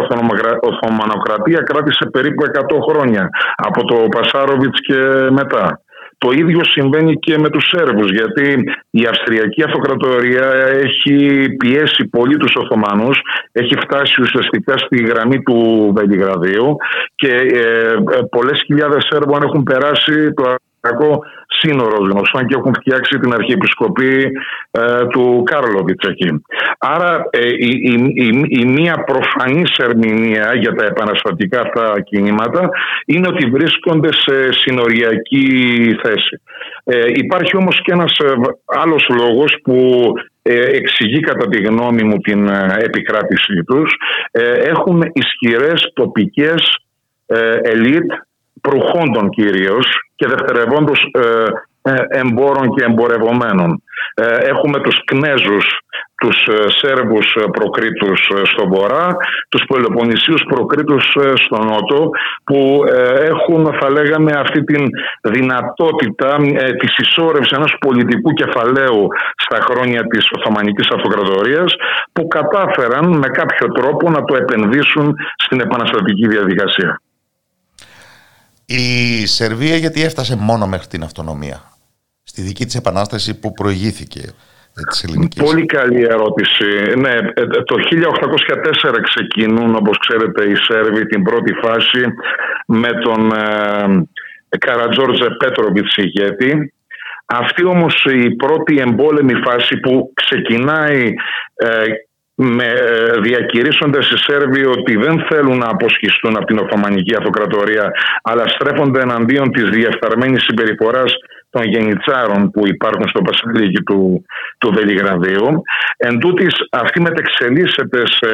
Οθωμανοκρατία 0.60 1.60
κράτησε 1.60 2.04
περίπου 2.12 2.44
100 2.44 2.78
χρόνια 2.88 3.28
από 3.56 3.84
το 3.84 3.96
Πασάροβιτς 4.08 4.80
και 4.80 5.00
μετά. 5.30 5.80
Το 6.18 6.30
ίδιο 6.30 6.64
συμβαίνει 6.64 7.14
και 7.14 7.38
με 7.38 7.48
τους 7.50 7.68
Σέρβους 7.68 8.10
γιατί 8.10 8.64
η 8.90 9.06
Αυστριακή 9.06 9.62
Αυτοκρατορία 9.62 10.46
έχει 10.84 11.46
πιέσει 11.56 12.04
πολύ 12.04 12.36
τους 12.36 12.54
Οθωμανούς, 12.56 13.20
έχει 13.52 13.74
φτάσει 13.80 14.20
ουσιαστικά 14.20 14.78
στη 14.78 15.04
γραμμή 15.04 15.42
του 15.42 15.92
Βελιγραδίου 15.96 16.76
και 17.14 17.32
ε, 17.34 17.92
ε 17.92 18.20
πολλές 18.30 18.62
χιλιάδες 18.66 19.06
Σέρβων 19.10 19.42
έχουν 19.42 19.62
περάσει 19.62 20.32
το 20.32 20.54
κακό 20.88 21.22
σύνορος 21.48 22.08
γνωστών 22.10 22.46
και 22.46 22.56
έχουν 22.58 22.74
φτιάξει 22.74 23.18
την 23.18 23.32
αρχιεπισκοπή 23.32 24.30
ε, 24.70 25.06
του 25.06 25.42
Κάρλοβιτς 25.44 26.08
εκεί. 26.08 26.42
Άρα 26.78 27.28
ε, 27.30 27.48
η, 27.48 27.70
η, 28.14 28.46
η, 28.48 28.64
μία 28.64 29.04
προφανής 29.04 29.76
ερμηνεία 29.76 30.54
για 30.54 30.72
τα 30.72 30.84
επαναστατικά 30.84 31.60
αυτά 31.60 32.00
κινήματα 32.00 32.68
είναι 33.06 33.28
ότι 33.28 33.46
βρίσκονται 33.46 34.08
σε 34.12 34.52
συνοριακή 34.52 35.46
θέση. 36.02 36.40
Ε, 36.84 37.04
υπάρχει 37.14 37.56
όμως 37.56 37.80
και 37.82 37.92
ένας 37.92 38.18
ε, 38.18 38.32
άλλος 38.64 39.08
λόγος 39.08 39.56
που 39.62 40.12
εξηγεί 40.72 41.20
κατά 41.20 41.48
τη 41.48 41.62
γνώμη 41.62 42.02
μου 42.02 42.18
την 42.18 42.48
επικράτησή 42.78 43.62
τους. 43.66 43.96
Έχουν 44.64 45.02
ισχυρές 45.12 45.92
τοπικές 45.94 46.78
ελίτ 47.62 48.12
προχόντων 48.60 49.30
κυρίως 49.30 50.07
και 50.18 50.26
δευτερευόντως 50.26 51.10
ε, 51.12 51.44
ε, 51.82 52.20
εμπόρων 52.20 52.66
και 52.74 52.84
εμπορευομένων. 52.84 53.82
Ε, 54.14 54.36
έχουμε 54.52 54.80
τους 54.80 55.04
Κνέζους 55.04 55.66
τους 56.20 56.46
ε, 56.46 56.64
Σέρβους 56.78 57.34
ε, 57.34 57.44
προκρίτους 57.56 58.30
ε, 58.34 58.42
στον 58.44 58.68
Βορρά, 58.72 59.16
τους 59.48 59.64
Πελοποννησίους 59.68 60.42
προκρίτους 60.48 61.04
στον 61.44 61.66
Νότο 61.66 62.10
που 62.44 62.82
έχουν 63.32 63.74
θα 63.80 63.90
λέγαμε 63.90 64.32
αυτή 64.36 64.64
την 64.64 64.84
δυνατότητα 65.22 66.36
της 66.78 66.96
ισόρευσης 66.96 67.56
ενός 67.56 67.76
πολιτικού 67.80 68.30
κεφαλαίου 68.32 69.06
στα 69.36 69.58
χρόνια 69.60 70.02
της 70.06 70.30
Οθωμανικής 70.36 70.88
Αυτοκρατορίας 70.94 71.74
που 72.12 72.26
κατάφεραν 72.28 73.06
με 73.18 73.28
κάποιο 73.28 73.66
τρόπο 73.72 74.10
να 74.10 74.24
το 74.24 74.34
επενδύσουν 74.36 75.16
στην 75.36 75.60
επαναστατική 75.60 76.28
διαδικασία. 76.28 77.00
Η 78.70 79.26
Σερβία 79.26 79.76
γιατί 79.76 80.02
έφτασε 80.02 80.36
μόνο 80.36 80.66
μέχρι 80.66 80.86
την 80.86 81.02
αυτονομία 81.02 81.62
στη 82.22 82.42
δική 82.42 82.64
της 82.64 82.74
επανάσταση 82.74 83.40
που 83.40 83.52
προηγήθηκε 83.52 84.34
Πολύ 85.44 85.66
καλή 85.66 86.02
ερώτηση. 86.02 86.94
Ναι, 86.96 87.14
ε, 87.34 87.46
το 87.64 87.76
1804 87.78 89.00
ξεκινούν, 89.02 89.74
όπως 89.74 89.98
ξέρετε, 89.98 90.50
οι 90.50 90.54
Σέρβοι 90.54 91.06
την 91.06 91.22
πρώτη 91.22 91.52
φάση 91.52 92.04
με 92.66 92.88
τον 92.88 93.32
ε, 93.32 94.58
Καρατζόρτζε 94.58 95.26
Πέτροβιτς 95.38 95.96
ηγέτη. 95.96 96.72
Αυτή 97.26 97.64
όμως 97.64 98.04
η 98.04 98.30
πρώτη 98.30 98.78
εμπόλεμη 98.78 99.34
φάση 99.34 99.76
που 99.76 100.12
ξεκινάει 100.14 101.14
ε, 101.54 101.84
με, 102.40 102.64
ε, 102.64 103.20
διακηρύσσοντας 103.20 104.10
οι 104.10 104.18
Σέρβοι 104.18 104.64
ότι 104.66 104.96
δεν 104.96 105.26
θέλουν 105.28 105.58
να 105.58 105.68
αποσχιστούν 105.68 106.36
από 106.36 106.46
την 106.46 106.58
Οθωμανική 106.58 107.14
Αυτοκρατορία 107.16 107.90
αλλά 108.22 108.44
στρέφονται 108.48 109.00
εναντίον 109.00 109.50
της 109.50 109.68
διεφθαρμένης 109.68 110.42
συμπεριφοράς 110.42 111.12
των 111.50 111.62
γενιτσάρων 111.62 112.50
που 112.50 112.66
υπάρχουν 112.66 113.08
στο 113.08 113.22
Πασαλίκι 113.22 113.82
του, 113.82 114.24
του 114.58 114.72
Βελιγραδίου. 114.74 115.62
Εν 115.96 116.18
τούτης, 116.18 116.54
αυτή 116.70 117.00
μετεξελίσσεται 117.00 118.02
σε 118.06 118.30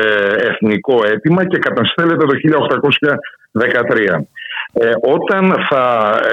εθνικό 0.51 0.97
αίτημα 1.06 1.47
και 1.47 1.59
καταστέλλεται 1.59 2.24
το 2.24 2.35
1813. 3.52 4.26
Ε, 4.80 4.90
όταν 5.01 5.55
θα 5.68 5.84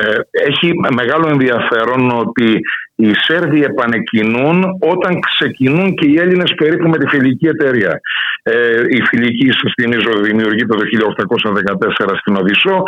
ε, 0.02 0.20
έχει 0.32 0.74
μεγάλο 0.96 1.28
ενδιαφέρον 1.30 2.12
ότι 2.12 2.60
οι 2.96 3.12
Σέρβοι 3.14 3.64
επανεκκινούν 3.64 4.64
όταν 4.80 5.20
ξεκινούν 5.20 5.94
και 5.94 6.08
οι 6.08 6.18
Έλληνες 6.18 6.54
περίπου 6.58 6.88
με 6.90 6.98
τη 6.98 7.08
φιλική 7.08 7.48
εταιρεία. 7.48 8.00
Ε, 8.44 8.82
η 8.90 9.02
φιλική, 9.02 9.52
σας 9.52 9.72
θυμίζω, 9.82 10.12
δημιουργείται 10.22 10.76
το 10.76 10.84
1814 10.84 12.16
στην 12.20 12.36
Οδυσσό. 12.36 12.84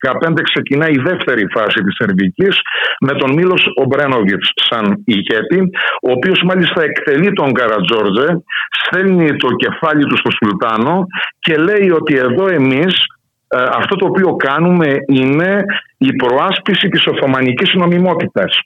2015 0.00 0.42
ξεκινάει 0.42 0.92
η 0.92 1.02
δεύτερη 1.08 1.46
φάση 1.50 1.82
της 1.84 1.94
Σερβικής 1.98 2.60
με 3.00 3.12
τον 3.12 3.32
Μίλος 3.34 3.62
Ομπρένοβιτς 3.74 4.52
σαν 4.68 5.02
ηγέτη, 5.04 5.60
ο 6.02 6.10
οποίος 6.10 6.42
μάλιστα 6.44 6.82
εκτελεί 6.82 7.32
τον 7.32 7.52
Καρατζόρτζε, 7.52 8.42
στέλνει 8.80 9.36
το 9.36 9.48
κεφάλι 9.48 10.04
του 10.04 10.16
στο 10.16 10.30
Σουλτάνο 10.30 11.06
και 11.38 11.56
λέει 11.56 11.90
ότι 11.90 12.14
εδώ 12.16 12.48
εμείς 12.48 12.94
ε, 12.94 13.17
αυτό 13.50 13.96
το 13.96 14.06
οποίο 14.06 14.36
κάνουμε 14.36 14.96
είναι 15.06 15.64
η 15.98 16.12
προάσπιση 16.12 16.88
της 16.88 17.06
Οθωμανικής 17.06 17.74
νομιμότητας. 17.74 18.60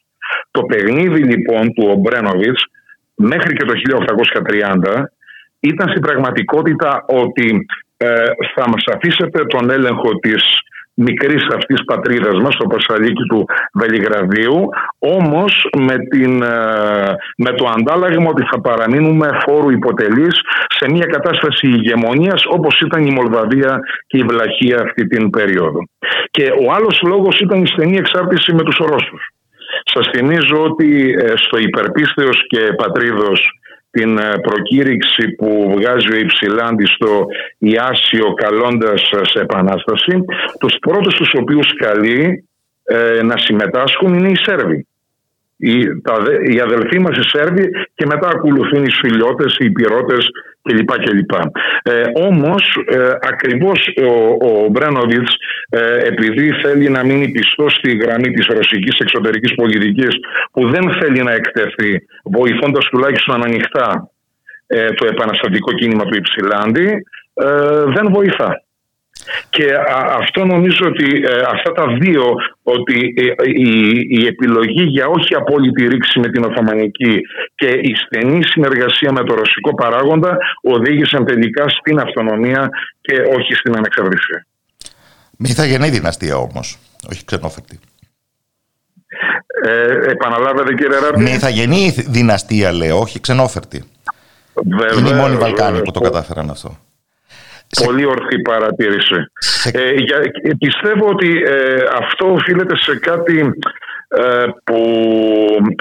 Το 0.51 0.63
παιχνίδι 0.63 1.23
λοιπόν 1.23 1.73
του 1.73 1.87
Ομπρένοβιτς 1.89 2.65
μέχρι 3.15 3.55
και 3.55 3.65
το 3.65 3.73
1830 4.93 5.03
ήταν 5.61 5.89
στην 5.89 6.03
πραγματικότητα 6.03 7.05
ότι 7.09 7.67
ε, 7.97 8.25
θα 8.55 8.69
μας 8.69 8.85
αφήσετε 8.95 9.45
τον 9.45 9.71
έλεγχο 9.71 10.19
της 10.19 10.43
μικρής 10.95 11.47
αυτής 11.55 11.85
πατρίδας 11.85 12.39
μας, 12.41 12.57
το 12.57 12.67
Πασαλίκι 12.67 13.23
του 13.23 13.45
Βελιγραδίου, 13.75 14.69
όμως 14.99 15.69
με, 15.79 15.97
την, 15.99 16.43
ε, 16.43 17.15
με 17.37 17.51
το 17.51 17.73
αντάλλαγμα 17.77 18.29
ότι 18.29 18.45
θα 18.51 18.61
παραμείνουμε 18.61 19.29
φόρου 19.47 19.71
υποτελής 19.71 20.41
σε 20.69 20.91
μια 20.91 21.07
κατάσταση 21.07 21.67
ηγεμονίας 21.67 22.43
όπως 22.47 22.81
ήταν 22.81 23.05
η 23.07 23.11
Μολδαβία 23.11 23.81
και 24.07 24.19
η 24.19 24.23
Βλαχία 24.23 24.81
αυτή 24.83 25.07
την 25.07 25.31
περίοδο. 25.31 25.79
Και 26.31 26.45
ο 26.67 26.73
άλλος 26.73 27.03
λόγος 27.03 27.41
ήταν 27.41 27.63
η 27.63 27.67
στενή 27.67 27.97
εξάρτηση 27.97 28.55
με 28.55 28.63
τους 28.63 28.77
Ρώσους. 28.77 29.23
Σας 29.85 30.09
θυμίζω 30.15 30.63
ότι 30.63 31.17
ε, 31.19 31.33
στο 31.37 31.59
υπερπίστεως 31.59 32.47
και 32.47 32.73
πατρίδος 32.77 33.51
την 33.93 34.19
ε, 34.19 34.39
προκήρυξη 34.47 35.29
που 35.39 35.73
βγάζει 35.77 36.13
ο 36.13 36.17
Υψηλάντη 36.17 36.87
στο 36.87 37.27
Ιάσιο 37.59 38.33
καλώντας 38.33 39.01
σε 39.23 39.41
επανάσταση, 39.41 40.15
τους 40.61 40.75
πρώτους 40.81 41.15
τους 41.15 41.33
οποίους 41.41 41.75
καλεί 41.77 42.49
ε, 42.85 43.23
να 43.23 43.37
συμμετάσχουν 43.39 44.15
είναι 44.15 44.29
οι 44.29 44.37
Σέρβοι 44.37 44.87
οι, 45.57 46.01
τα, 46.01 46.15
οι 46.51 46.61
αδελφοί 46.61 46.99
μας 46.99 47.17
οι 47.17 47.29
Σέρβοι 47.29 47.71
και 47.95 48.07
μετά 48.07 48.29
ακολουθούν 48.29 48.85
οι 48.85 48.91
Σφιλιώτες, 48.91 49.57
οι 49.59 49.71
Πυρώτες 49.71 50.27
κλπ. 50.63 50.91
κλπ. 51.05 51.33
Ε, 51.83 52.03
όμως 52.15 52.85
ε, 52.87 53.11
ακριβώς 53.21 53.95
ο, 54.09 54.13
ο 54.49 54.69
Μπρένοβιτς 54.69 55.35
ε, 55.69 56.07
επειδή 56.07 56.51
θέλει 56.63 56.89
να 56.89 57.05
μείνει 57.05 57.31
πιστός 57.31 57.73
στη 57.73 57.97
γραμμή 57.97 58.31
της 58.33 58.47
ρωσικής 58.47 58.99
εξωτερικής 58.99 59.55
πολιτικής 59.55 60.15
που 60.53 60.71
δεν 60.71 60.93
θέλει 61.01 61.23
να 61.23 61.33
εκτεθεί 61.33 62.07
βοηθώντας 62.25 62.85
τουλάχιστον 62.85 63.45
ανοιχτά 63.45 64.11
ε, 64.67 64.89
το 64.89 65.07
επαναστατικό 65.07 65.73
κίνημα 65.73 66.05
του 66.05 66.17
Υψηλάντη 66.17 66.89
ε, 67.35 67.83
δεν 67.95 68.13
βοηθά. 68.13 68.63
Και 69.51 69.67
αυτό 70.21 70.45
νομίζω 70.45 70.87
ότι 70.87 71.23
ε, 71.25 71.37
αυτά 71.55 71.73
τα 71.73 71.87
δύο, 72.01 72.35
ότι 72.63 73.15
ε, 73.17 73.25
η, 74.09 74.27
επιλογή 74.27 74.83
για 74.83 75.07
όχι 75.07 75.35
απόλυτη 75.35 75.87
ρήξη 75.87 76.21
με 76.21 76.29
την 76.29 76.45
Οθωμανική 76.45 77.21
και 77.55 77.67
η 77.67 77.95
στενή 77.95 78.45
συνεργασία 78.45 79.13
με 79.13 79.25
το 79.25 79.35
ρωσικό 79.35 79.75
παράγοντα 79.75 80.37
οδήγησαν 80.63 81.25
τελικά 81.25 81.69
στην 81.69 81.99
αυτονομία 81.99 82.69
και 83.01 83.15
όχι 83.37 83.55
στην 83.55 83.77
ανεξαρτησία. 83.77 84.47
Μη 85.39 85.89
δυναστεία 85.89 86.37
όμως, 86.37 86.79
όχι 87.11 87.25
ξενόφερτη. 87.25 87.79
Ε, 89.65 90.11
επαναλάβετε 90.11 90.75
κύριε 90.75 90.99
Ράπτη. 90.99 91.23
Με 91.23 91.31
ηθαγενή 91.31 91.95
δυναστεία 92.09 92.73
λέω, 92.73 92.99
όχι 92.99 93.21
ξενόφερτη. 93.21 93.85
Βέβαια, 94.55 94.99
Είναι 94.99 95.09
οι 95.09 95.13
μόνοι 95.13 95.37
Βαλκάνοι 95.37 95.83
που 95.83 95.91
το 95.91 96.01
κατάφεραν 96.01 96.51
αυτό. 96.51 96.79
Πολύ 97.85 98.05
ορθή 98.05 98.43
παρατήρηση. 98.43 99.15
Ε, 99.73 99.93
για, 99.95 100.19
πιστεύω 100.59 101.09
ότι 101.09 101.43
ε, 101.47 101.85
αυτό 101.99 102.33
οφείλεται 102.33 102.77
σε 102.77 102.99
κάτι 102.99 103.53
ε, 104.09 104.45
που 104.65 104.81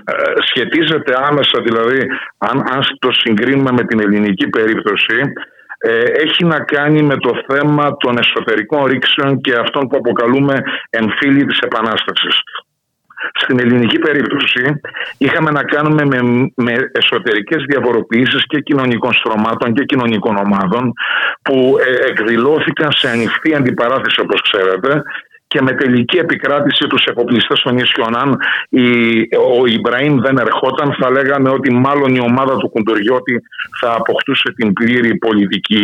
ε, 0.05 0.13
σχετίζεται 0.49 1.13
άμεσα, 1.29 1.61
δηλαδή 1.61 1.99
αν, 2.37 2.57
αν 2.73 2.81
το 2.99 3.11
συγκρίνουμε 3.11 3.71
με 3.71 3.83
την 3.83 3.99
ελληνική 3.99 4.47
περίπτωση, 4.49 5.19
έχει 6.25 6.45
να 6.45 6.59
κάνει 6.59 7.01
με 7.01 7.17
το 7.17 7.43
θέμα 7.47 7.97
των 7.97 8.17
εσωτερικών 8.17 8.85
ρήξεων 8.85 9.41
και 9.41 9.53
αυτών 9.55 9.87
που 9.87 9.97
αποκαλούμε 9.97 10.61
εμφύλοι 10.89 11.45
της 11.45 11.59
Επανάστασης. 11.59 12.41
Στην 13.33 13.59
ελληνική 13.59 13.99
περίπτωση 13.99 14.79
είχαμε 15.17 15.51
να 15.51 15.63
κάνουμε 15.63 16.05
με, 16.05 16.19
με 16.55 16.73
εσωτερικές 16.91 17.63
διαφοροποιήσεις 17.67 18.43
και 18.47 18.59
κοινωνικών 18.59 19.13
στρωμάτων 19.13 19.73
και 19.73 19.83
κοινωνικών 19.83 20.35
ομάδων 20.35 20.93
που 21.41 21.75
ε, 21.85 22.09
εκδηλώθηκαν 22.09 22.91
σε 22.91 23.09
ανοιχτή 23.09 23.55
αντιπαράθεση 23.55 24.19
όπως 24.21 24.41
ξέρετε 24.41 25.01
και 25.51 25.61
με 25.61 25.71
τελική 25.71 26.17
επικράτηση 26.17 26.87
τους 26.87 27.03
εφοπλιστές 27.05 27.61
των 27.61 27.73
νησιών. 27.75 28.17
Αν 28.17 28.29
ο 29.59 29.65
Ιμπραήμ 29.65 30.19
δεν 30.19 30.37
ερχόταν 30.37 30.95
θα 30.99 31.11
λέγαμε 31.11 31.49
ότι 31.49 31.73
μάλλον 31.73 32.15
η 32.15 32.19
ομάδα 32.19 32.57
του 32.57 32.69
Κουντουριώτη 32.69 33.41
θα 33.79 33.93
αποκτούσε 33.93 34.53
την 34.55 34.73
πλήρη 34.73 35.17
πολιτική 35.17 35.83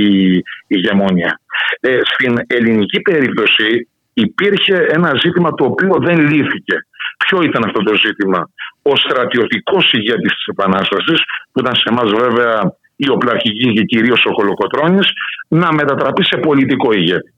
ηγεμόνια. 0.68 1.40
Ε, 1.80 2.00
στην 2.04 2.38
ελληνική 2.48 3.02
περίπτωση 3.02 3.88
υπήρχε 4.14 4.86
ένα 4.90 5.12
ζήτημα 5.24 5.54
το 5.54 5.66
οποίο 5.66 5.96
δεν 6.00 6.20
λύθηκε. 6.20 6.76
Ποιο 7.18 7.42
ήταν 7.42 7.64
αυτό 7.66 7.84
το 7.84 7.94
ζήτημα; 7.96 8.50
Ο 8.82 8.96
στρατιωτικός 8.96 9.92
ηγέτης 9.92 10.34
της 10.34 10.46
Επανάστασης, 10.46 11.20
που 11.52 11.60
ήταν 11.60 11.76
σε 11.76 11.88
εμάς 11.92 12.10
βέβαια 12.12 12.72
η 12.96 13.10
οπλαρχική 13.10 13.74
και 13.74 13.84
κυρίως 13.84 14.26
ο 14.26 14.34
Χολοκοτρώνης, 14.34 15.08
να 15.48 15.74
μετατραπεί 15.74 16.26
σε 16.26 16.38
πολιτικό 16.38 16.94
ηγέτη. 16.94 17.32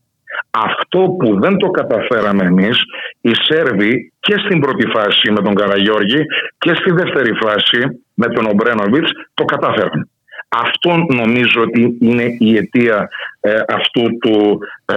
Αυτό 0.49 0.99
που 1.19 1.39
δεν 1.39 1.57
το 1.57 1.69
καταφέραμε 1.69 2.43
εμείς, 2.43 2.77
οι 3.21 3.31
Σέρβοι 3.33 4.13
και 4.19 4.35
στην 4.37 4.59
πρώτη 4.59 4.87
φάση 4.87 5.31
με 5.31 5.41
τον 5.41 5.55
Καραγιώργη 5.55 6.21
και 6.57 6.73
στη 6.75 6.91
δεύτερη 6.91 7.33
φάση 7.33 7.79
με 8.13 8.27
τον 8.27 8.45
Ομπρένοβιτς 8.45 9.11
το 9.33 9.45
καταφέραν. 9.45 10.09
Αυτό 10.49 11.05
νομίζω 11.07 11.61
ότι 11.61 11.97
είναι 12.01 12.35
η 12.39 12.57
αιτία 12.57 13.09
ε, 13.39 13.59
αυτού 13.67 14.17
του 14.17 14.59
ε, 14.85 14.95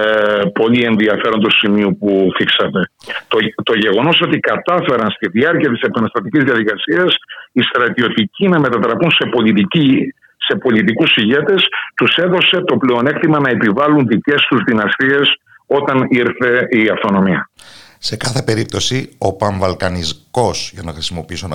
πολύ 0.53 0.85
ενδιαφέροντος 0.85 1.59
σημείου 1.59 1.97
που 1.99 2.29
θίξατε. 2.37 2.91
Το, 3.29 3.39
το 3.63 3.75
γεγονός 3.75 4.21
ότι 4.21 4.39
κατάφεραν 4.39 5.11
στη 5.11 5.29
διάρκεια 5.29 5.71
της 5.71 5.81
επαναστατικής 5.81 6.45
διαδικασίας 6.45 7.17
οι 7.53 7.63
στρατιωτικοί 7.63 8.49
να 8.49 8.59
μετατραπούν 8.61 9.11
σε 9.11 9.29
πολιτικοί 9.31 10.15
σε 10.37 10.59
πολιτικούς 10.59 11.17
ηγέτες 11.17 11.67
τους 11.97 12.17
έδωσε 12.17 12.61
το 12.61 12.77
πλεονέκτημα 12.77 13.41
να 13.41 13.51
επιβάλλουν 13.51 14.07
δικές 14.07 14.47
τους 14.49 14.61
δυναστείες 14.67 15.37
όταν 15.67 16.07
ήρθε 16.11 16.67
η 16.71 16.89
αυτονομία. 16.89 17.51
Σε 17.99 18.17
κάθε 18.17 18.43
περίπτωση, 18.43 19.11
ο 19.19 19.33
πανβαλκανικός, 19.37 20.71
για 20.73 20.83
να 20.83 20.93
χρησιμοποιήσω 20.93 21.49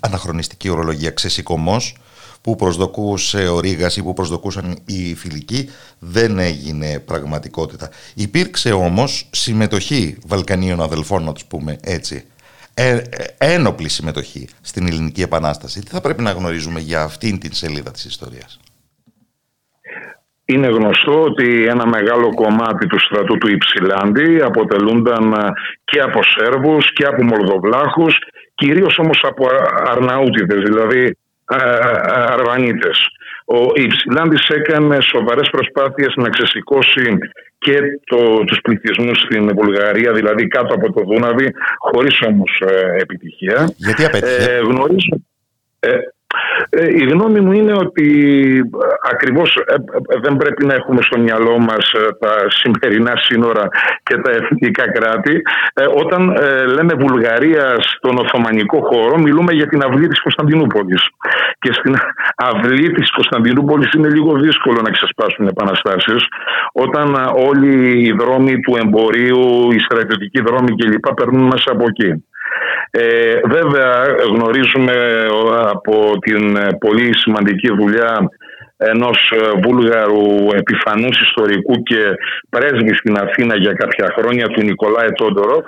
αναχρονιστική 0.00 0.68
ορολογία, 0.68 1.10
ξεσηκωμός, 1.10 1.96
που 2.46 2.56
προσδοκούσε 2.56 3.48
ο 3.48 3.60
Ρήγας 3.60 3.96
ή 3.96 4.02
που 4.02 4.12
προσδοκούσαν 4.14 4.78
οι 4.86 5.14
φιλικοί, 5.14 5.70
δεν 5.98 6.38
έγινε 6.38 7.00
πραγματικότητα. 7.00 7.90
Υπήρξε 8.14 8.72
όμως 8.72 9.28
συμμετοχή 9.32 10.18
Βαλκανίων 10.26 10.80
αδελφών, 10.82 11.24
να 11.24 11.32
τους 11.32 11.44
πούμε 11.44 11.76
έτσι, 11.82 12.24
ε, 12.74 12.90
ε, 12.90 13.02
ένοπλη 13.54 13.88
συμμετοχή 13.88 14.48
στην 14.60 14.86
Ελληνική 14.86 15.22
Επανάσταση. 15.22 15.80
Τι 15.80 15.90
θα 15.90 16.00
πρέπει 16.00 16.22
να 16.22 16.30
γνωρίζουμε 16.30 16.80
για 16.80 17.02
αυτήν 17.02 17.38
την 17.38 17.52
σελίδα 17.52 17.90
της 17.90 18.04
ιστορίας; 18.04 18.60
Είναι 20.44 20.66
γνωστό 20.66 21.22
ότι 21.22 21.66
ένα 21.66 21.86
μεγάλο 21.86 22.34
κομμάτι 22.34 22.86
του 22.86 23.00
στρατού 23.00 23.38
του 23.38 23.50
Υψηλάντη 23.50 24.42
αποτελούνταν 24.42 25.32
ε, 25.32 25.52
και 25.84 26.00
από 26.00 26.20
Σέρβους 26.22 26.92
και 26.92 27.04
από 27.04 27.22
Μολδοβλάχους, 27.24 28.14
κυρίως 28.54 28.98
όμως 28.98 29.20
από 29.22 29.46
Αρναούτιδες, 29.90 30.62
δηλαδή 30.62 31.16
Αρβανίτες. 32.36 33.08
Ο 33.44 33.58
Υψηλάντης 33.74 34.48
έκανε 34.48 35.00
σοβαρές 35.00 35.48
προσπάθειες 35.50 36.12
να 36.16 36.28
ξεσηκώσει 36.28 37.18
και 37.58 37.78
το, 38.04 38.44
τους 38.44 38.60
πληθυσμούς 38.60 39.18
στην 39.18 39.50
Βουλγαρία, 39.54 40.12
δηλαδή 40.12 40.46
κάτω 40.46 40.74
από 40.74 40.92
το 40.92 41.04
Δούναβι, 41.04 41.52
χωρίς 41.78 42.20
όμως 42.20 42.62
ε, 42.66 43.00
επιτυχία. 43.00 43.74
Γιατί 43.76 44.04
απέτυχε; 44.04 44.52
Ε, 44.52 44.58
γνωρίζω, 44.58 45.20
ε, 45.78 45.90
ε, 45.90 45.98
η 47.00 47.04
γνώμη 47.04 47.40
μου 47.40 47.52
είναι 47.52 47.72
ότι 47.72 48.08
ε, 48.58 49.10
ακριβώς 49.12 49.56
ε, 49.66 49.74
δεν 50.22 50.36
πρέπει 50.36 50.66
να 50.66 50.74
έχουμε 50.74 51.02
στο 51.02 51.18
μυαλό 51.18 51.58
μας 51.58 51.92
τα 52.20 52.32
σημερινά 52.48 53.12
σύνορα 53.16 53.68
και 54.02 54.16
τα 54.16 54.30
εθνικά 54.30 54.90
κράτη. 54.90 55.42
Όταν 56.02 56.36
λέμε 56.74 56.94
Βουλγαρία 56.98 57.76
στον 57.80 58.18
Οθωμανικό 58.18 58.80
χώρο 58.80 59.18
μιλούμε 59.18 59.52
για 59.52 59.66
την 59.66 59.82
αυλή 59.82 60.08
της 60.08 60.20
Κωνσταντινούπολης. 60.20 61.02
Και 61.58 61.72
στην 61.72 61.94
αυλή 62.36 62.92
της 62.92 63.10
Κωνσταντινούπολης 63.10 63.92
είναι 63.92 64.08
λίγο 64.08 64.38
δύσκολο 64.38 64.80
να 64.82 64.90
ξεσπάσουν 64.90 65.46
επαναστάσεις 65.46 66.26
όταν 66.72 67.14
όλοι 67.48 68.02
οι 68.06 68.12
δρόμοι 68.12 68.60
του 68.60 68.76
εμπορίου, 68.76 69.70
οι 69.72 69.78
στρατιωτικοί 69.78 70.40
δρόμοι 70.40 70.76
κλπ. 70.76 71.14
περνούν 71.14 71.42
μέσα 71.42 71.70
από 71.72 71.84
εκεί. 71.88 72.24
Ε, 72.90 73.40
βέβαια 73.44 74.04
γνωρίζουμε 74.28 75.26
από 75.70 76.18
την 76.20 76.58
πολύ 76.78 77.16
σημαντική 77.16 77.72
δουλειά 77.74 78.28
ενός 78.76 79.32
βούλγαρου 79.64 80.48
επιφανούς 80.54 81.20
ιστορικού 81.20 81.82
και 81.82 82.02
πρέσβη 82.50 82.94
στην 82.94 83.18
Αθήνα 83.18 83.56
για 83.56 83.72
κάποια 83.72 84.14
χρόνια 84.18 84.46
του 84.46 84.62
Νικολάη 84.62 85.12
Τόντοροφ 85.12 85.64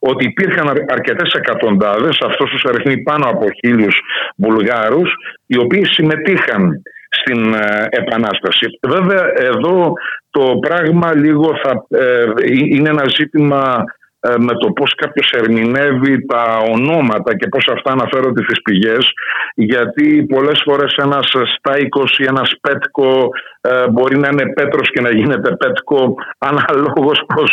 ότι 0.00 0.24
υπήρχαν 0.24 0.68
αρκετές 0.88 1.32
εκατοντάδες, 1.32 2.18
αυτός 2.26 2.50
τους 2.50 2.64
αριθμεί 2.64 2.98
πάνω 2.98 3.26
από 3.28 3.46
χίλιους 3.58 4.00
Βουλγάρους 4.36 5.10
οι 5.46 5.58
οποίοι 5.58 5.84
συμμετείχαν 5.84 6.82
στην 7.08 7.54
ε, 7.54 7.86
Επανάσταση. 7.90 8.66
Βέβαια 8.88 9.32
εδώ 9.34 9.92
το 10.30 10.58
πράγμα 10.60 11.14
λίγο 11.14 11.58
θα, 11.62 11.98
ε, 11.98 12.24
είναι 12.70 12.88
ένα 12.88 13.04
ζήτημα 13.18 13.62
ε, 13.68 14.01
με 14.38 14.54
το 14.60 14.72
πώς 14.72 14.94
κάποιος 14.94 15.30
ερμηνεύει 15.30 16.26
τα 16.26 16.58
ονόματα 16.72 17.36
και 17.36 17.48
πώς 17.48 17.68
αυτά 17.72 17.92
αναφέρονται 17.92 18.42
στις 18.42 18.62
πηγές 18.62 19.12
γιατί 19.54 20.22
πολλές 20.22 20.62
φορές 20.64 20.94
ένας 20.96 21.32
Στάικος 21.56 22.18
ή 22.18 22.24
ένας 22.24 22.54
Πέτκο 22.60 23.28
ε, 23.60 23.88
μπορεί 23.90 24.18
να 24.18 24.28
είναι 24.32 24.52
Πέτρος 24.52 24.90
και 24.90 25.00
να 25.00 25.10
γίνεται 25.10 25.56
Πέτκο 25.56 26.14
αναλόγως 26.38 27.22
πώς, 27.34 27.50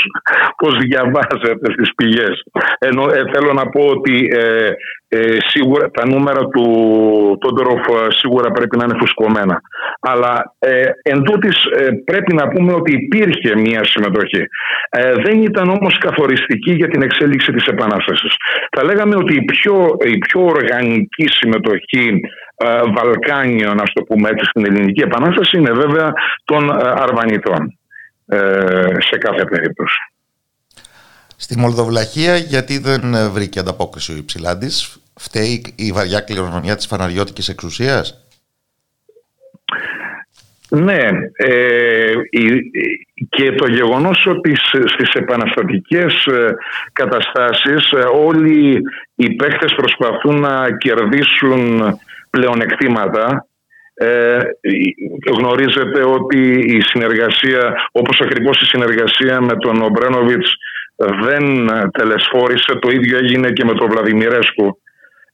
πώς 0.58 0.78
διαβάζεται 0.78 1.72
στις 1.72 1.96
πηγές. 1.96 2.44
Ενώ 2.80 3.04
ε, 3.10 3.24
θέλω 3.34 3.54
να 3.54 3.70
πω 3.70 3.82
ότι 3.86 4.28
ε, 4.32 4.72
σίγουρα 5.48 5.92
τα 5.92 6.06
νούμερα 6.08 6.48
του 6.48 6.64
Τόντοροφ 7.40 7.82
σίγουρα 8.08 8.52
πρέπει 8.52 8.78
να 8.78 8.84
είναι 8.84 8.98
φουσκωμένα. 9.00 9.62
Αλλά 10.00 10.56
ε, 10.60 10.84
εν 11.02 11.24
πρέπει 12.06 12.34
να 12.34 12.48
πούμε 12.48 12.74
ότι 12.74 12.94
υπήρχε 12.94 13.56
μια 13.56 13.84
συμμετοχή. 13.84 14.44
δεν 15.24 15.44
ήταν 15.44 15.70
όμως 15.70 15.98
καθοριστική 15.98 16.74
για 16.74 16.88
την 16.88 17.02
εξέλιξη 17.02 17.52
της 17.52 17.66
Επανάστασης. 17.66 18.36
Θα 18.72 18.84
λέγαμε 18.84 19.16
ότι 19.16 19.34
η 19.34 19.46
πιο, 19.46 19.98
η 20.06 20.18
πιο 20.18 20.42
οργανική 20.42 21.28
συμμετοχή 21.28 22.20
ε, 22.66 22.82
Βαλκάνιο, 22.96 23.74
να 23.74 23.84
το 23.94 24.04
πούμε 24.04 24.30
έτσι, 24.30 24.46
στην 24.46 24.66
Ελληνική 24.66 25.02
Επανάσταση 25.02 25.58
είναι 25.58 25.72
βέβαια 25.72 26.14
των 26.44 26.70
ε, 26.70 26.74
Αρβανιτών 26.96 27.80
ε, 28.26 28.40
σε 29.00 29.18
κάθε 29.18 29.46
περίπτωση. 29.46 30.09
Στη 31.42 31.58
Μολδοβλαχία 31.58 32.36
γιατί 32.36 32.78
δεν 32.78 33.02
βρήκε 33.32 33.60
ανταπόκριση 33.60 34.12
ο 34.12 34.16
Υψηλάντης, 34.16 35.02
φταίει 35.20 35.74
η 35.76 35.92
βαριά 35.92 36.20
κληρονομιά 36.20 36.76
της 36.76 36.88
φαναριώτικης 36.88 37.50
εξουσίας; 37.50 38.28
Ναι, 40.70 41.08
ε, 41.34 42.14
και 43.30 43.52
το 43.52 43.68
γεγονός 43.68 44.26
ότι 44.26 44.56
στις 44.94 45.14
επαναστατικές 45.14 46.28
καταστάσεις 46.94 47.90
όλοι 48.14 48.82
οι 49.16 49.36
παίχτες 49.36 49.74
προσπαθούν 49.76 50.40
να 50.40 50.78
κερδίσουν 50.78 51.84
πλεονεκτήματα 52.30 53.48
ε, 53.94 54.40
γνωρίζετε 55.38 56.04
ότι 56.04 56.40
η 56.50 56.82
συνεργασία, 56.82 57.88
όπως 57.92 58.20
ακριβώς 58.22 58.62
η 58.62 58.66
συνεργασία 58.66 59.42
με 59.42 59.56
τον 59.56 59.82
Ομπρένοβιτς 59.82 60.54
δεν 61.22 61.68
τελεσφόρησε, 61.92 62.74
το 62.80 62.90
ίδιο 62.90 63.18
έγινε 63.18 63.52
και 63.52 63.66
με 63.66 63.74
τον 63.74 63.90
Βλαδιμιρέσκου 63.90 64.80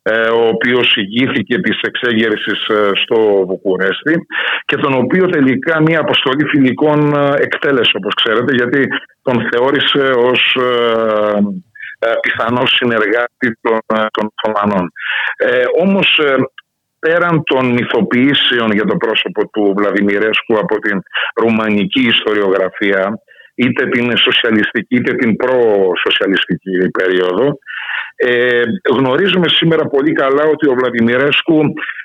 ε, 0.08 0.28
ο 0.30 0.48
οποίος 0.48 0.96
ηγήθηκε 0.96 1.60
της 1.60 1.82
εξέγερσης 1.82 2.68
ε, 2.68 2.90
στο 2.94 3.46
Βουκουρέστι 3.48 4.26
και 4.66 4.76
τον 4.76 4.94
οποίο 4.94 5.26
τελικά 5.30 5.82
μια 5.82 6.00
αποστολή 6.00 6.46
φιλικών 6.46 7.14
ε, 7.16 7.34
εκτέλεσε 7.36 7.92
όπως 7.94 8.14
ξέρετε 8.14 8.56
γιατί 8.56 8.88
τον 9.22 9.50
θεώρησε 9.52 10.10
ως 10.16 10.58
πιθανός 12.22 12.70
συνεργάτη 12.76 13.60
των, 13.62 13.80
των 14.12 14.30
Οθωμανών. 14.36 14.92
Ε, 15.38 15.64
όμως 15.82 16.20
πέραν 17.00 17.44
των 17.44 17.66
μυθοποιήσεων 17.72 18.72
για 18.72 18.86
το 18.86 18.96
πρόσωπο 18.98 19.48
του 19.50 19.74
Βλαδιμιρέσκου 19.78 20.58
από 20.60 20.80
την 20.80 21.02
ρουμανική 21.36 22.02
ιστοριογραφία, 22.02 23.20
είτε 23.56 23.88
την 23.88 24.18
σοσιαλιστική 24.18 24.96
είτε 24.96 25.14
την 25.14 25.36
προ-σοσιαλιστική 25.36 26.90
περίοδο, 27.00 27.58
ε, 28.16 28.62
γνωρίζουμε 28.92 29.48
σήμερα 29.48 29.86
πολύ 29.86 30.12
καλά 30.12 30.44
ότι 30.44 30.70
ο 30.70 30.74
Βλαδιμιρέσκου 30.74 31.60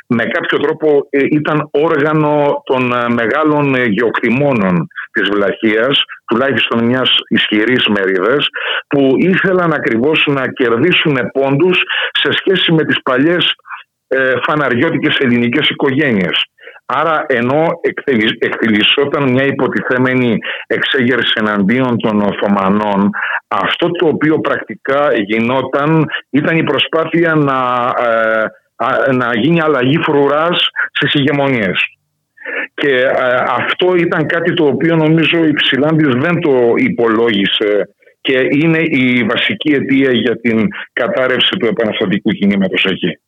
με 0.07 0.25
κάποιο 0.25 0.59
τρόπο 0.59 1.07
ε, 1.11 1.21
ήταν 1.31 1.69
όργανο 1.71 2.63
των 2.65 2.93
ε, 2.93 3.09
μεγάλων 3.09 3.75
γεωκτημόνων 3.75 4.87
της 5.13 5.29
Βλαχίας, 5.33 6.03
τουλάχιστον 6.27 6.85
μιας 6.85 7.11
ισχυρής 7.29 7.87
μερίδας, 7.89 8.49
που 8.89 9.15
ήθελαν 9.17 9.73
ακριβώς 9.73 10.25
να 10.27 10.53
κερδίσουν 10.53 11.17
πόντους 11.33 11.79
σε 12.13 12.33
σχέση 12.33 12.73
με 12.73 12.85
τις 12.85 13.03
παλιές 13.03 13.55
ε, 14.09 14.35
φαναριώτικες 14.47 15.19
ελληνικές 15.19 15.69
οικογένειες. 15.69 16.50
Άρα 16.93 17.25
ενώ 17.29 17.69
εκτελισσόταν 18.39 19.31
μια 19.31 19.45
υποτιθέμενη 19.45 20.39
εξέγερση 20.67 21.33
εναντίον 21.35 21.97
των 21.99 22.21
Οθωμανών, 22.21 23.11
αυτό 23.49 23.91
το 23.91 24.07
οποίο 24.07 24.41
πρακτικά 24.41 25.09
γινόταν 25.27 26.07
ήταν 26.31 26.57
η 26.57 26.65
προσπάθεια 26.65 27.35
να, 27.35 27.61
ε, 28.09 29.13
να 29.13 29.37
γίνει 29.37 29.61
αλλαγή 29.61 29.99
φρουράς 29.99 30.69
στις 30.93 31.15
ηγεμονίες. 31.15 31.79
Και 32.75 32.95
ε, 32.95 33.35
αυτό 33.49 33.95
ήταν 33.97 34.27
κάτι 34.27 34.55
το 34.55 34.65
οποίο 34.65 34.97
νομίζω 34.97 35.45
η 35.45 35.53
Ψηλάντης 35.53 36.15
δεν 36.15 36.41
το 36.41 36.73
υπολόγισε 36.77 37.89
και 38.21 38.39
είναι 38.51 38.79
η 38.79 39.25
βασική 39.25 39.73
αιτία 39.73 40.13
για 40.13 40.41
την 40.41 40.69
κατάρρευση 40.93 41.57
του 41.59 41.67
επαναστατικού 41.67 42.31
κινήματος 42.31 42.85
εκεί. 42.85 43.19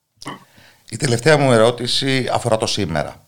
Η 0.90 0.96
τελευταία 0.96 1.38
μου 1.38 1.52
ερώτηση 1.52 2.28
αφορά 2.32 2.56
το 2.56 2.66
σήμερα. 2.66 3.22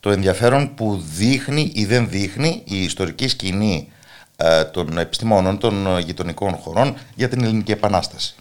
Το 0.00 0.10
ενδιαφέρον 0.10 0.74
που 0.74 1.02
δείχνει 1.18 1.72
ή 1.74 1.84
δεν 1.84 2.08
δείχνει 2.08 2.62
η 2.66 2.82
ιστορική 2.82 3.28
σκηνή 3.28 3.92
ε, 4.36 4.64
των 4.64 4.98
επιστημόνων 4.98 5.58
των 5.58 5.98
γειτονικών 5.98 6.52
χωρών 6.52 6.96
για 7.14 7.28
την 7.28 7.44
Ελληνική 7.44 7.72
Επανάσταση. 7.72 8.34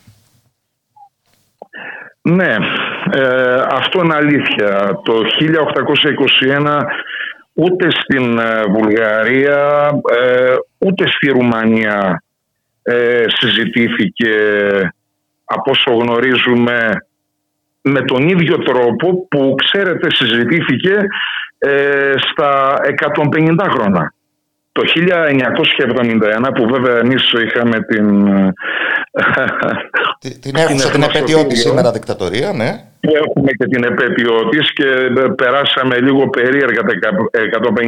Ναι, 2.21 2.55
ε, 3.11 3.61
αυτό 3.71 4.03
είναι 4.03 4.15
αλήθεια. 4.15 4.99
Το 5.03 5.21
1821 6.65 6.81
ούτε 7.53 7.87
στην 7.91 8.39
ε, 8.39 8.63
Βουλγαρία 8.63 9.91
ούτε 10.77 11.07
στη 11.07 11.29
Ρουμανία 11.29 12.23
συζητήθηκε 13.27 14.31
από 15.45 15.71
όσο 15.71 15.93
γνωρίζουμε 15.93 17.05
με 17.89 18.01
τον 18.01 18.27
ίδιο 18.27 18.57
τρόπο 18.57 19.27
που 19.27 19.55
ξέρετε 19.63 20.07
συζητήθηκε 20.11 20.95
ε, 21.57 22.13
στα 22.31 22.75
150 23.33 23.55
χρόνια. 23.69 24.13
Το 24.71 24.81
1971 26.45 26.53
που 26.55 26.67
βέβαια 26.67 26.97
εμείς 26.97 27.31
είχαμε 27.45 27.79
την... 27.81 28.25
Την, 30.19 30.41
την, 30.41 30.53
την 30.91 31.03
επαιτειό 31.03 31.45
της 31.45 31.61
σήμερα 31.61 31.91
δικτατορία, 31.91 32.51
ναι 32.53 32.83
έχουμε 32.99 33.51
και 33.51 33.65
την 33.65 33.83
επέτειό 33.83 34.49
της 34.49 34.73
και 34.73 34.85
περάσαμε 35.35 35.99
λίγο 35.99 36.29
περίεργα 36.29 36.81
τα 36.81 36.93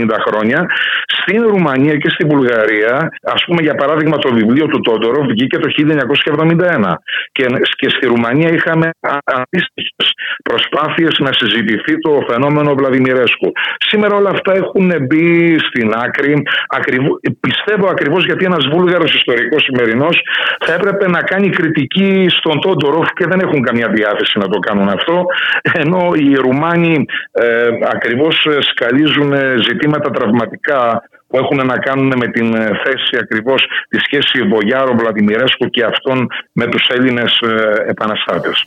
150 0.08 0.16
χρόνια. 0.28 0.70
Στην 1.08 1.48
Ρουμανία 1.48 1.96
και 1.96 2.10
στη 2.10 2.26
Βουλγαρία, 2.26 3.10
ας 3.24 3.44
πούμε 3.46 3.62
για 3.62 3.76
παράδειγμα 3.76 4.18
το 4.18 4.34
βιβλίο 4.34 4.66
του 4.68 4.80
Τόντορο 4.80 5.24
βγήκε 5.24 5.58
το 5.58 5.70
1971 5.78 6.94
και, 7.32 7.46
και 7.76 7.90
στη 7.90 8.06
Ρουμανία 8.08 8.50
είχαμε 8.50 8.90
αντίστοιχες 9.24 10.08
προσπάθειες 10.44 11.20
να 11.20 11.32
συζητηθεί 11.34 12.00
το 12.00 12.26
φαινόμενο 12.30 12.76
Βλαδιμιρέσκου. 12.76 13.52
Σήμερα 13.90 14.16
όλα 14.16 14.30
αυτά 14.30 14.54
έχουν 14.54 14.92
μπει 15.08 15.58
στην 15.60 15.92
άκρη. 16.06 16.44
Ακριβώ, 16.68 17.20
πιστεύω 17.40 17.88
ακριβώς 17.90 18.26
γιατί 18.26 18.46
ένας 18.46 18.68
Βούλγαρος 18.72 19.14
ιστορικός 19.14 19.64
σημερινός 19.64 20.22
θα 20.66 20.74
έπρεπε 20.74 21.10
να 21.10 21.22
κάνει 21.22 21.50
κριτική 21.50 22.26
στον 22.30 22.60
Τόντοροφ 22.62 23.08
και 23.14 23.26
δεν 23.30 23.40
έχουν 23.40 23.62
καμιά 23.62 23.88
διάθεση 23.88 24.38
να 24.40 24.48
το 24.48 24.60
κάνουν 24.60 24.88
αυτό 24.88 25.01
αυτό, 25.02 25.26
ενώ 25.74 26.12
οι 26.14 26.36
Ρουμάνοι 26.36 27.06
ε, 27.32 27.68
ακριβώς 27.94 28.48
σκαλίζουν 28.60 29.34
ζητήματα 29.68 30.10
τραυματικά 30.10 31.04
που 31.32 31.38
έχουν 31.38 31.66
να 31.66 31.78
κάνουν 31.78 32.14
με 32.18 32.28
την 32.28 32.54
θέση 32.54 33.18
ακριβώς 33.22 33.66
της 33.90 34.02
σχέσης 34.04 34.48
Βογιάρο 34.48 34.96
Βλαδιμιρέσκου 34.98 35.70
και 35.70 35.84
αυτών 35.84 36.28
με 36.52 36.66
τους 36.66 36.88
Έλληνες 36.88 37.40
ε, 37.40 37.90
επαναστάτες. 37.90 38.64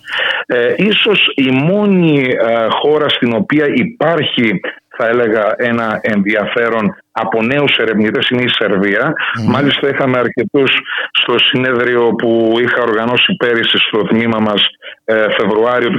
Ε, 0.46 0.74
ίσως 0.76 1.32
η 1.34 1.50
μόνη 1.50 2.36
ε, 2.38 2.66
χώρα 2.68 3.08
στην 3.08 3.34
οποία 3.34 3.66
υπάρχει 3.74 4.60
θα 4.96 5.06
έλεγα 5.08 5.54
ένα 5.56 5.98
ενδιαφέρον 6.02 6.96
από 7.12 7.42
νέους 7.42 7.76
ερευνητές 7.76 8.28
είναι 8.28 8.42
η 8.42 8.48
Σερβία. 8.48 9.12
Μάλιστα, 9.46 9.88
είχαμε 9.88 10.18
αρκετούς 10.18 10.72
στο 11.10 11.34
συνέδριο 11.38 12.14
που 12.14 12.52
είχα 12.60 12.82
οργανώσει 12.82 13.36
πέρυσι 13.36 13.78
στο 13.78 13.98
τμήμα 13.98 14.38
μας 14.40 14.62
ε, 15.04 15.24
Φεβρουάριο 15.38 15.90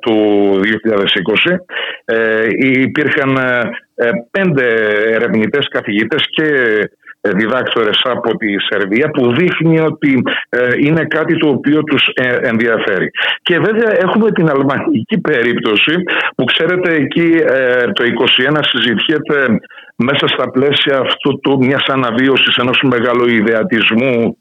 του 0.00 0.16
2020. 1.48 1.56
Ε, 2.04 2.46
υπήρχαν 2.58 3.36
ε, 3.94 4.10
πέντε 4.30 4.66
ερευνητές 5.14 5.68
καθηγητές 5.68 6.22
και 6.30 6.44
ε, 6.44 6.90
διδάκτορες 7.34 8.00
από 8.04 8.36
τη 8.36 8.46
Σερβία 8.68 9.10
που 9.10 9.34
δείχνει 9.34 9.80
ότι 9.80 10.22
ε, 10.48 10.68
είναι 10.78 11.04
κάτι 11.04 11.36
το 11.36 11.48
οποίο 11.48 11.82
τους 11.82 12.02
ε, 12.14 12.48
ενδιαφέρει. 12.48 13.10
Και 13.42 13.58
βέβαια 13.58 13.90
έχουμε 14.04 14.30
την 14.30 14.48
αλμανική 14.48 15.20
περίπτωση 15.20 15.94
που 16.36 16.44
ξέρετε 16.44 16.94
εκεί 16.94 17.30
το 17.92 18.04
21 18.52 18.58
συζητιέται 18.62 19.58
μέσα 19.96 20.26
στα 20.28 20.50
πλαίσια 20.50 20.98
αυτού 20.98 21.40
του 21.40 21.58
μιας 21.58 21.84
αναβίωσης 21.86 22.56
ενός 22.56 22.82
μεγάλου 22.82 23.28
ιδεατισμού 23.28 24.36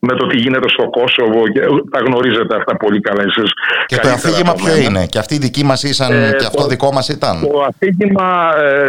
με 0.00 0.14
το 0.14 0.26
τι 0.26 0.36
γίνεται 0.36 0.68
στο 0.68 0.88
Κόσοβο 0.90 1.48
και 1.48 1.60
τα 1.90 1.98
γνωρίζετε 2.06 2.56
αυτά 2.56 2.76
πολύ 2.76 3.00
καλά 3.00 3.22
εσείς. 3.22 3.50
Και 3.86 3.96
το 3.96 4.08
αφήγημα 4.08 4.52
ποιο 4.52 4.76
είναι, 4.76 5.06
και 5.06 5.18
αυτή 5.18 5.34
η 5.34 5.38
δική 5.38 5.64
μας 5.64 5.82
ήσαν 5.82 6.12
ε, 6.12 6.30
και 6.38 6.46
αυτό 6.46 6.62
το, 6.62 6.68
δικό 6.68 6.92
μας 6.92 7.08
ήταν; 7.08 7.40
Το 7.40 7.66
αφήγημα 7.70 8.52
ε, 8.56 8.88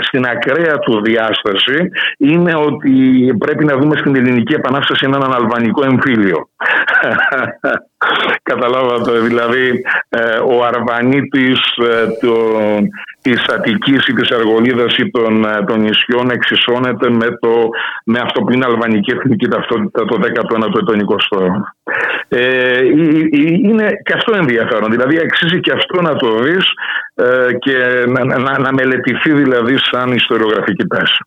στην 0.00 0.24
ακραία 0.26 0.78
του 0.78 1.02
διάσταση 1.02 1.78
είναι 2.18 2.54
ότι 2.54 2.92
πρέπει 3.38 3.64
να 3.64 3.76
δούμε 3.76 3.96
στην 3.96 4.16
ελληνική 4.16 4.54
επανάσταση 4.54 5.04
έναν 5.04 5.32
αλβανικό 5.32 5.84
εμφύλιο. 5.84 6.48
Καταλάβατε, 8.42 9.18
δηλαδή 9.18 9.82
ε, 10.08 10.38
ο 10.38 10.64
Αρβανίτης 10.64 11.60
ε, 11.76 12.26
τον 12.26 12.88
της 13.26 13.42
Αττικής 13.54 14.06
ή 14.06 14.12
της 14.12 14.30
Αργολίδας 14.30 14.96
ή 14.96 15.10
των, 15.10 15.44
ε, 15.44 15.64
των 15.66 15.80
νησιών 15.80 16.30
εξισώνεται 16.30 17.10
με, 17.10 17.28
το, 17.40 17.52
με 18.04 18.18
αυτό 18.18 18.40
που 18.42 18.52
είναι 18.52 18.64
αλβανική 18.64 19.12
εθνική 19.16 19.48
ταυτότητα 19.48 20.04
το 20.04 20.16
19ο 20.22 20.78
ή 20.80 20.84
το 20.84 20.94
20ο. 21.14 21.40
Ε, 22.28 22.84
είναι 23.68 23.86
και 24.04 24.12
αυτό 24.14 24.36
ενδιαφέρον. 24.36 24.90
Δηλαδή 24.90 25.18
αξίζει 25.18 25.60
και 25.60 25.72
αυτό 25.72 26.02
να 26.02 26.16
το 26.16 26.28
δεις 26.38 26.64
ε, 27.14 27.52
και 27.58 27.76
να, 28.06 28.38
να, 28.38 28.58
να, 28.58 28.72
μελετηθεί 28.72 29.32
δηλαδή 29.32 29.74
σαν 29.90 30.12
ιστοριογραφική 30.12 30.86
τάση. 30.86 31.24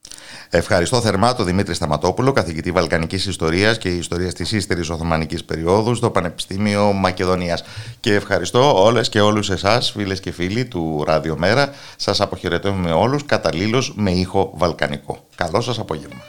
Ευχαριστώ 0.51 1.01
θερμά 1.01 1.35
τον 1.35 1.45
Δημήτρη 1.45 1.73
Σταματόπουλο, 1.73 2.31
καθηγητή 2.31 2.71
Βαλκανικής 2.71 3.25
Ιστορίας 3.25 3.77
και 3.77 3.89
Ιστορίας 3.89 4.33
της 4.33 4.51
Ύστερης 4.51 4.89
Οθωμανικής 4.89 5.43
Περίοδου 5.43 5.95
στο 5.95 6.09
Πανεπιστήμιο 6.09 6.93
Μακεδονίας. 6.93 7.63
Και 7.99 8.13
ευχαριστώ 8.13 8.83
όλες 8.83 9.09
και 9.09 9.21
όλους 9.21 9.49
εσάς, 9.49 9.91
φίλες 9.91 10.19
και 10.19 10.31
φίλοι 10.31 10.65
του 10.65 11.03
Ράδιο 11.07 11.37
Μέρα. 11.37 11.69
Σας 11.95 12.21
αποχαιρετούμε 12.21 12.91
όλους 12.91 13.25
καταλήλως 13.25 13.93
με 13.95 14.11
ήχο 14.11 14.51
βαλκανικό. 14.55 15.25
Καλό 15.35 15.61
σας 15.61 15.79
απόγευμα. 15.79 16.28